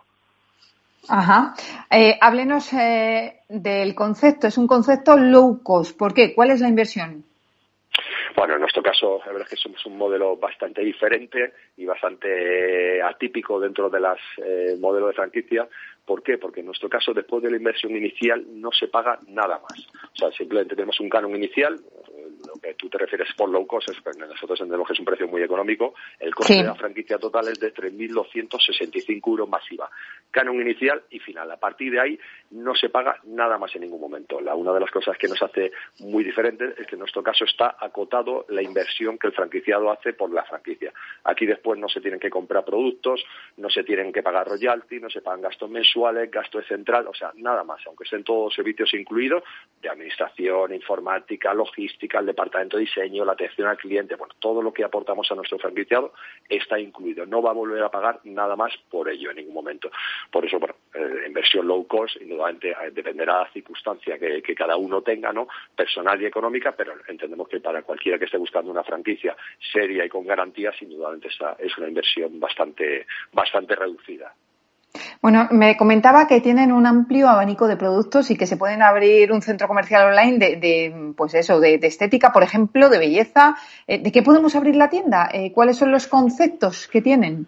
Ajá. 1.09 1.55
Eh, 1.91 2.17
háblenos 2.21 2.73
eh, 2.73 3.41
del 3.49 3.95
concepto. 3.95 4.47
Es 4.47 4.59
un 4.59 4.67
concepto 4.67 5.17
low 5.17 5.63
cost. 5.63 5.99
¿Por 5.99 6.15
qué? 6.15 6.35
¿Cuál 6.35 6.51
es 6.51 6.61
la 6.61 6.69
inversión? 6.69 7.25
Bueno, 8.37 8.55
en 8.55 8.61
nuestro 8.61 8.83
caso, 8.83 9.19
la 9.27 9.33
verdad 9.33 9.43
es 9.43 9.51
que 9.51 9.57
somos 9.57 9.85
un 9.87 9.99
modelo 9.99 10.37
bastante 10.37 10.83
diferente 10.83 11.53
y 11.77 11.85
bastante 11.85 13.03
atípico 13.03 13.59
dentro 13.59 13.91
de 13.91 14.01
los 14.01 14.19
eh, 14.39 14.77
modelos 14.79 15.09
de 15.09 15.15
franquicia. 15.15 15.69
¿Por 16.11 16.25
qué? 16.25 16.39
Porque 16.39 16.59
en 16.59 16.67
nuestro 16.67 16.89
caso, 16.89 17.15
después 17.15 17.41
de 17.41 17.53
la 17.53 17.57
inversión 17.57 17.97
inicial, 17.97 18.45
no 18.55 18.73
se 18.73 18.89
paga 18.89 19.21
nada 19.29 19.61
más. 19.61 19.87
O 20.13 20.17
sea, 20.17 20.33
simplemente 20.33 20.75
tenemos 20.75 20.99
un 20.99 21.09
canon 21.09 21.37
inicial, 21.37 21.81
lo 22.47 22.55
que 22.61 22.75
tú 22.75 22.89
te 22.89 22.99
refieres 22.99 23.29
por 23.37 23.49
low 23.49 23.67
cost, 23.67 23.91
es, 23.91 23.99
nosotros 24.17 24.61
entendemos 24.61 24.87
que 24.87 24.95
es 24.95 24.99
un 24.99 25.05
precio 25.05 25.29
muy 25.29 25.43
económico, 25.43 25.95
el 26.19 26.35
coste 26.35 26.57
de 26.57 26.65
la 26.65 26.75
franquicia 26.75 27.19
total 27.19 27.49
es 27.49 27.61
de 27.61 27.73
3.265 27.73 29.29
euros 29.29 29.49
masiva. 29.49 29.91
Canon 30.31 30.61
inicial 30.61 31.03
y 31.11 31.19
final. 31.19 31.51
A 31.51 31.57
partir 31.57 31.93
de 31.93 32.01
ahí 32.01 32.19
no 32.51 32.75
se 32.75 32.89
paga 32.89 33.17
nada 33.25 33.59
más 33.59 33.75
en 33.75 33.83
ningún 33.83 34.01
momento. 34.01 34.41
La, 34.41 34.55
una 34.55 34.73
de 34.73 34.81
las 34.81 34.91
cosas 34.91 35.17
que 35.19 35.29
nos 35.29 35.43
hace 35.43 35.73
muy 36.01 36.25
diferentes 36.25 36.79
es 36.79 36.87
que 36.87 36.95
en 36.95 37.01
nuestro 37.01 37.23
caso 37.23 37.45
está 37.45 37.77
acotado 37.79 38.47
la 38.49 38.63
inversión 38.63 39.19
que 39.19 39.29
el 39.29 39.33
franquiciado 39.33 39.91
hace 39.91 40.13
por 40.13 40.33
la 40.33 40.45
franquicia. 40.45 40.93
Aquí 41.25 41.47
después 41.47 41.79
no 41.79 41.89
se 41.89 42.01
tienen 42.01 42.21
que 42.21 42.31
comprar 42.31 42.65
productos, 42.65 43.25
no 43.57 43.69
se 43.71 43.83
tienen 43.85 44.13
que 44.13 44.23
pagar 44.23 44.49
royalty, 44.49 45.01
no 45.01 45.11
se 45.11 45.21
pagan 45.21 45.43
gastos 45.43 45.71
mensuales, 45.71 46.31
gastos 46.31 46.63
de 46.63 46.69
central, 46.69 47.07
o 47.09 47.15
sea, 47.15 47.33
nada 47.37 47.65
más, 47.65 47.81
aunque 47.87 48.05
estén 48.05 48.25
todos 48.25 48.55
servicios 48.55 48.93
incluidos, 48.95 49.43
de 49.81 49.89
administración, 49.89 50.75
informática, 50.75 51.55
logística, 51.55 52.19
departamento 52.31 52.77
de 52.77 52.85
diseño, 52.85 53.25
la 53.25 53.33
atención 53.33 53.69
al 53.69 53.77
cliente, 53.77 54.17
bueno, 54.17 54.35
todo 54.39 54.63
lo 54.63 54.73
que 54.73 54.85
aportamos 54.85 55.31
a 55.31 55.35
nuestro 55.35 55.59
franquiciado 55.59 56.13
está 56.49 56.79
incluido. 56.79 57.27
No 57.27 57.43
va 57.43 57.51
a 57.51 57.55
volver 57.55 57.83
a 57.83 57.91
pagar 57.91 58.21
nada 58.25 58.57
más 58.57 58.73
por 58.91 59.09
ello 59.09 59.31
en 59.31 59.37
ningún 59.37 59.55
momento. 59.55 59.91
Por 60.31 60.45
eso, 60.45 60.59
bueno, 60.59 60.75
eh, 60.95 61.27
inversión 61.27 61.67
low 61.67 61.87
cost, 61.87 62.17
indudablemente 62.21 62.71
eh, 62.71 62.91
dependerá 62.93 63.39
de 63.39 63.45
la 63.45 63.53
circunstancia 63.53 64.19
que, 64.19 64.55
cada 64.55 64.77
uno 64.77 65.01
tenga, 65.01 65.33
¿no? 65.33 65.49
Personal 65.75 66.21
y 66.21 66.27
económica, 66.27 66.73
pero 66.73 66.93
entendemos 67.09 67.49
que 67.49 67.61
para 67.61 67.83
cualquiera 67.83 68.19
que 68.19 68.27
esté 68.27 68.37
buscando 68.37 68.71
una 68.71 68.83
franquicia 68.83 69.35
seria 69.73 70.05
y 70.05 70.09
con 70.09 70.27
garantías, 70.27 70.75
indudablemente 70.83 71.29
es 71.59 71.79
una 71.79 71.89
inversión 71.89 72.39
bastante, 72.39 73.07
bastante 73.33 73.75
reducida. 73.75 74.35
Bueno, 75.23 75.49
me 75.51 75.77
comentaba 75.77 76.27
que 76.27 76.41
tienen 76.41 76.73
un 76.73 76.87
amplio 76.87 77.29
abanico 77.29 77.69
de 77.69 77.77
productos 77.77 78.31
y 78.31 78.37
que 78.37 78.47
se 78.47 78.57
pueden 78.57 78.83
abrir 78.83 79.33
un 79.33 79.43
centro 79.43 79.69
comercial 79.69 80.09
online 80.09 80.39
de, 80.39 81.13
pues 81.17 81.35
eso, 81.35 81.61
de, 81.61 81.75
estética, 81.83 82.33
por 82.33 82.43
ejemplo, 82.43 82.89
de 82.89 82.99
belleza. 82.99 83.57
Eh, 83.87 83.99
¿De 83.99 84.13
qué 84.13 84.23
podemos 84.23 84.55
abrir 84.57 84.77
la 84.77 84.91
tienda? 84.91 85.29
Eh, 85.33 85.53
¿Cuáles 85.53 85.77
son 85.77 85.93
los 85.93 86.07
conceptos 86.07 86.89
que 86.89 87.03
tienen? 87.03 87.47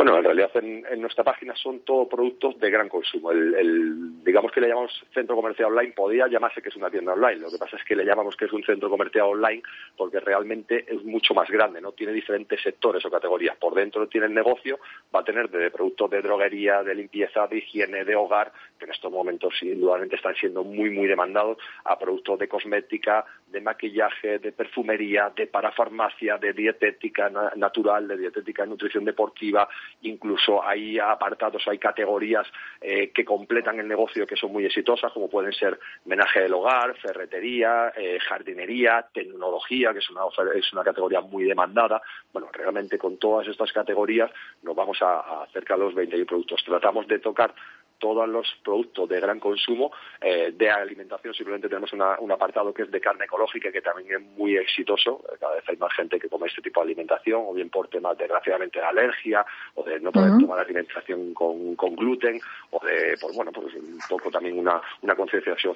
Bueno, 0.00 0.16
en 0.16 0.24
realidad 0.24 0.50
en, 0.54 1.02
nuestra 1.02 1.22
página 1.22 1.54
son 1.54 1.80
todos 1.80 2.08
productos 2.08 2.58
de 2.58 2.70
gran 2.70 2.88
consumo. 2.88 3.32
El, 3.32 4.24
digamos 4.24 4.50
que 4.50 4.62
le 4.62 4.68
llamamos 4.68 4.90
centro 5.12 5.36
comercial 5.36 5.68
online, 5.68 5.92
podría 5.92 6.26
llamarse 6.26 6.62
que 6.62 6.70
es 6.70 6.76
una 6.76 6.88
tienda 6.88 7.12
online. 7.12 7.36
Lo 7.36 7.50
que 7.50 7.58
pasa 7.58 7.76
es 7.76 7.84
que 7.84 7.94
le 7.94 8.06
llamamos 8.06 8.34
que 8.34 8.46
es 8.46 8.52
un 8.54 8.64
centro 8.64 8.88
comercial 8.88 9.26
online 9.26 9.62
porque 9.98 10.18
realmente 10.20 10.86
es 10.88 11.04
mucho 11.04 11.34
más 11.34 11.50
grande, 11.50 11.82
¿no? 11.82 11.92
Tiene 11.92 12.14
diferentes 12.14 12.62
sectores 12.62 13.04
o 13.04 13.10
categorías. 13.10 13.58
Por 13.58 13.74
dentro 13.74 14.08
tiene 14.08 14.28
el 14.28 14.32
negocio, 14.32 14.78
va 15.14 15.20
a 15.20 15.24
tener 15.24 15.50
de 15.50 15.70
productos 15.70 16.10
de 16.10 16.22
droguería, 16.22 16.82
de 16.82 16.94
limpieza, 16.94 17.46
de 17.46 17.58
higiene, 17.58 18.06
de 18.06 18.16
hogar, 18.16 18.52
que 18.78 18.86
en 18.86 18.92
estos 18.92 19.12
momentos 19.12 19.52
indudablemente 19.60 20.16
están 20.16 20.34
siendo 20.34 20.64
muy, 20.64 20.88
muy 20.88 21.08
demandados, 21.08 21.58
a 21.84 21.98
productos 21.98 22.38
de 22.38 22.48
cosmética, 22.48 23.26
de 23.50 23.60
maquillaje, 23.60 24.38
de 24.38 24.52
perfumería, 24.52 25.32
de 25.34 25.46
parafarmacia, 25.46 26.38
de 26.38 26.52
dietética 26.52 27.30
natural, 27.56 28.08
de 28.08 28.16
dietética 28.16 28.64
y 28.64 28.68
nutrición 28.68 29.04
deportiva, 29.04 29.68
incluso 30.02 30.62
hay 30.64 30.98
apartados, 30.98 31.66
hay 31.66 31.78
categorías 31.78 32.46
eh, 32.80 33.10
que 33.10 33.24
completan 33.24 33.80
el 33.80 33.88
negocio 33.88 34.26
que 34.26 34.36
son 34.36 34.52
muy 34.52 34.64
exitosas, 34.64 35.12
como 35.12 35.28
pueden 35.28 35.52
ser 35.52 35.78
menaje 36.04 36.40
del 36.42 36.54
hogar, 36.54 36.96
ferretería, 36.96 37.92
eh, 37.96 38.18
jardinería, 38.20 39.06
tecnología, 39.12 39.92
que 39.92 39.98
es 39.98 40.10
una, 40.10 40.22
es 40.54 40.72
una 40.72 40.84
categoría 40.84 41.20
muy 41.20 41.44
demandada. 41.44 42.00
Bueno, 42.32 42.48
realmente 42.52 42.98
con 42.98 43.18
todas 43.18 43.48
estas 43.48 43.72
categorías 43.72 44.30
nos 44.62 44.74
vamos 44.76 45.00
a, 45.02 45.42
a 45.42 45.76
los 45.76 45.94
20 45.94 46.24
productos. 46.24 46.62
Tratamos 46.64 47.06
de 47.06 47.18
tocar 47.18 47.54
todos 48.00 48.28
los 48.28 48.48
productos 48.64 49.08
de 49.08 49.20
gran 49.20 49.38
consumo 49.38 49.92
eh, 50.20 50.52
de 50.52 50.70
alimentación. 50.70 51.32
Simplemente 51.34 51.68
tenemos 51.68 51.92
un 51.92 52.32
apartado 52.32 52.74
que 52.74 52.82
es 52.82 52.90
de 52.90 53.00
carne 53.00 53.26
ecológica, 53.26 53.70
que 53.70 53.82
también 53.82 54.20
es 54.20 54.38
muy 54.38 54.56
exitoso. 54.56 55.22
Cada 55.38 55.54
vez 55.54 55.64
hay 55.68 55.76
más 55.76 55.92
gente 55.92 56.18
que 56.18 56.28
come 56.28 56.48
este 56.48 56.62
tipo 56.62 56.80
de 56.80 56.86
alimentación, 56.86 57.42
o 57.46 57.52
bien 57.54 57.70
por 57.70 57.88
temas, 57.88 58.18
desgraciadamente, 58.18 58.80
de 58.80 58.86
alergia, 58.86 59.46
o 59.74 59.84
de 59.84 60.00
no 60.00 60.10
poder 60.10 60.32
tomar 60.40 60.58
alimentación 60.58 61.32
con, 61.34 61.76
gluten, 61.94 62.40
o 62.70 62.84
de, 62.84 63.16
por, 63.20 63.34
bueno, 63.34 63.52
pues 63.52 63.74
un 63.74 63.98
poco 64.08 64.30
también 64.30 64.58
una, 64.58 64.80
una 65.02 65.14
concienciación, 65.14 65.74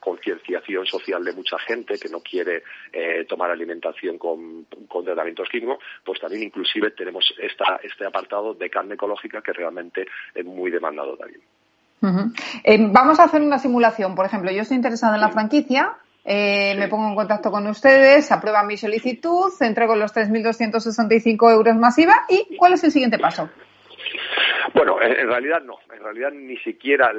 concienciación 0.00 0.86
social 0.86 1.22
de 1.22 1.32
mucha 1.32 1.58
gente 1.58 1.98
que 1.98 2.08
no 2.08 2.20
quiere 2.20 2.62
eh, 2.92 3.24
tomar 3.28 3.50
alimentación 3.50 4.18
con, 4.18 4.64
con 4.88 5.04
tratamientos 5.04 5.48
químicos, 5.48 5.78
pues 6.04 6.18
también 6.20 6.44
inclusive 6.44 6.90
tenemos 6.92 7.34
esta, 7.38 7.78
este 7.82 8.06
apartado 8.06 8.54
de 8.54 8.70
carne 8.70 8.94
ecológica 8.94 9.42
que 9.42 9.52
realmente 9.52 10.06
es 10.34 10.44
muy 10.44 10.70
demandado 10.70 11.16
también. 11.16 11.42
Eh, 12.64 12.78
vamos 12.90 13.18
a 13.18 13.24
hacer 13.24 13.42
una 13.42 13.58
simulación. 13.58 14.14
Por 14.14 14.26
ejemplo, 14.26 14.50
yo 14.50 14.62
estoy 14.62 14.76
interesada 14.76 15.14
en 15.14 15.20
la 15.20 15.30
franquicia, 15.30 15.96
eh, 16.24 16.74
me 16.78 16.88
pongo 16.88 17.08
en 17.08 17.14
contacto 17.14 17.50
con 17.50 17.66
ustedes, 17.66 18.30
aprueban 18.30 18.66
mi 18.66 18.76
solicitud, 18.76 19.52
entrego 19.60 19.96
los 19.96 20.14
3.265 20.14 21.50
euros 21.50 21.76
masiva 21.76 22.26
y 22.28 22.56
¿cuál 22.56 22.74
es 22.74 22.84
el 22.84 22.92
siguiente 22.92 23.18
paso? 23.18 23.48
Bueno, 24.74 25.00
en, 25.00 25.28
realidad 25.28 25.62
no. 25.62 25.78
En 25.92 26.02
realidad 26.02 26.32
ni 26.32 26.56
siquiera 26.58 27.12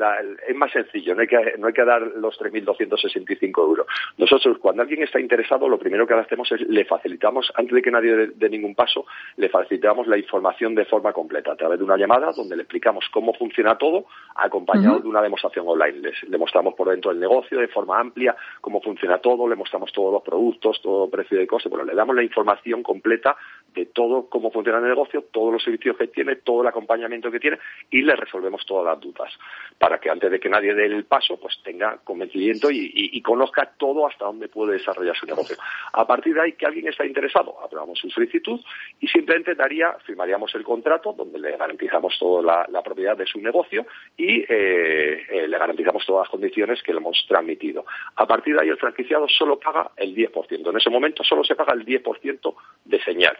es 0.48 0.56
más 0.56 0.72
sencillo. 0.72 1.16
No 1.16 1.22
hay 1.22 1.28
que, 1.28 1.56
no 1.58 1.68
hay 1.68 1.74
que 1.74 1.84
dar 1.84 2.02
los 2.02 2.40
3.265 2.40 3.62
euros. 3.62 3.88
Nosotros, 4.18 4.58
cuando 4.60 4.82
alguien 4.82 5.04
está 5.04 5.20
interesado, 5.20 5.68
lo 5.68 5.80
primero 5.80 6.06
que 6.08 6.14
hacemos 6.14 6.52
es 6.52 6.62
le 6.62 6.86
facilitamos, 6.86 7.52
antes 7.56 7.74
de 7.74 7.82
que 7.82 7.92
nadie 7.92 8.32
dé 8.36 8.50
ningún 8.50 8.76
paso, 8.76 9.06
le 9.38 9.50
facilitamos 9.50 10.08
la 10.08 10.18
información 10.18 10.76
de 10.76 10.86
forma 10.86 11.14
completa 11.14 11.54
a 11.54 11.56
través 11.56 11.80
de 11.80 11.86
una 11.86 11.98
llamada 11.98 12.32
donde 12.36 12.56
le 12.56 12.64
explicamos 12.64 13.06
cómo 13.12 13.34
funciona 13.34 13.78
todo, 13.78 14.06
acompañado 14.36 15.00
de 15.00 15.08
una 15.08 15.22
demostración 15.22 15.68
online. 15.68 16.00
Les, 16.00 16.24
le 16.24 16.38
mostramos 16.38 16.76
por 16.76 16.90
dentro 16.90 17.12
el 17.12 17.20
negocio 17.20 17.60
de 17.60 17.68
forma 17.68 18.00
amplia, 18.00 18.36
cómo 18.62 18.82
funciona 18.82 19.18
todo, 19.20 19.48
le 19.48 19.56
mostramos 19.56 19.92
todos 19.92 20.14
los 20.14 20.24
productos, 20.24 20.82
todo 20.82 21.10
precio 21.10 21.38
de 21.38 21.48
coste. 21.48 21.70
Bueno, 21.70 21.86
le 21.86 21.96
damos 21.96 22.16
la 22.16 22.24
información 22.24 22.84
completa 22.84 23.36
de 23.74 23.86
todo 23.88 24.28
cómo 24.30 24.52
funciona 24.52 24.80
el 24.80 24.86
negocio, 24.86 25.26
todos 25.32 25.54
los 25.54 25.64
servicios 25.64 25.98
que 25.98 26.08
tiene, 26.08 26.38
todo 26.38 26.62
el 26.62 26.68
acompañamiento 26.68 27.32
que 27.32 27.40
tiene 27.40 27.60
y 27.90 28.02
le 28.02 28.16
resolvemos 28.16 28.66
todas 28.66 28.86
las 28.86 29.00
dudas 29.00 29.32
para 29.78 30.00
que 30.00 30.10
antes 30.10 30.30
de 30.32 30.40
que 30.40 30.50
nadie 30.50 30.74
dé 30.74 30.86
el 30.86 31.06
paso 31.06 31.40
pues 31.40 31.60
tenga 31.64 31.98
convencimiento 32.04 32.70
y, 32.72 33.20
conozca 33.22 33.74
todo 33.78 34.08
hasta 34.08 34.26
dónde 34.26 34.48
puede 34.48 34.74
desarrollar 34.74 35.16
su 35.16 35.26
negocio. 35.26 35.56
A 35.94 36.08
partir 36.08 36.34
de 36.34 36.42
ahí 36.42 36.54
que 36.54 36.66
alguien 36.66 36.88
está 36.88 37.06
interesado, 37.06 37.62
aprobamos 37.64 38.00
su 38.00 38.10
solicitud 38.10 38.60
y 39.00 39.08
simplemente 39.08 39.54
daría, 39.54 39.94
firmaríamos 40.06 40.56
el 40.56 40.64
contrato 40.64 41.14
donde 41.14 41.38
le 41.38 41.56
garantizamos 41.56 42.18
toda 42.18 42.66
la, 42.70 42.82
propiedad 42.82 43.16
de 43.16 43.28
su 43.28 43.40
negocio 43.40 43.86
y 44.18 44.40
eh, 44.50 45.26
eh, 45.30 45.48
le 45.48 45.58
garantizamos 45.60 46.06
todas 46.06 46.24
las 46.24 46.32
condiciones 46.32 46.82
que 46.82 46.94
le 46.94 47.00
hemos 47.00 47.24
transmitido. 47.28 47.86
A 48.16 48.26
partir 48.26 48.56
de 48.56 48.62
ahí 48.62 48.70
el 48.70 48.78
franquiciado 48.78 49.28
solo 49.28 49.60
paga 49.60 49.92
el 49.98 50.16
10%. 50.16 50.70
En 50.70 50.78
ese 50.78 50.90
momento 50.90 51.24
solo 51.24 51.44
se 51.44 51.56
paga 51.56 51.74
el 51.74 51.86
10% 51.86 52.56
de 52.86 53.04
señal. 53.04 53.38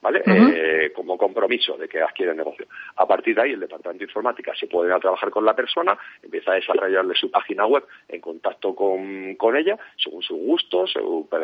¿Vale? 0.00 0.22
Eh, 0.26 0.92
como 0.94 1.16
compromiso 1.16 1.76
de 1.76 1.88
que 1.88 2.00
adquiere 2.00 2.32
el 2.32 2.36
negocio. 2.36 2.66
A 2.96 3.06
partir 3.06 3.34
de 3.34 3.42
ahí, 3.42 3.52
el 3.52 3.60
departamento 3.60 4.00
de 4.00 4.08
informática 4.08 4.54
se 4.54 4.66
puede 4.66 4.92
a 4.92 4.98
trabajar 4.98 5.30
con 5.30 5.44
la 5.44 5.54
persona, 5.54 5.96
empieza 6.22 6.52
a 6.52 6.54
desarrollarle 6.54 7.14
su 7.14 7.30
página 7.30 7.66
web 7.66 7.84
en 8.08 8.20
contacto 8.20 8.74
con, 8.74 9.34
con 9.36 9.56
ella, 9.56 9.78
según 9.96 10.22
sus 10.22 10.38
gustos, 10.38 10.94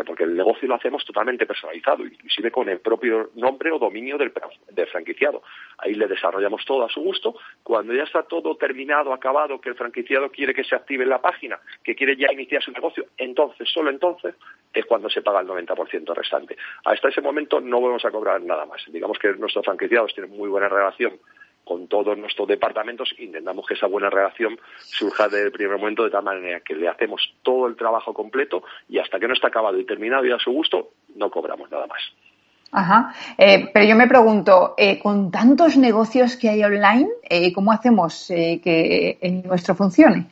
porque 0.06 0.24
el 0.24 0.36
negocio 0.36 0.68
lo 0.68 0.74
hacemos 0.74 1.04
totalmente 1.04 1.46
personalizado, 1.46 2.04
inclusive 2.04 2.50
con 2.50 2.68
el 2.68 2.80
propio 2.80 3.30
nombre 3.34 3.72
o 3.72 3.78
dominio 3.78 4.18
del, 4.18 4.32
del 4.70 4.86
franquiciado. 4.88 5.42
Ahí 5.78 5.94
le 5.94 6.06
desarrollamos 6.06 6.64
todo 6.64 6.84
a 6.84 6.88
su 6.88 7.00
gusto. 7.00 7.34
Cuando 7.62 7.94
ya 7.94 8.04
está 8.04 8.22
todo 8.22 8.56
terminado, 8.56 9.12
acabado, 9.12 9.60
que 9.60 9.70
el 9.70 9.74
franquiciado 9.74 10.30
quiere 10.30 10.54
que 10.54 10.64
se 10.64 10.74
active 10.74 11.04
en 11.04 11.10
la 11.10 11.20
página, 11.20 11.58
que 11.82 11.94
quiere 11.94 12.16
ya 12.16 12.32
iniciar 12.32 12.62
su 12.62 12.72
negocio, 12.72 13.06
entonces, 13.16 13.68
solo 13.68 13.90
entonces, 13.90 14.34
es 14.72 14.86
cuando 14.86 15.10
se 15.10 15.22
paga 15.22 15.40
el 15.40 15.46
90% 15.46 16.14
restante. 16.14 16.56
Hasta 16.84 17.08
ese 17.08 17.20
momento 17.20 17.60
no 17.60 17.80
vamos 17.80 18.04
a 18.04 18.10
cobrar 18.10 18.41
nada 18.46 18.66
más. 18.66 18.82
Digamos 18.88 19.18
que 19.18 19.32
nuestros 19.34 19.64
franquiciados 19.64 20.14
tienen 20.14 20.36
muy 20.36 20.48
buena 20.48 20.68
relación 20.68 21.18
con 21.64 21.86
todos 21.86 22.18
nuestros 22.18 22.48
departamentos 22.48 23.14
intentamos 23.18 23.66
que 23.66 23.74
esa 23.74 23.86
buena 23.86 24.10
relación 24.10 24.58
surja 24.78 25.28
desde 25.28 25.44
el 25.46 25.52
primer 25.52 25.78
momento 25.78 26.02
de 26.04 26.10
tal 26.10 26.24
manera 26.24 26.60
que 26.60 26.74
le 26.74 26.88
hacemos 26.88 27.22
todo 27.42 27.66
el 27.68 27.76
trabajo 27.76 28.12
completo 28.12 28.64
y 28.88 28.98
hasta 28.98 29.20
que 29.20 29.28
no 29.28 29.34
está 29.34 29.48
acabado 29.48 29.78
y 29.78 29.86
terminado 29.86 30.26
y 30.26 30.32
a 30.32 30.38
su 30.38 30.50
gusto 30.50 30.90
no 31.14 31.30
cobramos 31.30 31.70
nada 31.70 31.86
más. 31.86 32.00
Ajá. 32.72 33.14
Eh, 33.36 33.70
pero 33.72 33.86
yo 33.86 33.94
me 33.94 34.08
pregunto, 34.08 34.74
eh, 34.78 34.98
con 34.98 35.30
tantos 35.30 35.76
negocios 35.76 36.36
que 36.36 36.48
hay 36.48 36.64
online, 36.64 37.08
eh, 37.28 37.52
¿cómo 37.52 37.70
hacemos 37.70 38.26
que 38.28 39.18
el 39.20 39.42
nuestro 39.42 39.74
funcione? 39.74 40.26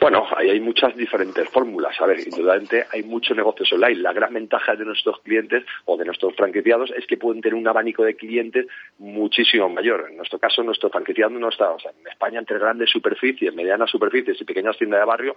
Bueno, 0.00 0.26
ahí 0.36 0.50
hay 0.50 0.60
muchas 0.60 0.94
diferentes 0.96 1.48
fórmulas. 1.48 2.00
A 2.00 2.06
ver, 2.06 2.20
indudablemente 2.20 2.86
hay 2.92 3.02
muchos 3.02 3.36
negocios 3.36 3.72
online. 3.72 4.02
La 4.02 4.12
gran 4.12 4.34
ventaja 4.34 4.74
de 4.74 4.84
nuestros 4.84 5.20
clientes 5.20 5.64
o 5.84 5.96
de 5.96 6.04
nuestros 6.04 6.34
franquiciados 6.34 6.90
es 6.96 7.06
que 7.06 7.16
pueden 7.16 7.40
tener 7.40 7.54
un 7.54 7.66
abanico 7.66 8.04
de 8.04 8.14
clientes 8.14 8.66
muchísimo 8.98 9.68
mayor. 9.68 10.06
En 10.10 10.16
nuestro 10.16 10.38
caso, 10.38 10.62
nuestro 10.62 10.90
franquiciado 10.90 11.30
no 11.30 11.48
está, 11.48 11.70
o 11.70 11.78
sea, 11.78 11.92
en 11.92 12.06
España 12.06 12.38
entre 12.38 12.58
grandes 12.58 12.90
superficies, 12.90 13.54
medianas 13.54 13.90
superficies 13.90 14.40
y 14.40 14.44
pequeñas 14.44 14.76
tiendas 14.76 15.00
de 15.00 15.06
barrio, 15.06 15.36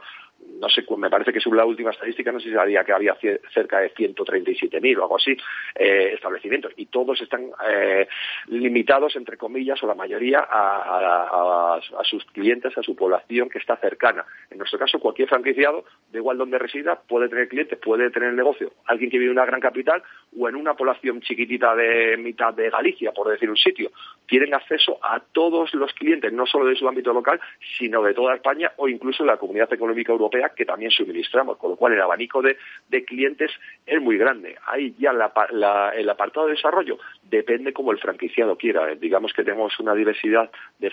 no 0.60 0.70
sé, 0.70 0.84
me 0.97 1.10
parece 1.10 1.32
que 1.32 1.39
según 1.39 1.57
la 1.57 1.66
última 1.66 1.91
estadística, 1.91 2.32
no 2.32 2.39
sé 2.39 2.49
si 2.49 2.53
sabía 2.53 2.84
que 2.84 2.91
había 2.91 3.16
cerca 3.53 3.80
de 3.80 3.93
137.000 3.93 4.97
o 4.97 5.03
algo 5.03 5.18
así 5.18 5.36
eh, 5.76 6.12
establecimientos 6.14 6.74
y 6.76 6.88
todos 6.88 7.22
están 7.22 7.49
eh, 7.70 8.07
limitados, 8.47 9.16
entre 9.16 9.38
comillas, 9.38 9.82
o 9.84 9.88
la 9.88 9.95
mayoría 9.95 10.39
a, 10.49 11.76
a 11.76 12.03
sus 12.03 12.26
clientes, 12.26 12.78
a 12.78 12.84
su 12.84 12.95
población 12.95 13.49
que 13.49 13.60
está 13.60 13.78
cercana. 13.78 14.26
En 14.52 14.58
nuestro 14.58 14.80
caso, 14.80 15.00
cualquier 15.00 15.30
franquiciado, 15.30 15.86
de 16.12 16.18
igual 16.20 16.38
donde 16.38 16.58
resida, 16.58 17.00
puede 17.08 17.30
tener 17.30 17.47
clientes, 17.47 17.78
puede 17.78 18.10
tener 18.10 18.34
negocio. 18.34 18.72
Alguien 18.86 19.12
que 19.12 19.20
vive 19.20 19.32
en 19.32 19.38
una 19.38 19.45
gran 19.45 19.62
capital 19.62 20.02
o 20.38 20.50
en 20.50 20.56
una 20.56 20.74
población 20.74 21.22
chiquitita 21.22 21.76
de 21.76 22.18
mitad 22.18 22.54
de 22.54 22.70
Galicia, 22.70 23.12
por 23.12 23.30
decir 23.30 23.50
un 23.50 23.58
sitio, 23.58 23.91
tienen 24.26 24.54
acceso 24.54 24.97
a 25.04 25.20
todos 25.20 25.74
los 25.76 25.93
clientes, 25.93 26.34
no 26.34 26.45
solo 26.45 26.66
de 26.66 26.76
su 26.76 26.88
ámbito 26.88 27.14
local, 27.14 27.39
sino 27.78 28.02
de 28.02 28.14
toda 28.14 28.36
España 28.36 28.72
o 28.78 28.88
incluso 28.88 29.24
de 29.24 29.28
la 29.28 29.38
Comunidad 29.38 29.72
Económica 29.72 30.12
Europea, 30.12 30.50
que 30.56 30.66
también 30.66 30.91
suministramos, 30.91 31.58
con 31.58 31.72
lo 31.72 31.76
cual 31.76 31.93
el 31.93 32.02
abanico 32.02 32.41
de, 32.41 32.58
clientes 33.06 33.52
es 33.86 34.02
muy 34.02 34.18
grande. 34.18 34.56
Ahí 34.66 34.93
ya 35.00 35.12
el 35.12 36.10
apartado 36.10 36.47
de 36.47 36.54
desarrollo 36.54 36.97
depende 37.30 37.73
como 37.73 37.91
el 37.91 37.99
franquiciado 37.99 38.57
quiera. 38.57 38.95
Digamos 38.95 39.34
que 39.34 39.43
tenemos 39.43 39.80
una 39.80 39.93
diversidad 39.93 40.49
de, 40.80 40.89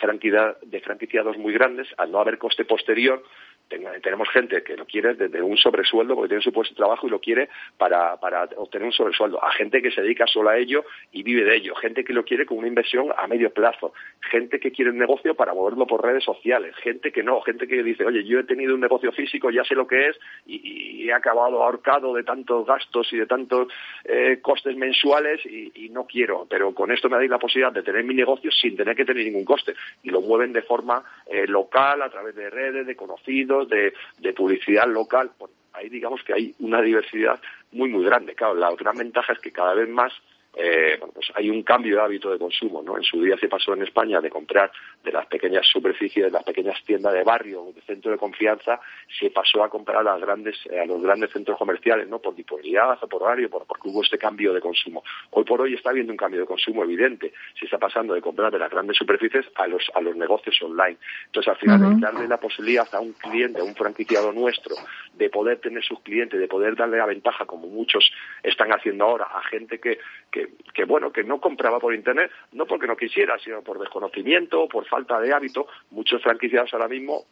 de 0.62 0.80
franquiciados 0.80 1.37
muy 1.39 1.53
grandes, 1.53 1.89
al 1.97 2.11
no 2.11 2.20
haber 2.20 2.39
coste 2.39 2.64
posterior, 2.64 3.22
tenemos 3.69 4.29
gente 4.31 4.62
que 4.62 4.77
lo 4.77 4.87
quiere 4.87 5.14
desde 5.14 5.43
un 5.43 5.57
sobresueldo 5.57 6.14
porque 6.14 6.29
tiene 6.29 6.43
su 6.43 6.53
puesto 6.53 6.75
de 6.75 6.79
trabajo 6.79 7.07
y 7.07 7.11
lo 7.11 7.21
quiere 7.21 7.49
para, 7.77 8.17
para 8.19 8.45
obtener 8.57 8.87
un 8.87 8.93
sobresueldo. 8.93 9.43
A 9.43 9.51
gente 9.53 9.83
que 9.83 9.91
se 9.91 10.03
dedica 10.03 10.27
solo 10.27 10.51
a 10.51 10.59
ello 10.59 10.85
y 11.12 11.23
vive 11.23 11.45
de 11.45 11.57
ello. 11.57 11.75
Gente 11.75 12.05
que 12.05 12.12
lo 12.12 12.25
quiere 12.25 12.47
con 12.47 12.59
una 12.59 12.69
inversión 12.69 13.09
a 13.17 13.27
medio 13.27 13.51
plazo. 13.51 13.93
Gente 14.31 14.61
que 14.61 14.71
quiere 14.71 14.91
un 14.91 14.99
negocio 14.99 15.35
para 15.35 15.53
moverlo 15.53 15.87
por 15.87 16.05
redes 16.05 16.25
sociales. 16.25 16.77
Gente 16.77 17.11
que 17.11 17.23
no. 17.23 17.41
Gente 17.41 17.67
que 17.67 17.83
dice, 17.83 18.05
oye, 18.05 18.25
yo 18.25 18.41
he 18.41 18.45
tenido 18.45 18.75
un 18.75 18.81
negocio 18.81 19.11
físico, 19.12 19.51
ya 19.51 19.64
sé 19.64 19.75
lo 19.75 19.87
que 19.87 20.09
es 20.09 20.19
y, 20.47 21.09
he 21.09 21.12
acabado 21.12 21.62
ahorcado 21.62 22.14
de 22.14 22.25
tantos 22.25 22.67
gastos 22.67 23.12
y 23.12 23.17
de 23.17 23.27
tantos 23.27 23.69
eh, 24.05 24.41
costes 24.43 24.77
mensuales 24.77 25.41
y, 25.47 25.89
no 25.91 26.05
quiero. 26.05 26.47
Pero 26.51 26.75
con 26.75 26.91
esto 26.91 27.09
me 27.09 27.17
dais 27.17 27.31
la 27.31 27.39
posibilidad 27.39 27.73
de 27.73 27.83
tener 27.83 28.05
mi 28.05 28.14
negocio 28.14 28.51
sin 28.51 28.77
tener 28.77 28.95
que 28.95 29.05
tener 29.05 29.25
ningún 29.25 29.45
coste. 29.45 29.75
Y 30.03 30.11
lo 30.11 30.21
mueven 30.21 30.53
de 30.53 30.62
forma 30.62 31.03
eh, 31.27 31.47
local, 31.47 32.03
a 32.03 32.11
través 32.11 32.35
de 32.35 32.51
redes, 32.51 32.87
de 32.87 32.97
conocidos, 32.97 33.56
de, 33.65 33.93
publicidad 34.35 34.87
local. 34.87 35.31
ahí 35.73 35.89
digamos 35.89 36.23
que 36.23 36.35
hay 36.35 36.55
una 36.59 36.83
diversidad 36.83 37.41
muy, 37.73 37.89
muy 37.91 38.05
grande. 38.05 38.35
Claro, 38.35 38.55
la 38.55 38.75
gran 38.75 38.97
ventaja 38.97 39.33
es 39.33 39.39
que 39.39 39.53
cada 39.53 39.75
vez 39.75 39.89
más 39.89 40.13
eh, 40.59 40.97
bueno, 40.99 41.13
pues 41.13 41.31
hay 41.35 41.51
un 41.51 41.63
cambio 41.63 41.97
de 41.97 42.03
hábito 42.03 42.31
de 42.31 42.39
consumo, 42.39 42.83
¿no? 42.83 42.97
En 42.97 43.03
su 43.03 43.21
día 43.21 43.37
se 43.39 43.47
pasó 43.47 43.75
en 43.75 43.83
España 43.83 44.23
de 44.23 44.31
comprar 44.31 44.73
de 45.05 45.13
las 45.13 45.27
pequeñas 45.27 45.67
superficies, 45.67 46.25
de 46.25 46.31
las 46.31 46.45
pequeñas 46.45 46.83
tiendas 46.87 47.13
de 47.13 47.23
barrio, 47.25 47.73
de 47.75 47.83
centro 47.83 48.11
de 48.11 48.17
confianza, 48.17 48.81
se 49.21 49.31
pasó 49.31 49.63
a 49.63 49.69
comprar 49.69 49.99
a 49.99 50.03
las 50.03 50.21
grandes, 50.21 50.57
eh, 50.71 50.81
a 50.81 50.87
los 50.87 51.03
grandes 51.03 51.31
centros 51.31 51.59
comerciales, 51.59 52.09
¿no? 52.09 52.21
Por 52.21 52.35
disponibilidad, 52.35 52.99
por 53.01 53.23
horario, 53.23 53.51
por, 53.51 53.67
porque 53.67 53.89
hubo 53.89 54.03
este 54.03 54.17
cambio 54.17 54.55
de 54.55 54.63
consumo. 54.63 55.05
Hoy 55.31 55.45
por 55.45 55.61
hoy 55.61 55.75
está 55.75 55.91
habiendo 55.91 56.13
un 56.13 56.17
cambio 56.17 56.41
de 56.41 56.47
consumo 56.47 56.85
evidente. 56.85 57.35
Se 57.59 57.67
está 57.67 57.77
pasando 57.77 58.15
de 58.15 58.23
comprar 58.23 58.51
de 58.51 58.59
las 58.59 58.71
grandes 58.71 58.97
superficies 58.97 59.45
a 59.57 59.67
los, 59.67 59.91
a 59.95 60.01
los 60.01 60.17
negocios 60.17 60.57
online. 60.63 60.97
Entonces, 61.27 61.53
al 61.53 61.59
final, 61.59 62.01
darle 62.01 62.27
la 62.27 62.39
posibilidad 62.39 62.89
a 62.95 63.01
un 63.01 63.13
cliente, 63.13 63.61
a 63.61 63.65
un 63.65 63.75
franquiciado 63.75 64.33
nuestro, 64.33 64.75
de 65.13 65.29
poder 65.29 65.61
tener 65.61 65.85
sus 65.85 66.01
clientes, 66.01 66.41
de 66.41 66.49
poder 66.49 66.77
darle 66.77 66.97
la 66.97 67.07
ventaja, 67.07 67.45
como 67.45 67.67
muchos 67.67 68.11
están 68.43 68.73
haciendo 68.73 69.05
ahora, 69.05 69.27
a 69.27 69.43
gente 69.45 69.79
que, 69.79 69.99
que 70.31 70.46
que, 70.75 70.85
bueno, 70.85 71.13
que 71.13 71.25
no 71.25 71.41
compraba 71.41 71.79
por 71.79 71.95
Internet, 71.95 72.31
no 72.53 72.67
porque 72.67 72.87
no 72.87 72.97
quisiera, 72.97 73.39
sino 73.39 73.63
por 73.63 73.79
desconocimiento, 73.79 74.69
por 74.69 74.87
falta 74.87 75.21
de 75.21 75.33
hábito. 75.33 75.67
Muchos 75.91 76.23
franquiciados 76.23 76.73
ahora 76.75 76.89
mismo 76.89 77.25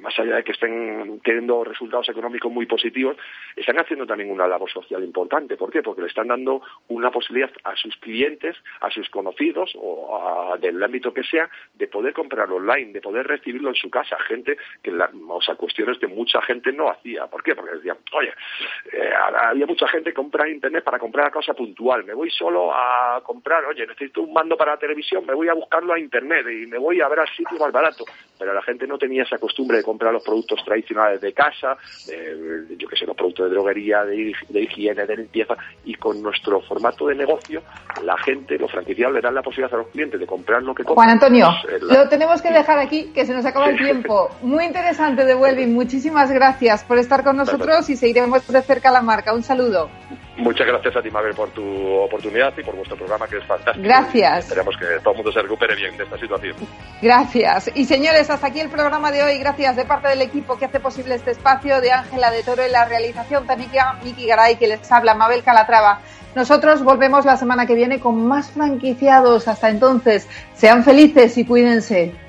más 0.00 0.18
allá 0.18 0.36
de 0.36 0.44
que 0.44 0.52
estén 0.52 1.20
teniendo 1.24 1.64
resultados 1.64 2.08
económicos 2.08 2.50
muy 2.50 2.66
positivos, 2.66 3.16
están 3.54 3.78
haciendo 3.78 4.06
también 4.06 4.30
una 4.30 4.46
labor 4.46 4.70
social 4.70 5.02
importante. 5.02 5.56
¿Por 5.56 5.70
qué? 5.70 5.82
Porque 5.82 6.02
le 6.02 6.08
están 6.08 6.28
dando 6.28 6.62
una 6.88 7.10
posibilidad 7.10 7.50
a 7.64 7.76
sus 7.76 7.96
clientes, 7.96 8.56
a 8.80 8.90
sus 8.90 9.08
conocidos 9.10 9.72
o 9.76 10.56
del 10.60 10.82
ámbito 10.82 11.12
que 11.12 11.22
sea, 11.22 11.48
de 11.74 11.88
poder 11.88 12.12
comprar 12.12 12.50
online, 12.50 12.92
de 12.92 13.00
poder 13.00 13.26
recibirlo 13.26 13.70
en 13.70 13.74
su 13.74 13.90
casa. 13.90 14.16
Gente 14.26 14.56
que, 14.82 14.92
o 14.92 15.40
sea, 15.40 15.54
cuestiones 15.54 15.98
que 15.98 16.06
mucha 16.06 16.40
gente 16.42 16.72
no 16.72 16.90
hacía. 16.90 17.26
¿Por 17.26 17.42
qué? 17.42 17.54
Porque 17.54 17.76
decían, 17.76 17.98
oye, 18.12 18.32
eh, 18.92 19.10
había 19.42 19.66
mucha 19.66 19.88
gente 19.88 20.10
que 20.10 20.14
compra 20.14 20.48
internet 20.48 20.84
para 20.84 20.98
comprar 20.98 21.30
cosa 21.30 21.54
puntual. 21.54 22.04
Me 22.04 22.14
voy 22.14 22.30
solo 22.30 22.72
a 22.72 23.20
comprar, 23.22 23.64
oye, 23.64 23.86
necesito 23.86 24.22
un 24.22 24.32
mando 24.32 24.56
para 24.56 24.72
la 24.72 24.78
televisión, 24.78 25.24
me 25.26 25.34
voy 25.34 25.48
a 25.48 25.54
buscarlo 25.54 25.94
a 25.94 25.98
internet 25.98 26.46
y 26.50 26.66
me 26.66 26.78
voy 26.78 27.00
a 27.00 27.08
ver 27.08 27.20
al 27.20 27.28
sitio 27.28 27.58
más 27.58 27.72
barato. 27.72 28.04
Pero 28.38 28.52
la 28.52 28.62
gente 28.62 28.86
no 28.86 28.98
tenía 28.98 29.22
esa 29.22 29.38
costumbre 29.38 29.78
de 29.78 29.82
comprar 29.82 30.12
los 30.12 30.22
productos 30.22 30.62
tradicionales 30.64 31.20
de 31.20 31.32
casa, 31.32 31.76
yo 32.06 32.88
que 32.88 32.96
sé, 32.96 33.06
los 33.06 33.16
productos 33.16 33.46
de 33.46 33.54
droguería, 33.54 34.04
de, 34.04 34.34
higiene, 34.60 35.06
de 35.06 35.16
limpieza, 35.16 35.54
y 35.84 35.94
con 35.94 36.22
nuestro 36.22 36.60
formato 36.60 37.06
de 37.06 37.14
negocio, 37.14 37.62
la 38.02 38.16
gente, 38.18 38.58
los 38.58 38.70
franquiciados 38.70 39.14
le 39.14 39.20
dan 39.20 39.34
la 39.34 39.42
posibilidad 39.42 39.74
a 39.74 39.82
los 39.82 39.88
clientes 39.88 40.20
de 40.20 40.26
comprar 40.26 40.62
lo 40.62 40.74
que 40.74 40.84
compran. 40.84 41.06
Juan 41.06 41.10
Antonio, 41.10 41.48
pues, 41.62 41.82
lo 41.82 42.08
tenemos 42.08 42.42
que 42.42 42.50
dejar 42.50 42.78
aquí, 42.78 43.10
que 43.14 43.24
se 43.24 43.32
nos 43.32 43.44
acaba 43.44 43.70
el 43.70 43.78
tiempo. 43.78 44.30
Muy 44.42 44.64
interesante 44.64 45.24
de 45.24 45.34
Welving, 45.34 45.72
muchísimas 45.72 46.30
gracias 46.30 46.84
por 46.84 46.98
estar 46.98 47.24
con 47.24 47.36
nosotros 47.36 47.88
y 47.90 47.96
seguiremos 47.96 48.46
de 48.46 48.62
cerca 48.62 48.90
la 48.90 49.02
marca. 49.02 49.34
Un 49.34 49.42
saludo. 49.42 49.88
Muchas 50.36 50.66
gracias 50.66 50.94
a 50.94 51.02
ti, 51.02 51.10
Mabel, 51.10 51.34
por 51.34 51.50
tu 51.50 51.64
oportunidad 51.94 52.52
y 52.58 52.62
por 52.62 52.76
vuestro 52.76 52.96
programa, 52.96 53.26
que 53.26 53.38
es 53.38 53.44
fantástico. 53.44 53.82
Gracias. 53.82 54.44
esperemos 54.44 54.76
que 54.76 54.84
todo 55.00 55.12
el 55.12 55.16
mundo 55.16 55.32
se 55.32 55.40
recupere 55.40 55.74
bien 55.74 55.96
de 55.96 56.04
esta 56.04 56.18
situación. 56.18 56.56
Gracias. 57.00 57.70
Y 57.74 57.86
señores, 57.86 58.28
hasta 58.28 58.48
aquí 58.48 58.60
el 58.60 58.68
programa 58.68 59.10
de 59.10 59.22
hoy. 59.22 59.38
Gracias 59.38 59.76
de 59.76 59.86
parte 59.86 60.08
del 60.08 60.20
equipo 60.20 60.58
que 60.58 60.66
hace 60.66 60.78
posible 60.78 61.14
este 61.14 61.30
espacio, 61.30 61.80
de 61.80 61.92
Ángela 61.92 62.30
de 62.30 62.42
Toro 62.42 62.62
en 62.62 62.72
la 62.72 62.84
realización, 62.84 63.46
también 63.46 63.70
Miki 64.04 64.26
Garay, 64.26 64.56
que 64.56 64.68
les 64.68 64.92
habla, 64.92 65.14
Mabel 65.14 65.42
Calatrava. 65.42 66.00
Nosotros 66.34 66.84
volvemos 66.84 67.24
la 67.24 67.38
semana 67.38 67.66
que 67.66 67.74
viene 67.74 67.98
con 67.98 68.26
más 68.26 68.50
franquiciados. 68.50 69.48
Hasta 69.48 69.70
entonces, 69.70 70.28
sean 70.54 70.84
felices 70.84 71.38
y 71.38 71.46
cuídense. 71.46 72.25